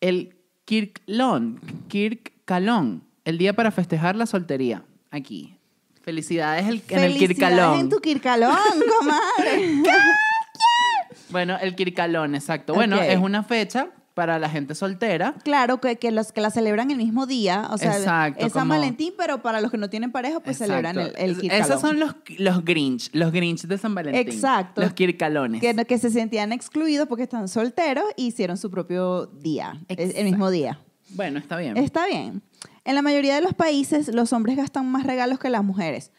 el 0.00 0.36
Kirklon, 0.64 1.60
Kirkalón, 1.88 3.02
el 3.24 3.38
día 3.38 3.54
para 3.54 3.70
festejar 3.70 4.16
la 4.16 4.26
soltería. 4.26 4.82
Aquí. 5.10 5.56
Felicidades 6.06 6.66
el- 6.66 6.82
en 6.88 6.98
el 7.00 7.18
Kirkalón. 7.18 7.80
en 7.80 7.88
tu 7.90 7.98
Kirkalón, 7.98 8.56
comadre. 8.98 9.82
Bueno, 11.30 11.58
el 11.60 11.74
Kirkalón, 11.74 12.34
exacto. 12.36 12.72
Bueno, 12.72 13.02
es 13.02 13.18
una 13.18 13.42
fecha 13.42 13.88
para 14.14 14.38
la 14.38 14.48
gente 14.48 14.74
soltera. 14.76 15.34
Claro, 15.42 15.80
que, 15.80 15.96
que 15.96 16.12
los 16.12 16.30
que 16.30 16.40
la 16.40 16.50
celebran 16.50 16.90
el 16.92 16.96
mismo 16.98 17.26
día, 17.26 17.66
o 17.70 17.76
sea, 17.78 17.96
Exacto, 17.98 18.46
es 18.46 18.52
San 18.52 18.62
como- 18.62 18.74
Valentín, 18.74 19.12
pero 19.18 19.42
para 19.42 19.60
los 19.60 19.70
que 19.72 19.76
no 19.76 19.90
tienen 19.90 20.12
pareja, 20.12 20.38
pues 20.40 20.56
celebran 20.58 20.96
el, 20.98 21.12
el 21.18 21.36
Kirkalón. 21.38 21.64
Esos 21.66 21.80
son 21.80 21.98
los, 21.98 22.14
los 22.38 22.64
Grinch, 22.64 23.10
los 23.12 23.32
Grinch 23.32 23.62
de 23.62 23.76
San 23.76 23.94
Valentín. 23.94 24.20
Exacto. 24.32 24.80
Los 24.82 24.92
Kirkalones. 24.92 25.60
que, 25.60 25.74
que 25.84 25.98
se 25.98 26.10
sentían 26.10 26.52
excluidos 26.52 27.08
porque 27.08 27.24
están 27.24 27.48
solteros 27.48 28.04
y 28.16 28.28
hicieron 28.28 28.56
su 28.56 28.70
propio 28.70 29.26
día, 29.26 29.80
el 29.88 30.24
mismo 30.24 30.50
día. 30.50 30.78
Bueno, 31.10 31.40
está 31.40 31.56
bien. 31.56 31.76
Está 31.76 32.06
bien. 32.06 32.40
En 32.86 32.94
la 32.94 33.02
mayoría 33.02 33.34
de 33.34 33.40
los 33.42 33.52
países, 33.52 34.08
los 34.14 34.32
hombres 34.32 34.56
gastan 34.56 34.86
más 34.90 35.04
regalos 35.04 35.38
que 35.38 35.50
las 35.50 35.62
mujeres. 35.64 36.12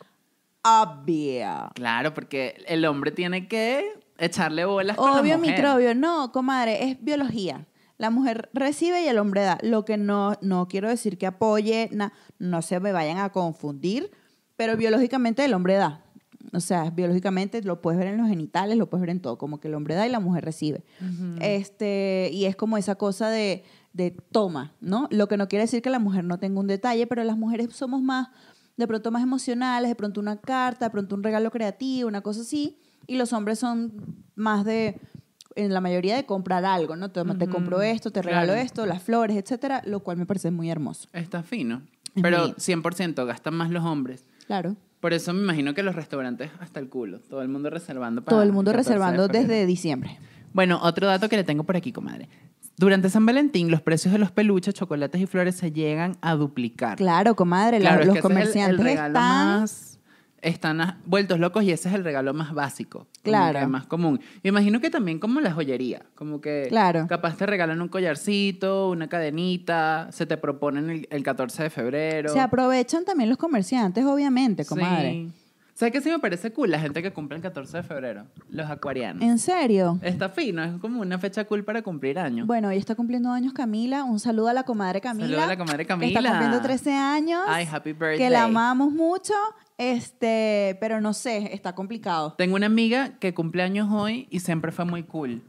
Obvio. 0.64 1.72
Claro, 1.76 2.14
porque 2.14 2.64
el 2.68 2.86
hombre 2.86 3.12
tiene 3.12 3.48
que 3.48 3.86
echarle 4.18 4.66
bolas 4.66 4.98
con 4.98 5.12
la 5.14 5.22
Obvio, 5.22 5.38
mujer. 5.38 5.54
microbio. 5.56 5.96
No, 5.96 6.32
comadre, 6.32 6.90
es 6.90 7.02
biología. 7.04 7.66
La 7.98 8.10
mujer 8.10 8.50
recibe 8.54 9.02
y 9.04 9.08
el 9.08 9.18
hombre 9.18 9.42
da. 9.42 9.58
Lo 9.62 9.86
que 9.86 9.98
no, 9.98 10.38
no 10.42 10.68
quiero 10.68 10.90
decir 10.90 11.18
que 11.18 11.26
apoye, 11.26 11.90
na- 11.92 12.14
no 12.38 12.62
se 12.62 12.80
me 12.80 12.92
vayan 12.92 13.18
a 13.18 13.30
confundir, 13.32 14.12
pero 14.56 14.76
biológicamente 14.78 15.46
el 15.46 15.54
hombre 15.54 15.76
da. 15.76 16.04
O 16.54 16.60
sea, 16.60 16.90
biológicamente 16.92 17.62
lo 17.62 17.82
puedes 17.82 17.98
ver 18.00 18.08
en 18.10 18.18
los 18.18 18.28
genitales, 18.30 18.78
lo 18.78 18.90
puedes 18.90 19.02
ver 19.02 19.10
en 19.10 19.22
todo, 19.22 19.38
como 19.38 19.60
que 19.60 19.68
el 19.68 19.74
hombre 19.74 19.96
da 19.96 20.06
y 20.06 20.10
la 20.12 20.20
mujer 20.20 20.46
recibe. 20.46 20.84
este, 21.42 22.30
y 22.32 22.46
es 22.46 22.56
como 22.56 22.78
esa 22.78 22.96
cosa 22.96 23.30
de, 23.30 23.64
de 23.98 24.12
toma, 24.32 24.74
¿no? 24.80 25.08
Lo 25.12 25.28
que 25.28 25.36
no 25.38 25.48
quiere 25.48 25.64
decir 25.64 25.82
que 25.82 25.90
la 25.90 26.00
mujer 26.00 26.24
no 26.24 26.38
tenga 26.40 26.60
un 26.60 26.68
detalle, 26.68 27.08
pero 27.08 27.24
las 27.24 27.38
mujeres 27.38 27.74
somos 27.76 28.02
más, 28.02 28.30
de 28.78 28.88
pronto 28.88 29.12
más 29.12 29.24
emocionales, 29.24 29.90
de 29.90 29.96
pronto 29.96 30.22
una 30.22 30.38
carta, 30.38 30.86
de 30.86 30.92
pronto 30.92 31.16
un 31.16 31.24
regalo 31.24 31.50
creativo, 31.52 32.08
una 32.08 32.22
cosa 32.22 32.42
así, 32.42 32.78
y 33.08 33.18
los 33.18 33.34
hombres 33.34 33.60
son 33.60 33.92
más 34.36 34.64
de, 34.66 35.00
en 35.56 35.74
la 35.74 35.82
mayoría 35.82 36.16
de 36.16 36.26
comprar 36.26 36.64
algo, 36.64 36.96
¿no? 36.96 37.10
Te, 37.10 37.24
te 37.26 37.48
compro 37.48 37.82
esto, 37.82 38.12
te 38.12 38.22
regalo 38.22 38.54
Claro. 38.54 38.62
esto, 38.62 38.86
las 38.86 39.02
flores, 39.02 39.36
etcétera, 39.36 39.82
lo 39.86 40.02
cual 40.02 40.18
me 40.18 40.26
parece 40.26 40.52
muy 40.52 40.70
hermoso. 40.70 41.08
Está 41.14 41.42
fino. 41.44 41.82
Es 42.16 42.22
Pero 42.22 42.40
muy- 42.40 42.52
100% 42.54 43.26
gastan 43.26 43.56
más 43.56 43.70
los 43.72 43.84
hombres. 43.84 44.26
Claro. 44.46 44.76
Por 45.00 45.14
eso 45.14 45.34
me 45.34 45.42
imagino 45.42 45.74
que 45.74 45.84
los 45.84 45.96
restaurantes 45.96 46.50
hasta 46.60 46.80
el 46.80 46.90
culo. 46.90 47.20
Todo 47.20 47.42
el 47.42 47.48
mundo 47.50 47.70
reservando 47.70 48.24
para 48.24 48.36
Todo 48.36 48.44
el 48.44 48.52
mundo 48.52 48.72
14 48.72 48.90
de 48.90 48.96
reservando 48.96 49.28
desde 49.28 49.66
diciembre. 49.66 50.18
Bueno, 50.54 50.80
otro 50.82 51.06
dato 51.06 51.30
que 51.30 51.36
le 51.38 51.44
tengo 51.44 51.64
por 51.64 51.76
aquí, 51.78 51.92
comadre. 51.92 52.30
Durante 52.78 53.10
San 53.10 53.26
Valentín, 53.26 53.72
los 53.72 53.82
precios 53.82 54.12
de 54.14 54.20
los 54.20 54.30
peluches, 54.32 54.74
chocolates 54.74 55.20
y 55.20 55.26
flores 55.26 55.56
se 55.56 55.72
llegan 55.72 56.16
a 56.22 56.36
duplicar. 56.36 56.96
Claro, 56.98 57.36
comadre, 57.36 57.80
Claro, 57.80 58.06
los 58.06 58.16
el- 58.18 58.22
comerciantes 58.22 58.80
el, 58.80 58.86
regalo 58.86 59.08
están... 59.18 59.48
más 59.62 59.94
están 60.44 60.82
a- 60.82 61.02
vueltos 61.06 61.40
locos 61.40 61.64
y 61.64 61.72
ese 61.72 61.90
es 61.90 61.96
el 61.96 62.04
regalo 62.04 62.32
más 62.36 62.54
básico. 62.54 63.08
Claro. 63.24 63.68
más 63.68 63.88
común. 63.88 64.22
Me 64.44 64.50
imagino 64.50 64.80
que 64.80 64.92
también 64.92 65.18
como 65.20 65.42
la 65.42 65.52
joyería, 65.52 66.04
como 66.14 66.40
que 66.40 66.68
Claro. 66.70 67.08
capaz 67.10 67.36
te 67.36 67.48
regalan 67.48 67.82
un 67.82 67.88
collarcito, 67.90 68.90
una 68.92 69.08
cadenita, 69.10 70.08
se 70.12 70.28
te 70.28 70.38
proponen 70.38 70.90
el, 70.92 71.08
el 71.10 71.24
14 71.24 71.64
de 71.64 71.70
febrero. 71.72 72.32
Se 72.32 72.40
aprovechan 72.40 73.04
también 73.04 73.30
los 73.30 73.40
comerciantes, 73.40 74.06
obviamente, 74.06 74.64
comadre. 74.66 75.12
Sí. 75.12 75.32
¿Sabes 75.78 75.94
qué 75.94 76.02
sí 76.02 76.10
me 76.10 76.18
parece 76.18 76.52
cool? 76.52 76.72
La 76.72 76.80
gente 76.80 77.04
que 77.04 77.14
cumple 77.14 77.36
el 77.36 77.44
14 77.44 77.78
de 77.78 77.84
febrero, 77.84 78.26
los 78.50 78.68
acuarianos. 78.68 79.22
¿En 79.22 79.38
serio? 79.38 80.00
Está 80.02 80.28
fino, 80.28 80.64
es 80.64 80.72
como 80.82 81.02
una 81.02 81.20
fecha 81.20 81.46
cool 81.46 81.64
para 81.64 81.84
cumplir 81.84 82.18
años. 82.18 82.48
Bueno, 82.48 82.70
hoy 82.70 82.78
está 82.78 82.96
cumpliendo 82.96 83.30
años 83.30 83.54
Camila. 83.54 84.04
Un 84.04 84.20
saludo 84.20 84.48
a 84.48 84.54
la 84.54 84.64
comadre 84.64 85.02
Camila. 85.02 85.28
Saludo 85.28 85.44
a 85.44 85.46
la 85.46 85.56
comadre 85.56 85.86
Camila. 85.86 86.20
Está 86.20 86.32
cumpliendo 86.32 86.62
13 86.64 86.94
años. 86.94 87.42
Ay, 87.48 87.68
happy 87.72 87.94
birthday. 87.94 88.18
Que 88.18 88.32
la 88.32 88.46
amamos 88.46 88.92
mucho. 88.92 89.36
Este, 89.78 90.80
pero 90.82 91.00
no 91.00 91.14
sé, 91.14 91.54
está 91.54 91.76
complicado. 91.76 92.34
Tengo 92.40 92.56
una 92.56 92.66
amiga 92.66 93.20
que 93.20 93.36
cumple 93.36 93.62
años 93.62 93.88
hoy 93.92 94.28
y 94.32 94.40
siempre 94.40 94.72
fue 94.72 94.86
muy 94.86 95.04
cool. 95.04 95.44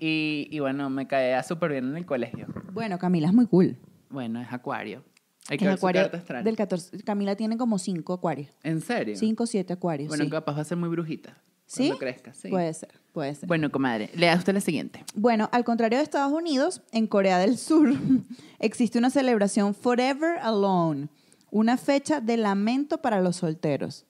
Y, 0.00 0.48
y 0.50 0.58
bueno, 0.58 0.90
me 0.90 1.06
caía 1.06 1.44
súper 1.44 1.70
bien 1.70 1.90
en 1.90 1.96
el 1.96 2.06
colegio. 2.06 2.48
Bueno, 2.72 2.98
Camila 2.98 3.28
es 3.28 3.34
muy 3.34 3.46
cool. 3.46 3.76
Bueno, 4.08 4.40
es 4.40 4.52
acuario. 4.52 5.04
Hay 5.50 5.58
que 5.58 5.64
Es 5.64 5.68
ver 5.70 5.74
acuario 5.78 6.02
carta 6.02 6.16
astral. 6.18 6.44
del 6.44 6.56
14. 6.56 7.02
Camila 7.02 7.34
tiene 7.36 7.56
como 7.58 7.78
5 7.78 8.12
acuarios. 8.12 8.48
¿En 8.62 8.80
serio? 8.80 9.16
5 9.16 9.42
o 9.42 9.46
7 9.46 9.72
acuarios. 9.72 10.08
Bueno, 10.08 10.24
sí. 10.24 10.30
capaz 10.30 10.54
va 10.56 10.62
a 10.62 10.64
ser 10.64 10.76
muy 10.78 10.88
brujita. 10.88 11.36
¿Sí? 11.66 11.88
Cuando 11.88 11.98
crezca, 11.98 12.32
sí. 12.34 12.48
Puede 12.48 12.72
ser, 12.72 12.90
puede 13.12 13.34
ser. 13.34 13.46
Bueno, 13.46 13.70
comadre, 13.70 14.10
lea 14.14 14.36
usted 14.36 14.54
la 14.54 14.60
siguiente. 14.60 15.04
Bueno, 15.14 15.48
al 15.52 15.64
contrario 15.64 15.98
de 15.98 16.04
Estados 16.04 16.32
Unidos, 16.32 16.82
en 16.92 17.06
Corea 17.06 17.38
del 17.38 17.58
Sur 17.58 17.92
existe 18.58 18.98
una 18.98 19.10
celebración 19.10 19.74
Forever 19.74 20.38
Alone, 20.38 21.08
una 21.50 21.76
fecha 21.76 22.20
de 22.20 22.36
lamento 22.36 22.98
para 23.02 23.20
los 23.20 23.36
solteros. 23.36 24.04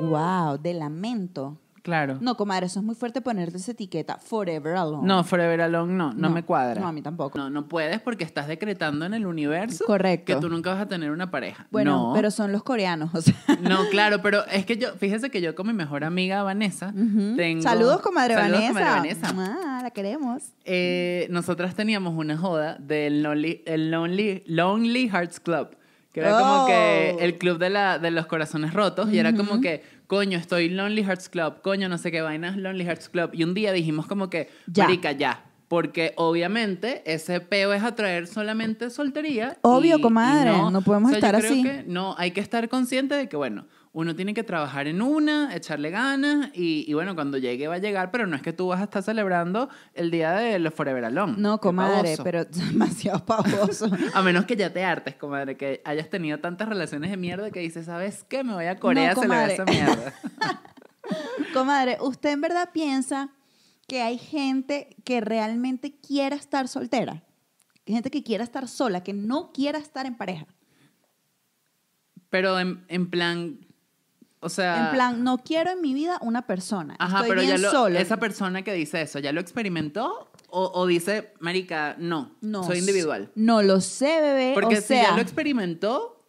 Wow, 0.00 0.58
de 0.58 0.74
lamento. 0.74 1.58
Claro. 1.84 2.16
No, 2.22 2.34
comadre, 2.34 2.64
eso 2.64 2.80
es 2.80 2.84
muy 2.86 2.94
fuerte 2.94 3.20
ponerte 3.20 3.58
esa 3.58 3.72
etiqueta, 3.72 4.16
Forever 4.16 4.74
Alone. 4.74 5.06
No, 5.06 5.22
Forever 5.22 5.60
Alone 5.60 5.92
no, 5.92 6.12
no, 6.14 6.18
No, 6.28 6.30
me 6.30 6.42
cuadra. 6.42 6.80
no, 6.80 6.88
a 6.88 6.92
mí 6.92 7.02
tampoco. 7.02 7.36
No, 7.38 7.50
no 7.50 7.68
puedes 7.68 8.00
porque 8.00 8.24
estás 8.24 8.48
decretando 8.48 9.04
en 9.04 9.12
el 9.12 9.26
universo 9.26 9.84
Correcto. 9.86 10.34
que 10.34 10.40
tú 10.40 10.48
nunca 10.48 10.70
vas 10.72 10.80
a 10.80 10.88
tener 10.88 11.10
una 11.10 11.30
pareja. 11.30 11.66
Bueno, 11.70 12.08
no. 12.08 12.12
pero 12.14 12.30
son 12.30 12.52
los 12.52 12.62
coreanos, 12.62 13.14
o 13.14 13.20
sea. 13.20 13.34
No, 13.60 13.86
claro, 13.90 14.22
pero 14.22 14.46
es 14.46 14.64
que 14.64 14.78
yo, 14.78 14.94
fíjese 14.94 15.28
que 15.28 15.42
yo 15.42 15.54
con 15.54 15.66
mi 15.66 15.74
mejor 15.74 16.04
amiga 16.04 16.42
Vanessa 16.42 16.90
tengo... 17.36 17.62
Saludos, 17.62 18.00
comadre 18.00 18.34
Saludos, 18.34 18.60
Vanessa. 18.72 18.72
comadre 18.80 19.14
Vanessa. 19.14 19.34
Ah, 19.36 19.80
la 19.82 19.90
queremos. 19.90 20.42
Eh, 20.64 21.26
nosotras 21.30 21.74
teníamos 21.74 22.14
una 22.16 22.38
joda 22.38 22.76
del 22.78 23.22
Lonely, 23.22 23.62
el 23.66 23.90
Lonely, 23.90 24.42
Lonely 24.46 25.08
Hearts 25.10 25.38
Club, 25.38 25.76
que 26.12 26.20
era 26.20 26.30
como 26.38 26.62
Oh. 26.62 26.66
que 26.66 27.16
el 27.20 27.36
club 27.38 27.58
de, 27.58 27.68
la, 27.70 27.98
de 27.98 28.10
los 28.10 28.24
corazones 28.26 28.72
rotos, 28.72 29.12
y 29.12 29.18
era 29.18 29.34
como 29.34 29.60
que, 29.60 29.82
coño, 30.06 30.38
estoy 30.38 30.68
Lonely 30.68 31.02
Hearts 31.02 31.28
Club, 31.28 31.60
coño, 31.62 31.88
no 31.88 31.98
sé 31.98 32.10
qué 32.12 32.20
vainas, 32.20 32.56
Lonely 32.56 32.84
Hearts 32.84 33.08
Club. 33.08 33.30
Y 33.32 33.42
un 33.44 33.54
día 33.54 33.72
dijimos 33.72 34.06
como 34.06 34.30
que, 34.30 34.48
Ya. 34.66 34.84
marica, 34.84 35.12
ya. 35.12 35.44
Porque 35.68 36.12
obviamente 36.16 37.02
ese 37.06 37.40
peo 37.40 37.72
es 37.72 37.82
atraer 37.82 38.26
solamente 38.26 38.90
soltería. 38.90 39.56
Obvio, 39.62 39.96
y- 39.96 39.98
y 39.98 40.02
comadre, 40.02 40.50
no 40.70 40.82
podemos 40.82 41.10
estar 41.12 41.34
creo 41.36 41.50
así. 41.50 41.62
que 41.62 41.84
no, 41.86 42.14
hay 42.18 42.32
que 42.32 42.40
estar 42.40 42.68
consciente 42.68 43.14
de 43.14 43.28
que, 43.28 43.36
bueno, 43.36 43.66
uno 43.94 44.16
tiene 44.16 44.34
que 44.34 44.42
trabajar 44.42 44.88
en 44.88 45.00
una, 45.00 45.54
echarle 45.54 45.90
ganas 45.90 46.50
y, 46.52 46.84
y 46.88 46.94
bueno, 46.94 47.14
cuando 47.14 47.38
llegue 47.38 47.68
va 47.68 47.76
a 47.76 47.78
llegar, 47.78 48.10
pero 48.10 48.26
no 48.26 48.34
es 48.34 48.42
que 48.42 48.52
tú 48.52 48.66
vas 48.66 48.80
a 48.80 48.84
estar 48.84 49.04
celebrando 49.04 49.68
el 49.94 50.10
día 50.10 50.32
de 50.32 50.58
los 50.58 50.74
Forever 50.74 51.04
Alone. 51.04 51.36
No, 51.38 51.60
comadre, 51.60 52.16
pero 52.24 52.44
demasiado 52.72 53.24
pavoso. 53.24 53.88
A 54.14 54.22
menos 54.22 54.46
que 54.46 54.56
ya 54.56 54.72
te 54.72 54.84
hartes, 54.84 55.14
comadre, 55.14 55.56
que 55.56 55.80
hayas 55.84 56.10
tenido 56.10 56.40
tantas 56.40 56.68
relaciones 56.68 57.08
de 57.12 57.16
mierda 57.16 57.52
que 57.52 57.60
dices, 57.60 57.86
¿sabes 57.86 58.24
qué? 58.24 58.42
Me 58.42 58.54
voy 58.54 58.64
a 58.64 58.76
Corea 58.76 59.12
a 59.12 59.14
celebrar 59.14 59.56
comadre. 59.56 59.72
esa 59.72 59.86
mierda. 59.86 60.14
Comadre, 61.52 61.98
¿usted 62.00 62.30
en 62.30 62.40
verdad 62.40 62.70
piensa 62.72 63.30
que 63.86 64.02
hay 64.02 64.18
gente 64.18 64.96
que 65.04 65.20
realmente 65.20 65.94
quiera 66.00 66.34
estar 66.34 66.66
soltera? 66.66 67.22
Hay 67.86 67.94
gente 67.94 68.10
que 68.10 68.24
quiera 68.24 68.42
estar 68.42 68.66
sola, 68.66 69.04
que 69.04 69.12
no 69.12 69.52
quiera 69.52 69.78
estar 69.78 70.04
en 70.06 70.16
pareja. 70.16 70.46
Pero 72.30 72.58
en, 72.58 72.84
en 72.88 73.08
plan, 73.08 73.60
o 74.44 74.48
sea... 74.48 74.86
en 74.86 74.90
plan, 74.92 75.24
no 75.24 75.38
quiero 75.38 75.70
en 75.70 75.80
mi 75.80 75.94
vida 75.94 76.18
una 76.20 76.46
persona. 76.46 76.94
Ajá, 76.98 77.16
Estoy 77.18 77.30
pero 77.30 77.40
bien 77.42 77.56
ya 77.56 77.58
lo, 77.62 77.70
solo. 77.70 77.98
esa 77.98 78.18
persona 78.18 78.62
que 78.62 78.72
dice 78.72 79.02
eso, 79.02 79.18
¿ya 79.18 79.32
lo 79.32 79.40
experimentó? 79.40 80.30
O, 80.48 80.70
o 80.74 80.86
dice, 80.86 81.32
marica, 81.40 81.96
no, 81.98 82.36
no, 82.40 82.62
soy 82.62 82.78
individual? 82.78 83.30
No 83.34 83.62
lo 83.62 83.80
sé, 83.80 84.20
bebé. 84.20 84.52
Porque 84.54 84.78
o 84.78 84.80
si 84.80 84.86
sea, 84.88 85.02
ya 85.10 85.14
lo 85.16 85.20
experimentó, 85.22 86.24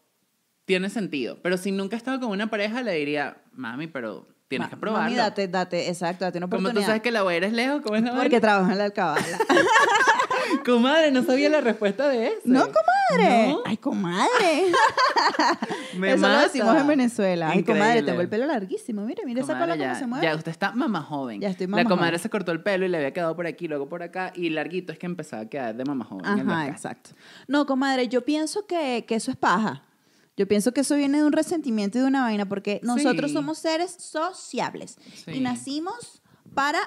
tiene 0.66 0.90
sentido. 0.90 1.38
Pero 1.44 1.58
si 1.58 1.72
nunca 1.72 1.96
ha 1.96 1.98
estado 1.98 2.20
con 2.20 2.30
una 2.32 2.50
pareja, 2.50 2.82
le 2.82 2.94
diría, 2.94 3.38
mami, 3.54 3.86
pero 3.88 4.28
tienes 4.48 4.66
ma- 4.68 4.70
que 4.72 4.78
probarlo. 4.78 5.04
Mami, 5.06 5.16
date, 5.18 5.48
date, 5.48 5.90
exacto, 5.90 6.26
date 6.26 6.40
una 6.40 6.48
Como 6.48 6.58
oportunidad. 6.62 6.82
tú 6.82 6.88
sabes 6.88 7.02
que 7.04 7.12
la 7.12 7.22
voy 7.22 7.36
es 7.36 7.54
lejos, 7.54 7.82
¿cómo 7.84 7.98
es 7.98 8.04
la 8.04 8.16
Porque 8.16 8.42
trabajo 8.42 8.72
en 8.72 8.78
la 8.80 8.86
alcabala. 8.86 9.26
Comadre, 10.64 11.12
no 11.12 11.24
sabía 11.24 11.50
la 11.50 11.62
respuesta 11.62 12.08
de 12.08 12.28
eso. 12.28 12.42
no, 12.46 12.62
comadre. 12.66 13.48
No. 13.50 13.62
Ay, 13.66 13.78
comadre. 13.78 14.72
Me 15.98 16.12
Eso 16.14 16.22
mata. 16.22 16.36
lo 16.38 16.42
decimos 16.44 16.76
en 16.78 16.88
Venezuela. 16.88 17.50
Ay, 17.50 17.64
comadre, 17.64 18.04
tengo 18.04 18.22
el 18.22 18.30
pelo 18.30 18.46
larguísimo. 18.46 19.04
Mire, 19.06 19.24
mire 19.26 19.42
esa 19.42 19.54
Comadre, 19.54 19.74
cola 19.74 19.84
cómo 19.84 19.94
ya, 19.94 20.00
se 20.00 20.08
mueve. 20.08 20.26
Ya, 20.26 20.36
usted 20.36 20.52
está 20.52 20.72
mamá 20.74 21.02
joven. 21.02 21.42
Ya 21.42 21.50
estoy 21.50 21.68
La 21.68 21.72
mamá 21.78 21.84
comadre 21.90 22.12
joven. 22.12 22.20
se 22.20 22.30
cortó 22.30 22.52
el 22.52 22.62
pelo 22.62 22.86
y 22.86 22.90
le 22.90 22.98
había 22.98 23.14
quedado 23.14 23.36
por 23.36 23.48
aquí, 23.48 23.68
luego 23.68 23.88
por 23.88 24.04
acá, 24.04 24.32
y 24.36 24.50
larguito 24.50 24.92
es 24.92 25.00
que 25.00 25.06
empezaba 25.06 25.44
a 25.44 25.50
quedar 25.50 25.76
de 25.76 25.86
mamá 25.86 26.06
joven. 26.06 26.46
la 26.48 26.54
Ajá, 26.54 26.68
exacto. 26.68 27.12
No, 27.48 27.66
comadre, 27.66 28.08
yo 28.08 28.24
pienso 28.26 28.66
que, 28.68 29.06
que 29.08 29.16
eso 29.16 29.32
es 29.32 29.38
paja. 29.38 29.84
Yo 30.38 30.48
pienso 30.48 30.74
que 30.74 30.82
eso 30.82 30.96
viene 30.98 31.20
de 31.20 31.24
un 31.24 31.32
resentimiento 31.32 31.98
y 31.98 32.02
de 32.02 32.08
una 32.08 32.24
vaina, 32.24 32.46
porque 32.48 32.82
nosotros 32.84 33.32
Sí. 33.32 33.38
somos 33.38 33.58
seres 33.58 33.96
sociables 33.98 34.98
Sí. 35.24 35.32
y 35.32 35.40
nacimos 35.40 36.22
para 36.54 36.80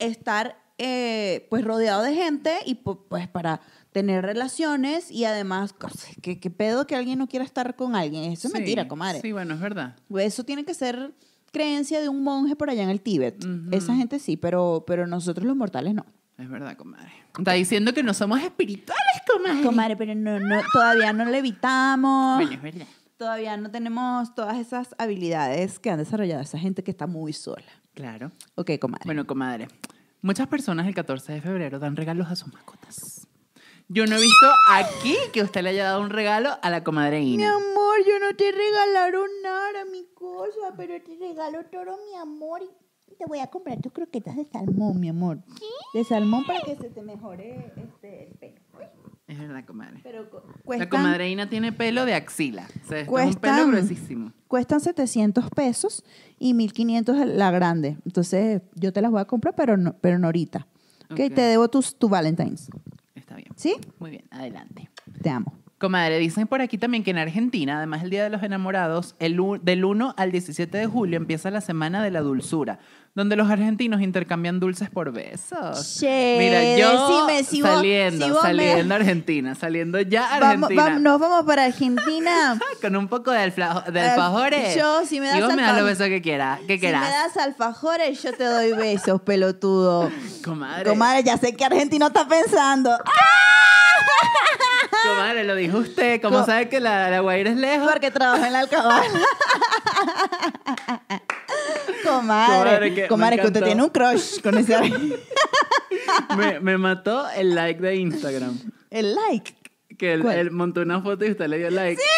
estar 0.00 0.56
eh, 0.78 1.46
pues 1.50 1.64
rodeados 1.64 2.04
de 2.06 2.14
gente 2.14 2.52
y 2.66 2.82
pu- 2.82 3.00
pues 3.08 3.28
para 3.28 3.60
tener 3.92 4.24
relaciones 4.24 5.10
y 5.10 5.24
además, 5.24 5.74
¿qué, 6.20 6.38
qué 6.38 6.50
pedo 6.50 6.86
que 6.86 6.96
alguien 6.96 7.18
no 7.18 7.28
quiera 7.28 7.44
estar 7.44 7.76
con 7.76 7.96
alguien? 7.96 8.24
Eso 8.32 8.48
es 8.48 8.52
Sí, 8.52 8.58
mentira, 8.58 8.86
comadre. 8.88 9.20
Sí, 9.22 9.32
bueno, 9.32 9.54
es 9.54 9.60
verdad. 9.60 9.96
Eso 10.18 10.44
tiene 10.44 10.64
que 10.64 10.74
ser 10.74 11.14
creencia 11.50 12.00
de 12.00 12.08
un 12.10 12.22
monje 12.22 12.56
por 12.56 12.68
allá 12.68 12.82
en 12.82 12.90
el 12.90 13.00
Tíbet. 13.00 13.42
Esa 13.72 13.94
gente 13.96 14.18
sí, 14.18 14.36
pero, 14.36 14.84
pero 14.86 15.06
nosotros 15.06 15.46
los 15.46 15.56
mortales 15.56 15.94
no. 15.94 16.04
Es 16.36 16.50
verdad, 16.50 16.76
comadre. 16.76 17.10
Está 17.38 17.52
diciendo 17.52 17.94
que 17.94 18.02
no 18.02 18.12
somos 18.12 18.42
espirituales, 18.42 19.22
comadre. 19.34 19.62
Comadre, 19.62 19.96
pero 19.96 20.14
no, 20.14 20.38
no, 20.38 20.60
todavía 20.74 21.14
no 21.14 21.24
levitamos. 21.24 22.36
Bueno, 22.36 22.52
es 22.52 22.60
verdad. 22.60 22.86
Todavía 23.16 23.56
no 23.56 23.70
tenemos 23.70 24.34
todas 24.34 24.58
esas 24.58 24.94
habilidades 24.98 25.78
que 25.78 25.88
han 25.90 25.96
desarrollado 25.98 26.42
esa 26.42 26.58
gente 26.58 26.84
que 26.84 26.90
está 26.90 27.06
muy 27.06 27.32
sola. 27.32 27.64
Claro. 27.94 28.32
Ok, 28.56 28.72
comadre. 28.78 29.04
Bueno, 29.06 29.26
comadre, 29.26 29.68
muchas 30.26 30.48
personas 30.48 30.88
el 30.88 30.94
14 30.94 31.34
de 31.34 31.40
febrero 31.40 31.78
dan 31.78 31.94
regalos 31.94 32.28
a 32.28 32.34
sus 32.36 32.52
mascotas. 32.52 33.28
Yo 33.88 34.04
no 34.06 34.16
he 34.16 34.20
visto 34.20 34.46
aquí 34.72 35.14
que 35.32 35.42
usted 35.42 35.62
le 35.62 35.70
haya 35.70 35.84
dado 35.84 36.00
un 36.02 36.10
regalo 36.10 36.50
a 36.60 36.70
la 36.70 36.82
comadre 36.82 37.20
mi 37.20 37.34
Ina. 37.34 37.54
amor, 37.54 37.98
yo 38.04 38.18
no 38.18 38.34
te 38.34 38.50
regalaron 38.50 39.30
nada, 39.44 39.84
mi 39.84 40.04
cosa, 40.14 40.74
pero 40.76 41.00
te 41.00 41.16
regalo 41.16 41.64
todo 41.66 41.96
mi 42.10 42.16
amor 42.18 42.62
y 42.62 43.14
te 43.14 43.24
voy 43.26 43.38
a 43.38 43.46
comprar 43.46 43.80
tus 43.80 43.92
croquetas 43.92 44.34
de 44.34 44.44
salmón, 44.44 44.98
mi 44.98 45.08
amor. 45.08 45.38
De 45.94 46.02
salmón 46.02 46.44
para 46.44 46.60
que 46.62 46.74
se 46.74 46.90
te 46.90 47.02
mejore 47.02 47.72
este, 47.76 48.24
el 48.24 48.34
pelo. 48.34 48.60
Es 49.28 49.38
verdad, 49.38 49.64
comadre. 49.64 50.00
Pero 50.04 50.22
La 50.22 50.62
cuestan, 50.64 50.88
comadre 50.88 51.28
Ina 51.30 51.48
tiene 51.50 51.72
pelo 51.72 52.04
de 52.04 52.14
axila. 52.14 52.62
O 52.84 52.88
sea, 52.88 53.00
esto 53.00 53.18
es 53.18 53.26
un 53.26 53.32
Cuestan- 53.34 53.40
pelo 53.56 53.66
gruesísimo. 53.68 54.32
cuestan 54.46 54.80
700 54.80 55.50
pesos 55.50 56.04
y 56.38 56.54
1500 56.54 57.26
la 57.26 57.50
grande. 57.50 57.96
Entonces, 58.04 58.62
yo 58.76 58.92
te 58.92 59.00
las 59.02 59.10
voy 59.10 59.20
a 59.20 59.24
comprar, 59.24 59.54
pero 59.56 59.76
no, 59.76 59.94
pero 60.00 60.18
no 60.20 60.26
ahorita. 60.28 60.66
Ok, 61.10 61.12
Ok. 61.12 61.34
te 61.34 61.40
debo 61.40 61.68
tus, 61.68 61.96
tu 61.98 62.08
Valentine's. 62.08 62.68
Está 63.16 63.34
bien. 63.34 63.48
¿Sí? 63.56 63.76
Muy 63.98 64.10
bien, 64.10 64.24
adelante. 64.30 64.88
Te 65.22 65.30
amo. 65.30 65.52
Comadre, 65.78 66.18
dicen 66.18 66.46
por 66.46 66.62
aquí 66.62 66.78
también 66.78 67.04
que 67.04 67.10
en 67.10 67.18
Argentina, 67.18 67.76
además 67.76 68.00
del 68.00 68.08
Día 68.10 68.24
de 68.24 68.30
los 68.30 68.42
Enamorados, 68.42 69.14
el, 69.18 69.38
del 69.60 69.84
1 69.84 70.14
al 70.16 70.32
17 70.32 70.78
de 70.78 70.86
julio 70.86 71.18
empieza 71.18 71.50
la 71.50 71.60
Semana 71.60 72.02
de 72.02 72.10
la 72.10 72.20
Dulzura, 72.22 72.78
donde 73.14 73.36
los 73.36 73.50
argentinos 73.50 74.00
intercambian 74.00 74.58
dulces 74.58 74.88
por 74.88 75.12
besos. 75.12 75.98
Che, 76.00 76.36
Mira, 76.38 76.78
yo 76.78 77.06
decime 77.28 77.44
si 77.44 77.60
vos- 77.60 77.70
saliendo, 77.72 78.24
si 78.24 78.30
vos 78.32 78.42
me- 78.42 78.48
saliendo 78.48 78.94
a 78.94 78.96
Argentina, 78.96 79.54
saliendo 79.54 80.00
ya 80.00 80.22
Vamos, 80.40 80.42
Argentina. 80.48 80.82
vamos- 80.84 81.00
nos 81.02 81.20
vamos 81.20 81.44
para 81.44 81.64
Argentina. 81.66 82.58
Con 82.80 82.96
un 82.96 83.08
poco 83.08 83.30
de, 83.32 83.40
alfla- 83.40 83.84
de 83.84 84.00
Eh, 84.00 84.08
alfajores. 84.08 84.76
yo, 84.76 85.04
si 85.04 85.20
me 85.20 85.26
das 85.26 85.38
y 85.38 85.42
vos 85.42 85.54
me 85.54 85.60
das 85.60 85.76
los 85.76 85.84
besos 85.84 86.06
que 86.08 86.22
quieras. 86.22 86.58
Que 86.66 86.74
si 86.74 86.80
quieras. 86.80 87.02
me 87.02 87.08
das 87.10 87.36
alfajores, 87.36 88.22
yo 88.22 88.32
te 88.32 88.44
doy 88.44 88.72
besos, 88.72 89.20
pelotudo. 89.20 90.10
Comadre, 90.42 90.88
Comadre, 90.88 91.22
ya 91.22 91.36
sé 91.36 91.54
que 91.54 91.66
argentino 91.66 92.06
está 92.06 92.26
pensando. 92.26 92.90
Comadre, 95.08 95.44
lo 95.44 95.54
dijo 95.54 95.78
usted. 95.78 96.20
¿Cómo 96.22 96.40
Co- 96.40 96.46
sabe 96.46 96.68
que 96.68 96.80
la, 96.80 97.10
la 97.10 97.20
Guaira 97.20 97.50
es 97.50 97.56
lejos? 97.56 97.88
Porque 97.92 98.10
trabaja 98.10 98.46
en 98.46 98.52
la 98.52 98.60
alcabala. 98.60 99.02
Comadre, 102.04 102.58
Comadre, 102.62 102.94
que 102.94 103.06
comadre, 103.08 103.38
que 103.38 103.46
usted 103.46 103.64
tiene 103.64 103.82
un 103.82 103.88
crush 103.90 104.40
con 104.40 104.56
ese 104.58 104.76
me, 106.36 106.60
me 106.60 106.78
mató 106.78 107.28
el 107.30 107.54
like 107.54 107.80
de 107.80 107.96
Instagram. 107.96 108.58
el 108.90 109.14
like. 109.14 109.54
Que 109.98 110.12
él, 110.14 110.26
él 110.26 110.50
montó 110.50 110.82
una 110.82 111.00
foto 111.00 111.24
y 111.24 111.30
usted 111.30 111.46
le 111.48 111.58
dio 111.58 111.70
like. 111.70 112.00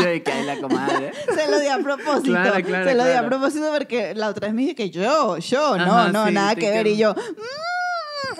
Yo 0.00 0.10
dije, 0.10 0.24
ay, 0.32 0.44
la 0.44 0.56
comadre. 0.60 1.12
Se 1.34 1.48
lo 1.50 1.58
di 1.60 1.68
a 1.68 1.78
propósito. 1.78 2.24
Claro, 2.32 2.62
claro, 2.64 2.88
Se 2.88 2.94
lo 2.96 3.04
di 3.04 3.10
a 3.10 3.12
claro. 3.14 3.28
propósito 3.28 3.70
porque 3.72 4.12
la 4.14 4.28
otra 4.28 4.48
vez 4.48 4.54
me 4.54 4.62
dije 4.62 4.74
que 4.74 4.90
yo, 4.90 5.38
yo, 5.38 5.76
no, 5.78 5.84
Ajá, 5.98 6.08
no, 6.12 6.26
sí, 6.26 6.32
nada 6.32 6.50
sí, 6.54 6.56
que 6.60 6.70
ver. 6.70 6.86
Y 6.88 6.96
yo, 6.96 7.14
"Mm", 7.14 7.18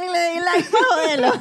y 0.07 0.13
le 0.13 0.33
di 0.33 0.41
like 0.45 0.69
para 0.71 0.85
joderlo. 0.95 1.33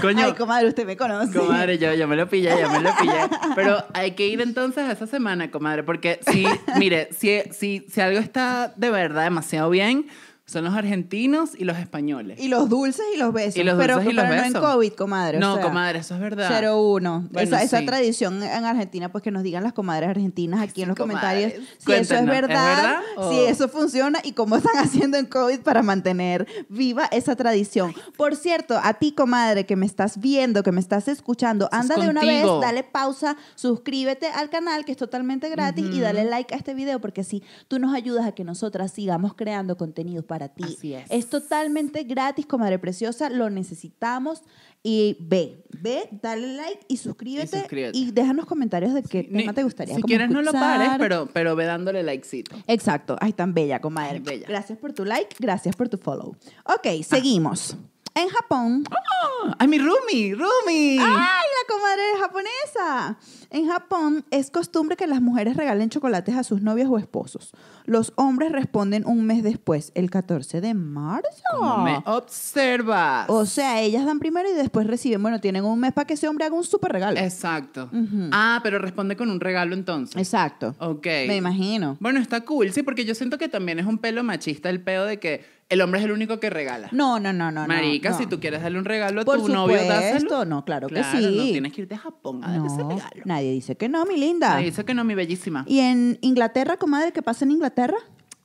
Coño, 0.00 0.26
Ay, 0.26 0.32
comadre, 0.34 0.68
usted 0.68 0.86
me 0.86 0.96
conoce. 0.96 1.36
comadre, 1.38 1.78
yo, 1.78 1.92
yo 1.94 2.06
me 2.08 2.16
lo 2.16 2.28
pillé, 2.28 2.50
yo 2.60 2.68
me 2.70 2.80
lo 2.80 2.90
pillé. 2.96 3.28
Pero 3.54 3.84
hay 3.94 4.12
que 4.12 4.26
ir 4.26 4.40
entonces 4.40 4.84
a 4.88 4.92
esa 4.92 5.06
semana, 5.06 5.50
comadre, 5.50 5.82
porque 5.82 6.20
si, 6.30 6.46
mire, 6.76 7.08
si, 7.12 7.42
si, 7.52 7.86
si 7.90 8.00
algo 8.00 8.18
está 8.18 8.72
de 8.76 8.90
verdad 8.90 9.24
demasiado 9.24 9.70
bien, 9.70 10.06
son 10.52 10.64
los 10.64 10.74
argentinos 10.74 11.50
y 11.58 11.64
los 11.64 11.78
españoles. 11.78 12.38
Y 12.40 12.48
los 12.48 12.68
dulces 12.68 13.04
y 13.14 13.18
los 13.18 13.32
besos. 13.32 13.56
Y 13.56 13.62
los 13.64 13.76
pero, 13.76 14.00
y 14.02 14.12
los 14.12 14.24
pero 14.24 14.36
no 14.36 14.44
en 14.44 14.52
besos. 14.52 14.70
COVID, 14.74 14.92
comadre. 14.92 15.38
o 15.38 15.40
no, 15.40 15.54
sea, 15.56 15.64
comadre, 15.64 15.98
eso 16.00 16.14
es 16.14 16.20
verdad. 16.20 16.48
01. 16.74 17.28
Bueno, 17.30 17.40
esa, 17.48 17.62
esa 17.62 17.78
sí. 17.78 17.86
tradición 17.86 18.42
en 18.42 18.64
Argentina, 18.64 19.10
pues 19.10 19.22
que 19.24 19.30
nos 19.30 19.42
digan 19.42 19.62
las 19.64 19.72
comadres 19.72 20.10
argentinas 20.10 20.60
aquí 20.60 20.82
en 20.82 20.88
los 20.88 20.96
comadres. 20.96 21.54
comentarios 21.54 21.68
si 21.78 21.92
eso 21.92 22.14
es 22.14 22.20
Cuéntenos, 22.20 22.34
¿es 22.34 22.40
verdad, 22.48 23.00
o- 23.16 23.30
si 23.32 23.38
eso 23.40 23.68
funciona 23.68 24.20
y 24.22 24.32
cómo 24.32 24.56
están 24.56 24.74
haciendo 24.78 25.16
en 25.16 25.26
COVID 25.26 25.60
para 25.60 25.82
mantener 25.82 26.46
viva 26.68 27.06
esa 27.12 27.34
tradición. 27.36 27.94
Por 28.16 28.36
cierto, 28.36 28.78
a 28.82 28.94
ti, 28.94 29.12
comadre, 29.12 29.66
que 29.66 29.76
me 29.76 29.86
estás 29.86 30.20
viendo, 30.20 30.62
que 30.62 30.72
me 30.72 30.80
estás 30.80 31.08
escuchando, 31.08 31.68
es 31.72 31.78
anda 31.78 31.96
de 31.96 32.08
una 32.08 32.20
vez, 32.22 32.44
dale 32.60 32.82
pausa, 32.84 33.36
suscríbete 33.54 34.26
al 34.26 34.50
canal 34.50 34.84
que 34.84 34.92
es 34.92 34.98
totalmente 34.98 35.48
gratis 35.48 35.86
y 35.92 36.00
dale 36.00 36.24
like 36.24 36.54
a 36.54 36.58
este 36.58 36.74
video 36.74 37.00
porque 37.00 37.22
así 37.22 37.42
tú 37.68 37.78
nos 37.78 37.94
ayudas 37.94 38.26
a 38.26 38.32
que 38.32 38.44
nosotras 38.44 38.92
sigamos 38.92 39.34
creando 39.34 39.76
contenido 39.76 40.22
para 40.22 40.41
ti. 40.48 40.64
Así 40.64 40.94
es. 40.94 41.10
Es 41.10 41.28
totalmente 41.28 42.04
gratis, 42.04 42.46
comadre 42.46 42.78
preciosa, 42.78 43.28
lo 43.30 43.50
necesitamos. 43.50 44.42
Y 44.84 45.16
ve, 45.20 45.64
ve, 45.80 46.08
dale 46.22 46.56
like 46.56 46.80
y 46.88 46.96
suscríbete. 46.96 47.56
Y 47.56 47.60
suscríbete. 47.60 47.96
Y 47.98 48.10
déjanos 48.10 48.46
comentarios 48.46 48.92
de 48.94 49.02
qué 49.04 49.22
tema 49.24 49.38
Ni- 49.52 49.54
te 49.54 49.62
gustaría. 49.62 49.94
Si 49.94 50.02
quieres, 50.02 50.28
no 50.30 50.42
lo 50.42 50.50
escuchar. 50.50 50.78
pares, 50.78 50.90
pero, 50.98 51.28
pero 51.32 51.54
ve 51.54 51.66
dándole 51.66 52.02
likecito. 52.02 52.56
Exacto. 52.66 53.16
Ay, 53.20 53.32
tan 53.32 53.54
bella, 53.54 53.80
comadre. 53.80 54.14
Ay, 54.16 54.18
bella. 54.20 54.46
Gracias 54.48 54.78
por 54.78 54.92
tu 54.92 55.04
like, 55.04 55.36
gracias 55.38 55.76
por 55.76 55.88
tu 55.88 55.98
follow. 55.98 56.36
Ok, 56.64 57.02
seguimos. 57.04 57.76
En 58.14 58.28
Japón. 58.28 58.84
¡Oh! 58.90 59.52
¡Ay, 59.58 59.68
mi 59.68 59.78
Rumi! 59.78 60.34
¡Rumi! 60.34 60.98
¡Ay, 60.98 60.98
la 61.00 61.74
comadre 61.74 62.02
japonesa! 62.20 63.18
En 63.48 63.68
Japón 63.68 64.24
es 64.30 64.50
costumbre 64.50 64.96
que 64.96 65.06
las 65.06 65.22
mujeres 65.22 65.56
regalen 65.56 65.88
chocolates 65.88 66.34
a 66.36 66.42
sus 66.44 66.60
novios 66.60 66.90
o 66.90 66.98
esposos. 66.98 67.52
Los 67.84 68.12
hombres 68.16 68.52
responden 68.52 69.04
un 69.06 69.24
mes 69.26 69.42
después, 69.42 69.92
el 69.94 70.10
14 70.10 70.60
de 70.60 70.74
marzo. 70.74 71.28
¿Cómo 71.58 71.78
me 71.84 71.98
observas? 72.06 73.26
O 73.28 73.46
sea, 73.46 73.80
ellas 73.80 74.04
dan 74.04 74.18
primero 74.18 74.48
y 74.50 74.54
después 74.54 74.86
reciben. 74.86 75.22
Bueno, 75.22 75.40
tienen 75.40 75.64
un 75.64 75.78
mes 75.80 75.92
para 75.92 76.06
que 76.06 76.14
ese 76.14 76.28
hombre 76.28 76.44
haga 76.46 76.54
un 76.54 76.64
súper 76.64 76.92
regalo. 76.92 77.18
Exacto. 77.18 77.90
Ah, 78.32 78.60
pero 78.62 78.78
responde 78.78 79.16
con 79.16 79.30
un 79.30 79.40
regalo 79.40 79.74
entonces. 79.74 80.16
Exacto. 80.16 80.74
Ok. 80.78 81.06
Me 81.26 81.36
imagino. 81.36 81.96
Bueno, 82.00 82.20
está 82.20 82.42
cool, 82.42 82.72
sí, 82.72 82.82
porque 82.82 83.04
yo 83.04 83.14
siento 83.14 83.38
que 83.38 83.48
también 83.48 83.78
es 83.78 83.86
un 83.86 83.98
pelo 83.98 84.22
machista 84.22 84.70
el 84.70 84.80
pedo 84.82 85.06
de 85.06 85.18
que 85.18 85.62
el 85.68 85.80
hombre 85.80 86.00
es 86.00 86.04
el 86.06 86.12
único 86.12 86.38
que 86.38 86.50
regala. 86.50 86.88
No, 86.92 87.18
no, 87.18 87.32
no, 87.32 87.50
no. 87.50 87.62
no, 87.62 87.66
Marica, 87.68 88.10
no. 88.10 88.18
si 88.18 88.26
tú 88.26 88.38
quieres 88.40 88.60
darle 88.62 88.78
un 88.78 88.84
regalo 88.84 89.22
a 89.22 89.24
Por 89.24 89.38
tu 89.40 89.48
novio, 89.48 89.78
supuesto, 89.78 89.88
dáselo. 90.02 90.44
no, 90.44 90.64
claro 90.66 90.88
que 90.88 91.02
sí. 91.02 91.34
No 91.34 91.42
tienes 91.44 91.72
que 91.72 91.80
irte 91.82 91.94
a 91.94 91.98
Japón 91.98 92.44
a 92.44 92.50
darle 92.52 92.66
ese 92.66 92.76
No, 92.82 92.90
regalo. 92.90 93.22
nadie 93.24 93.52
dice 93.52 93.74
que 93.76 93.88
no, 93.88 94.04
mi 94.04 94.18
linda. 94.18 94.50
Nadie 94.50 94.66
dice 94.66 94.84
que 94.84 94.92
no, 94.92 95.02
mi 95.04 95.14
bellísima. 95.14 95.64
¿Y 95.66 95.78
en 95.80 96.18
Inglaterra, 96.20 96.76
comadre, 96.76 97.12
qué 97.12 97.22
pasa 97.22 97.46
en 97.46 97.52
Inglaterra? 97.52 97.71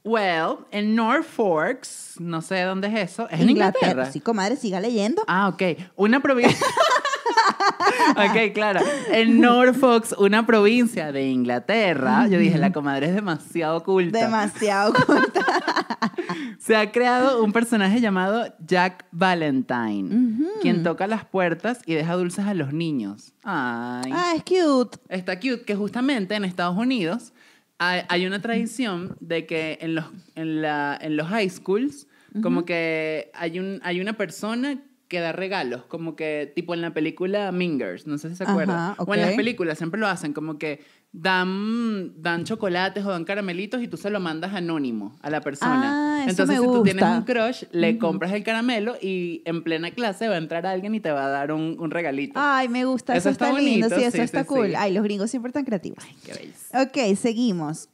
Well, 0.08 0.60
en 0.72 0.96
Norfolk, 0.96 1.86
no 2.20 2.42
sé 2.42 2.62
dónde 2.62 2.88
es 2.88 3.12
eso, 3.12 3.30
es 3.30 3.42
en 3.42 3.50
Inglaterra. 3.50 4.10
Sí, 4.10 4.22
comadre, 4.22 4.56
siga 4.56 4.80
leyendo. 4.80 5.22
Ah, 5.28 5.50
ok. 5.50 5.64
Una 5.98 6.22
provincia. 6.22 6.66
ok, 8.12 8.54
claro. 8.54 8.80
En 9.12 9.42
Norfolk, 9.42 10.06
una 10.18 10.46
provincia 10.46 11.12
de 11.12 11.28
Inglaterra. 11.28 12.26
Yo 12.28 12.40
dije, 12.40 12.58
la 12.58 12.72
comadre 12.72 13.08
es 13.08 13.16
demasiado 13.16 13.84
culta. 13.84 14.20
Demasiado 14.20 14.94
corta. 14.94 15.46
Se 16.60 16.78
ha 16.78 16.92
creado 16.92 17.44
un 17.44 17.52
personaje 17.52 18.00
llamado 18.00 18.46
Jack 18.66 19.06
Valentine, 19.12 20.48
quien 20.62 20.84
toca 20.84 21.08
las 21.08 21.26
puertas 21.26 21.82
y 21.86 21.96
deja 21.96 22.14
dulces 22.16 22.46
a 22.46 22.54
los 22.54 22.72
niños. 22.72 23.34
Ay. 23.44 24.12
ah, 24.14 24.34
es 24.36 24.44
cute. 24.44 24.98
Está 25.10 25.38
cute 25.38 25.64
que 25.64 25.76
justamente 25.76 26.36
en 26.36 26.46
Estados 26.46 26.78
Unidos 26.78 27.34
hay, 27.80 28.02
hay 28.10 28.26
una 28.26 28.42
tradición 28.42 29.16
de 29.20 29.46
que 29.46 29.78
en 29.82 29.96
los, 29.96 30.06
en 30.36 30.62
la, 30.62 30.98
en 31.00 31.18
los 31.18 31.28
high 31.28 31.50
schools, 31.50 32.08
como 32.42 32.66
que 32.66 33.32
hay, 33.34 33.60
un, 33.60 33.80
hay 33.84 34.00
una 34.00 34.14
persona 34.14 34.80
que 35.08 35.20
da 35.20 35.32
regalos, 35.32 35.86
como 35.86 36.16
que 36.16 36.52
tipo 36.54 36.74
en 36.74 36.82
la 36.82 36.94
película 36.94 37.52
Mingers, 37.52 38.08
no 38.08 38.18
sé 38.18 38.30
si 38.30 38.36
se 38.36 38.44
acuerdan. 38.44 38.96
O 38.98 39.14
en 39.14 39.22
las 39.22 39.34
películas 39.34 39.78
siempre 39.78 40.00
lo 40.00 40.08
hacen, 40.08 40.34
como 40.34 40.58
que 40.58 40.82
dan, 41.12 42.22
dan 42.22 42.44
chocolates 42.44 43.04
o 43.06 43.10
dan 43.10 43.26
caramelitos 43.26 43.82
y 43.82 43.88
tú 43.88 43.98
se 43.98 44.10
lo 44.10 44.20
mandas 44.20 44.54
anónimo 44.54 45.16
a 45.22 45.30
la 45.30 45.42
persona. 45.42 46.20
Ah, 46.20 46.22
eso 46.22 46.32
Entonces, 46.32 46.60
me 46.60 46.66
si 46.68 46.72
tú 46.72 46.84
tienes 46.84 47.04
un 47.04 47.22
crush, 47.24 47.64
le 47.72 47.98
compras 47.98 48.34
el 48.34 48.44
caramelo 48.44 48.96
y 49.02 49.42
en 49.46 49.64
plena 49.64 49.92
clase 49.92 50.28
va 50.28 50.36
a 50.36 50.38
entrar 50.38 50.66
alguien 50.66 50.94
y 50.96 51.00
te 51.00 51.12
va 51.12 51.26
a 51.26 51.30
dar 51.30 51.52
un, 51.52 51.78
un 51.80 51.92
regalito. 51.92 52.34
Ay, 52.36 52.70
me 52.70 52.86
gusta. 52.86 53.14
Eso, 53.14 53.30
Eso 53.30 53.32
está, 53.32 53.50
está 53.50 53.60
lindo. 53.60 53.90
Sí, 53.90 54.02
eso 54.04 54.18
sí, 54.18 54.22
está 54.22 54.42
sí, 54.42 54.48
cool. 54.48 54.70
sí. 54.70 54.76
Ay, 54.78 54.94
los 54.94 55.04
gringos 55.04 55.30
siempre 55.32 55.50
están 55.50 55.66
creativos. 55.66 56.04
Ay, 56.04 56.16
qué 56.24 56.34
belleza. 56.34 56.82
Ok, 56.82 57.18
seguimos. 57.18 57.90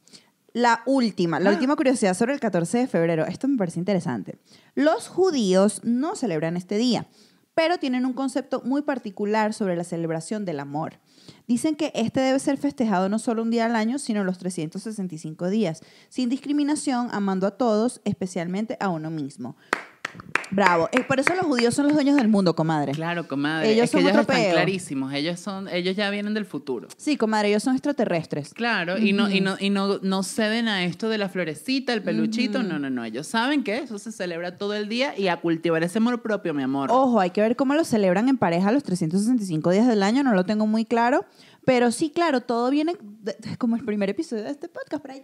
La 0.52 0.82
última, 0.86 1.40
la 1.40 1.50
última 1.50 1.74
curiosidad 1.74 2.14
sobre 2.14 2.32
el 2.32 2.38
14 2.38 2.78
de 2.78 2.86
febrero. 2.86 3.26
Esto 3.26 3.48
me 3.48 3.56
parece 3.56 3.80
interesante. 3.80 4.36
Los 4.76 5.08
judíos 5.08 5.80
no 5.82 6.14
celebran 6.14 6.56
este 6.56 6.76
día, 6.76 7.08
pero 7.54 7.78
tienen 7.78 8.04
un 8.06 8.12
concepto 8.12 8.62
muy 8.64 8.82
particular 8.82 9.54
sobre 9.54 9.76
la 9.76 9.84
celebración 9.84 10.44
del 10.44 10.60
amor. 10.60 10.98
Dicen 11.46 11.76
que 11.76 11.92
este 11.94 12.20
debe 12.20 12.38
ser 12.38 12.56
festejado 12.56 13.08
no 13.08 13.18
solo 13.18 13.42
un 13.42 13.50
día 13.50 13.66
al 13.66 13.76
año, 13.76 13.98
sino 13.98 14.24
los 14.24 14.38
365 14.38 15.48
días, 15.48 15.82
sin 16.08 16.28
discriminación, 16.28 17.08
amando 17.12 17.46
a 17.46 17.52
todos, 17.52 18.00
especialmente 18.04 18.76
a 18.80 18.88
uno 18.88 19.10
mismo. 19.10 19.56
Bravo. 20.50 20.88
Eh, 20.92 21.02
por 21.02 21.18
eso 21.18 21.34
los 21.34 21.46
judíos 21.46 21.74
son 21.74 21.86
los 21.86 21.94
dueños 21.94 22.14
del 22.16 22.28
mundo, 22.28 22.54
comadre. 22.54 22.92
Claro, 22.92 23.26
comadre. 23.26 23.72
Ellos 23.72 23.84
es 23.84 23.90
que 23.90 23.96
son 23.96 24.06
ellos 24.08 24.20
están 24.20 24.50
clarísimos. 24.52 25.12
Ellos 25.12 25.40
son, 25.40 25.68
ellos 25.68 25.96
ya 25.96 26.10
vienen 26.10 26.32
del 26.34 26.44
futuro. 26.44 26.86
Sí, 26.96 27.16
comadre, 27.16 27.48
ellos 27.48 27.62
son 27.64 27.74
extraterrestres. 27.74 28.54
Claro, 28.54 28.96
y 28.98 29.12
no, 29.12 29.28
y 29.30 29.40
no, 29.40 29.56
y 29.58 29.70
no, 29.70 29.98
no 30.02 30.22
ceden 30.22 30.68
a 30.68 30.84
esto 30.84 31.08
de 31.08 31.18
la 31.18 31.28
florecita, 31.28 31.92
el 31.92 32.02
peluchito. 32.02 32.62
No, 32.62 32.78
no, 32.78 32.88
no. 32.88 33.04
Ellos 33.04 33.26
saben 33.26 33.64
que 33.64 33.78
eso 33.78 33.98
se 33.98 34.12
celebra 34.12 34.56
todo 34.56 34.74
el 34.74 34.88
día 34.88 35.18
y 35.18 35.26
a 35.28 35.40
cultivar 35.40 35.82
ese 35.82 35.98
amor 35.98 36.22
propio, 36.22 36.54
mi 36.54 36.62
amor. 36.62 36.88
Ojo, 36.92 37.18
hay 37.18 37.30
que 37.30 37.40
ver 37.40 37.56
cómo 37.56 37.74
lo 37.74 37.82
celebran 37.84 38.28
en 38.28 38.38
pareja 38.38 38.70
los 38.70 38.84
365 38.84 39.70
días 39.70 39.88
del 39.88 40.02
año, 40.04 40.22
no 40.22 40.34
lo 40.34 40.44
tengo 40.44 40.66
muy 40.68 40.84
claro. 40.84 41.24
Pero 41.64 41.90
sí, 41.90 42.10
claro, 42.10 42.42
todo 42.42 42.70
viene 42.70 42.94
de- 43.00 43.36
como 43.58 43.74
el 43.74 43.84
primer 43.84 44.10
episodio 44.10 44.44
de 44.44 44.50
este 44.50 44.68
podcast, 44.68 45.00
por 45.02 45.10
allá, 45.10 45.22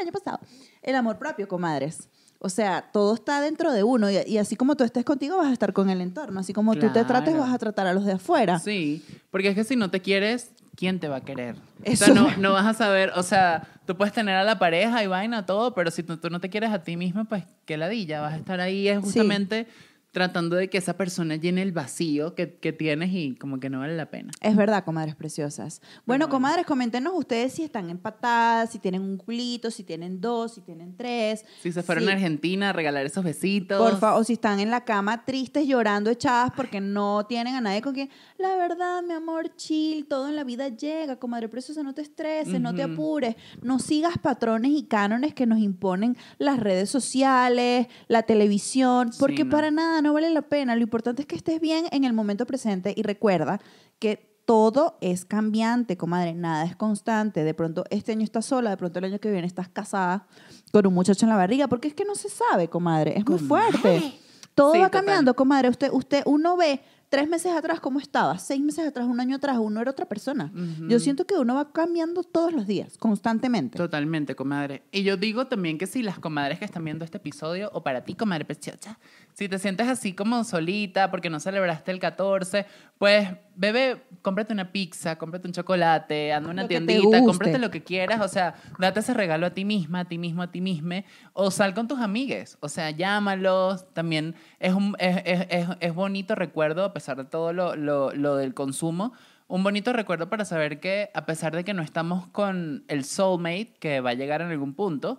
el 0.00 0.08
año 0.08 0.12
pasado. 0.12 0.40
El 0.82 0.94
amor 0.96 1.18
propio, 1.18 1.46
comadres. 1.46 2.08
O 2.44 2.48
sea, 2.48 2.90
todo 2.92 3.14
está 3.14 3.40
dentro 3.40 3.72
de 3.72 3.82
uno 3.84 4.10
y, 4.10 4.16
y 4.26 4.38
así 4.38 4.56
como 4.56 4.74
tú 4.76 4.82
estés 4.84 5.04
contigo 5.04 5.36
vas 5.36 5.46
a 5.48 5.52
estar 5.52 5.72
con 5.72 5.90
el 5.90 6.00
entorno. 6.00 6.40
Así 6.40 6.52
como 6.52 6.74
tú 6.74 6.88
te 6.92 7.04
trates 7.04 7.34
Claro. 7.34 7.38
vas 7.40 7.54
a 7.54 7.58
tratar 7.58 7.86
a 7.86 7.92
los 7.94 8.04
de 8.04 8.12
afuera. 8.12 8.58
Sí, 8.58 9.04
porque 9.30 9.48
es 9.48 9.54
que 9.54 9.62
si 9.64 9.76
no 9.76 9.90
te 9.90 10.00
quieres, 10.00 10.50
¿quién 10.76 10.98
te 10.98 11.06
va 11.08 11.16
a 11.16 11.20
querer? 11.20 11.54
O 11.54 11.60
Eso 11.84 12.06
sea, 12.06 12.14
no, 12.14 12.36
no 12.38 12.52
vas 12.52 12.66
a 12.66 12.74
saber, 12.74 13.12
o 13.14 13.22
sea, 13.22 13.68
tú 13.86 13.96
puedes 13.96 14.12
tener 14.12 14.34
a 14.34 14.42
la 14.44 14.58
pareja 14.58 15.02
y 15.04 15.06
vaina, 15.06 15.46
todo, 15.46 15.72
pero 15.74 15.90
si 15.92 16.02
tú, 16.02 16.16
tú 16.16 16.30
no 16.30 16.40
te 16.40 16.50
quieres 16.50 16.70
a 16.72 16.82
ti 16.82 16.96
misma, 16.96 17.24
pues 17.24 17.44
qué 17.64 17.76
ladilla, 17.76 18.20
vas 18.20 18.34
a 18.34 18.36
estar 18.38 18.60
ahí, 18.60 18.88
es 18.88 18.98
justamente 18.98 19.66
tratando 20.12 20.56
de 20.56 20.68
que 20.68 20.78
esa 20.78 20.96
persona 20.96 21.36
llene 21.36 21.62
el 21.62 21.72
vacío 21.72 22.34
que, 22.34 22.54
que 22.58 22.72
tienes 22.72 23.10
y 23.12 23.34
como 23.34 23.58
que 23.58 23.70
no 23.70 23.80
vale 23.80 23.96
la 23.96 24.10
pena. 24.10 24.30
Es 24.40 24.54
verdad, 24.54 24.84
comadres 24.84 25.16
preciosas. 25.16 25.80
Bueno, 26.04 26.26
bueno. 26.26 26.28
comadres, 26.28 26.66
coméntenos 26.66 27.14
ustedes 27.16 27.54
si 27.54 27.62
están 27.64 27.88
empatadas, 27.88 28.70
si 28.70 28.78
tienen 28.78 29.00
un 29.02 29.16
culito, 29.16 29.70
si 29.70 29.84
tienen 29.84 30.20
dos, 30.20 30.54
si 30.54 30.60
tienen 30.60 30.96
tres. 30.96 31.44
Si 31.62 31.72
se 31.72 31.82
fueron 31.82 32.04
si- 32.04 32.10
a 32.10 32.12
Argentina 32.12 32.68
a 32.70 32.72
regalar 32.74 33.06
esos 33.06 33.24
besitos. 33.24 33.80
Por 33.80 33.98
favor, 33.98 34.20
o 34.20 34.24
si 34.24 34.34
están 34.34 34.60
en 34.60 34.70
la 34.70 34.84
cama 34.84 35.24
tristes, 35.24 35.66
llorando, 35.66 36.10
echadas 36.10 36.50
porque 36.54 36.80
no 36.80 37.24
tienen 37.26 37.54
a 37.54 37.60
nadie 37.62 37.80
con 37.80 37.94
quien. 37.94 38.10
La 38.38 38.54
verdad, 38.56 39.02
mi 39.02 39.14
amor, 39.14 39.56
chill, 39.56 40.06
todo 40.06 40.28
en 40.28 40.36
la 40.36 40.44
vida 40.44 40.68
llega, 40.68 41.16
comadre 41.16 41.48
preciosa, 41.48 41.82
no 41.82 41.94
te 41.94 42.02
estreses, 42.02 42.60
no 42.60 42.74
te 42.74 42.82
apures, 42.82 43.34
no 43.62 43.78
sigas 43.78 44.18
patrones 44.18 44.72
y 44.72 44.82
cánones 44.82 45.32
que 45.32 45.46
nos 45.46 45.58
imponen 45.58 46.18
las 46.38 46.60
redes 46.60 46.90
sociales, 46.90 47.86
la 48.08 48.22
televisión, 48.24 49.10
Sí, 49.12 49.18
porque 49.18 49.44
no. 49.44 49.50
para 49.50 49.70
nada 49.70 50.01
no 50.02 50.12
vale 50.12 50.28
la 50.30 50.42
pena. 50.42 50.76
Lo 50.76 50.82
importante 50.82 51.22
es 51.22 51.26
que 51.28 51.36
estés 51.36 51.60
bien 51.60 51.86
en 51.92 52.04
el 52.04 52.12
momento 52.12 52.44
presente 52.46 52.92
y 52.96 53.02
recuerda 53.02 53.60
que 53.98 54.30
todo 54.44 54.98
es 55.00 55.24
cambiante, 55.24 55.96
comadre, 55.96 56.34
nada 56.34 56.64
es 56.64 56.74
constante. 56.76 57.44
De 57.44 57.54
pronto 57.54 57.84
este 57.90 58.12
año 58.12 58.24
estás 58.24 58.44
sola, 58.46 58.70
de 58.70 58.76
pronto 58.76 58.98
el 58.98 59.04
año 59.06 59.18
que 59.20 59.30
viene 59.30 59.46
estás 59.46 59.68
casada 59.68 60.26
con 60.72 60.86
un 60.86 60.94
muchacho 60.94 61.24
en 61.24 61.30
la 61.30 61.36
barriga, 61.36 61.68
porque 61.68 61.88
es 61.88 61.94
que 61.94 62.04
no 62.04 62.14
se 62.16 62.28
sabe, 62.28 62.68
comadre, 62.68 63.16
es 63.16 63.26
muy 63.26 63.38
fuerte. 63.38 64.12
Todo 64.54 64.72
Sí, 64.72 64.78
va 64.80 64.86
total. 64.86 65.00
cambiando, 65.00 65.34
comadre. 65.34 65.68
Usted, 65.70 65.90
usted, 65.92 66.22
uno 66.26 66.56
ve 66.56 66.80
tres 67.12 67.28
meses 67.28 67.52
atrás 67.52 67.78
cómo 67.78 68.00
estaba, 68.00 68.38
seis 68.38 68.62
meses 68.62 68.88
atrás, 68.88 69.06
un 69.06 69.20
año 69.20 69.36
atrás, 69.36 69.58
uno 69.60 69.82
era 69.82 69.90
otra 69.90 70.06
persona. 70.06 70.50
Yo 70.88 70.98
siento 70.98 71.26
que 71.26 71.34
uno 71.34 71.56
va 71.56 71.70
cambiando 71.70 72.22
todos 72.22 72.54
los 72.54 72.66
días, 72.66 72.96
constantemente. 72.96 73.76
Totalmente, 73.76 74.34
comadre. 74.34 74.84
Y 74.92 75.02
yo 75.02 75.18
digo 75.18 75.46
también 75.46 75.76
que 75.76 75.86
si 75.86 76.02
las 76.02 76.18
comadres 76.18 76.58
que 76.58 76.64
están 76.64 76.82
viendo 76.86 77.04
este 77.04 77.18
episodio, 77.18 77.68
o 77.74 77.82
para 77.82 78.02
ti, 78.02 78.14
comadre 78.14 78.46
preciosa, 78.46 78.98
si 79.34 79.46
te 79.46 79.58
sientes 79.58 79.88
así 79.88 80.14
como 80.14 80.42
solita 80.44 81.10
porque 81.10 81.28
no 81.28 81.38
celebraste 81.38 81.90
el 81.90 81.98
14, 81.98 82.64
pues, 82.96 83.28
bebé, 83.56 84.02
cómprate 84.22 84.52
una 84.52 84.70
pizza, 84.72 85.16
cómprate 85.16 85.46
un 85.46 85.52
chocolate, 85.52 86.32
anda 86.32 86.48
a 86.48 86.52
una 86.52 86.62
Lo 86.62 86.68
tiendita, 86.68 87.20
cómprate 87.20 87.58
lo 87.58 87.70
que 87.70 87.82
quieras, 87.82 88.20
o 88.20 88.28
sea, 88.28 88.54
date 88.78 89.00
ese 89.00 89.12
regalo 89.14 89.46
a 89.46 89.50
ti 89.50 89.64
misma, 89.64 90.00
a 90.00 90.04
ti 90.04 90.18
mismo, 90.18 90.42
a 90.42 90.50
ti 90.50 90.60
misma, 90.60 91.04
o 91.32 91.50
sal 91.50 91.74
con 91.74 91.88
tus 91.88 92.00
amigues, 92.00 92.56
o 92.60 92.68
sea, 92.68 92.90
llámalos, 92.90 93.92
también 93.92 94.34
es, 94.58 94.72
un, 94.72 94.94
es, 94.98 95.22
es, 95.24 95.66
es, 95.80 95.94
bonito 95.94 96.34
recuerdo, 96.34 96.92
pesar 97.02 97.16
de 97.16 97.24
todo 97.24 97.52
lo, 97.52 97.74
lo, 97.74 98.14
lo 98.14 98.36
del 98.36 98.54
consumo, 98.54 99.12
un 99.48 99.64
bonito 99.64 99.92
recuerdo 99.92 100.30
para 100.30 100.44
saber 100.44 100.78
que 100.78 101.10
a 101.14 101.26
pesar 101.26 101.52
de 101.56 101.64
que 101.64 101.74
no 101.74 101.82
estamos 101.82 102.28
con 102.28 102.84
el 102.86 103.04
soulmate 103.04 103.74
que 103.80 104.00
va 104.00 104.10
a 104.10 104.14
llegar 104.14 104.40
en 104.40 104.52
algún 104.52 104.74
punto, 104.74 105.18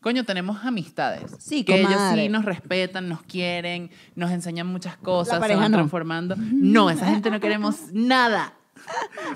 coño, 0.00 0.22
tenemos 0.22 0.64
amistades. 0.64 1.34
Sí, 1.40 1.64
que 1.64 1.80
ellos 1.80 1.92
comadre. 1.92 2.22
sí 2.22 2.28
nos 2.28 2.44
respetan, 2.44 3.08
nos 3.08 3.22
quieren, 3.22 3.90
nos 4.14 4.30
enseñan 4.30 4.68
muchas 4.68 4.96
cosas, 4.96 5.44
se 5.44 5.56
van 5.56 5.72
no. 5.72 5.78
transformando. 5.78 6.36
No, 6.38 6.88
esa 6.88 7.06
gente 7.06 7.32
no 7.32 7.40
queremos 7.40 7.76
nada. 7.92 8.54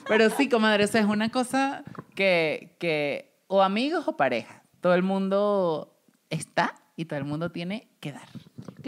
Pero 0.06 0.30
sí, 0.30 0.48
comadre, 0.48 0.84
esa 0.84 1.00
es 1.00 1.06
una 1.06 1.30
cosa 1.30 1.82
que, 2.14 2.76
que 2.78 3.42
o 3.48 3.60
amigos 3.60 4.06
o 4.06 4.16
pareja, 4.16 4.62
todo 4.80 4.94
el 4.94 5.02
mundo 5.02 5.98
está 6.30 6.76
y 6.94 7.06
todo 7.06 7.18
el 7.18 7.24
mundo 7.24 7.50
tiene 7.50 7.88
que 7.98 8.12
dar. 8.12 8.28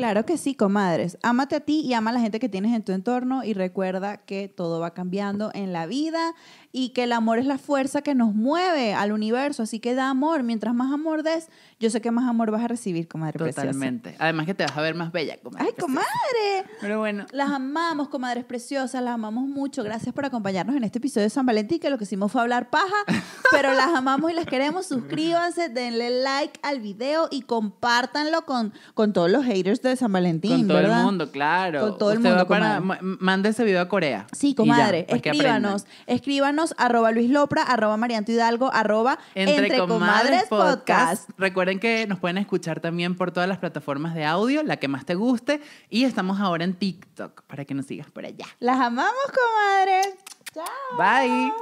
Claro 0.01 0.25
que 0.25 0.39
sí, 0.39 0.55
comadres. 0.55 1.19
Ámate 1.23 1.57
a 1.57 1.61
ti 1.61 1.81
y 1.81 1.93
ama 1.93 2.11
a 2.11 2.15
la 2.15 2.21
gente 2.21 2.41
que 2.41 2.49
tienes 2.49 2.75
en 2.75 2.83
tu 2.83 2.93
entorno 2.93 3.45
y 3.45 3.53
recuerda 3.53 4.17
que 4.17 4.49
todo 4.49 4.81
va 4.81 4.95
cambiando 4.95 5.51
en 5.53 5.75
la 5.75 5.85
vida 5.87 6.35
y 6.73 6.91
que 6.91 7.03
el 7.03 7.13
amor 7.13 7.39
es 7.39 7.47
la 7.47 7.59
fuerza 7.59 8.01
que 8.01 8.15
nos 8.15 8.35
mueve 8.35 8.95
al 8.95 9.13
universo. 9.13 9.63
Así 9.63 9.79
que 9.79 9.95
da 9.95 10.09
amor. 10.09 10.43
Mientras 10.43 10.75
más 10.75 10.91
amor 10.93 11.23
des, 11.23 11.49
yo 11.79 11.91
sé 11.91 12.01
que 12.01 12.11
más 12.11 12.29
amor 12.29 12.51
vas 12.51 12.63
a 12.63 12.69
recibir, 12.69 13.09
comadre 13.09 13.39
preciosa. 13.39 13.63
Totalmente. 13.63 14.17
Además 14.19 14.47
que 14.47 14.55
te 14.55 14.65
vas 14.65 14.77
a 14.77 14.81
ver 14.81 14.95
más 14.95 15.13
bella, 15.13 15.37
comadre. 15.43 15.67
¡Ay, 15.67 15.73
preciosa. 15.73 16.01
comadre! 16.01 16.71
Pero 16.81 16.99
bueno. 16.99 17.27
Las 17.33 17.51
amamos, 17.51 18.09
comadres 18.09 18.45
preciosas, 18.45 19.03
las 19.03 19.15
amamos 19.15 19.49
mucho. 19.49 19.83
Gracias 19.83 20.15
por 20.15 20.25
acompañarnos 20.25 20.77
en 20.77 20.85
este 20.85 20.99
episodio 20.99 21.25
de 21.25 21.31
San 21.31 21.45
Valentín, 21.45 21.79
que 21.79 21.91
lo 21.91 21.99
que 21.99 22.05
hicimos 22.05 22.33
fue 22.33 22.41
hablar 22.41 22.71
paja, 22.71 23.05
pero 23.51 23.75
las 23.75 23.89
amamos 23.89 24.31
y 24.31 24.35
las 24.35 24.47
queremos. 24.47 24.87
Suscríbanse, 24.87 25.69
denle 25.69 26.23
like 26.23 26.59
al 26.63 26.81
video 26.81 27.29
y 27.31 27.43
compártanlo 27.43 28.47
con, 28.47 28.73
con 28.95 29.13
todos 29.13 29.31
los 29.31 29.45
haters 29.45 29.83
de 29.83 29.90
San 29.97 30.13
Valentín, 30.13 30.51
Con 30.59 30.69
todo 30.69 30.77
¿verdad? 30.79 30.99
el 31.01 31.05
mundo, 31.05 31.31
claro. 31.31 31.81
Con 31.81 31.99
todo 31.99 32.13
el 32.13 32.19
Usted 32.19 32.31
va 32.31 32.35
mundo, 32.37 32.49
para- 32.49 32.79
comadre. 32.79 33.03
ma- 33.03 33.17
Mande 33.21 33.49
ese 33.51 33.65
video 33.65 33.81
a 33.83 33.89
Corea. 33.89 34.27
Sí, 34.33 34.51
ya, 34.51 34.57
comadre, 34.57 35.07
que 35.07 35.17
escríbanos, 35.17 35.87
escríbanos, 36.07 36.75
arroba 36.79 37.11
Luis 37.13 37.31
Lopra, 37.31 37.63
arroba 37.63 37.97
Marianto 37.97 38.33
Hidalgo, 38.33 38.71
arroba 38.73 39.19
Entre, 39.35 39.79
Comadres 39.79 40.45
Podcast. 40.49 41.29
Recuerden 41.39 41.79
que 41.81 42.07
nos 42.07 42.19
pueden 42.19 42.39
escuchar 42.39 42.81
también 42.81 43.17
por 43.17 43.31
todas 43.33 43.49
las 43.49 43.59
plataformas 43.59 44.15
de 44.15 44.25
audio, 44.25 44.63
la 44.63 44.77
que 44.79 44.89
más 44.89 45.05
te 45.07 45.15
guste. 45.15 45.61
Y 45.89 46.05
estamos 46.05 46.41
ahora 46.41 46.65
en 46.65 46.75
TikTok 46.75 47.43
para 47.43 47.65
que 47.65 47.75
nos 47.75 47.87
sigas 47.87 48.11
por 48.11 48.25
allá. 48.25 48.47
Las 48.59 48.81
amamos, 48.81 49.15
comadres. 49.27 50.15
Chao. 50.53 50.65
Bye. 50.99 51.53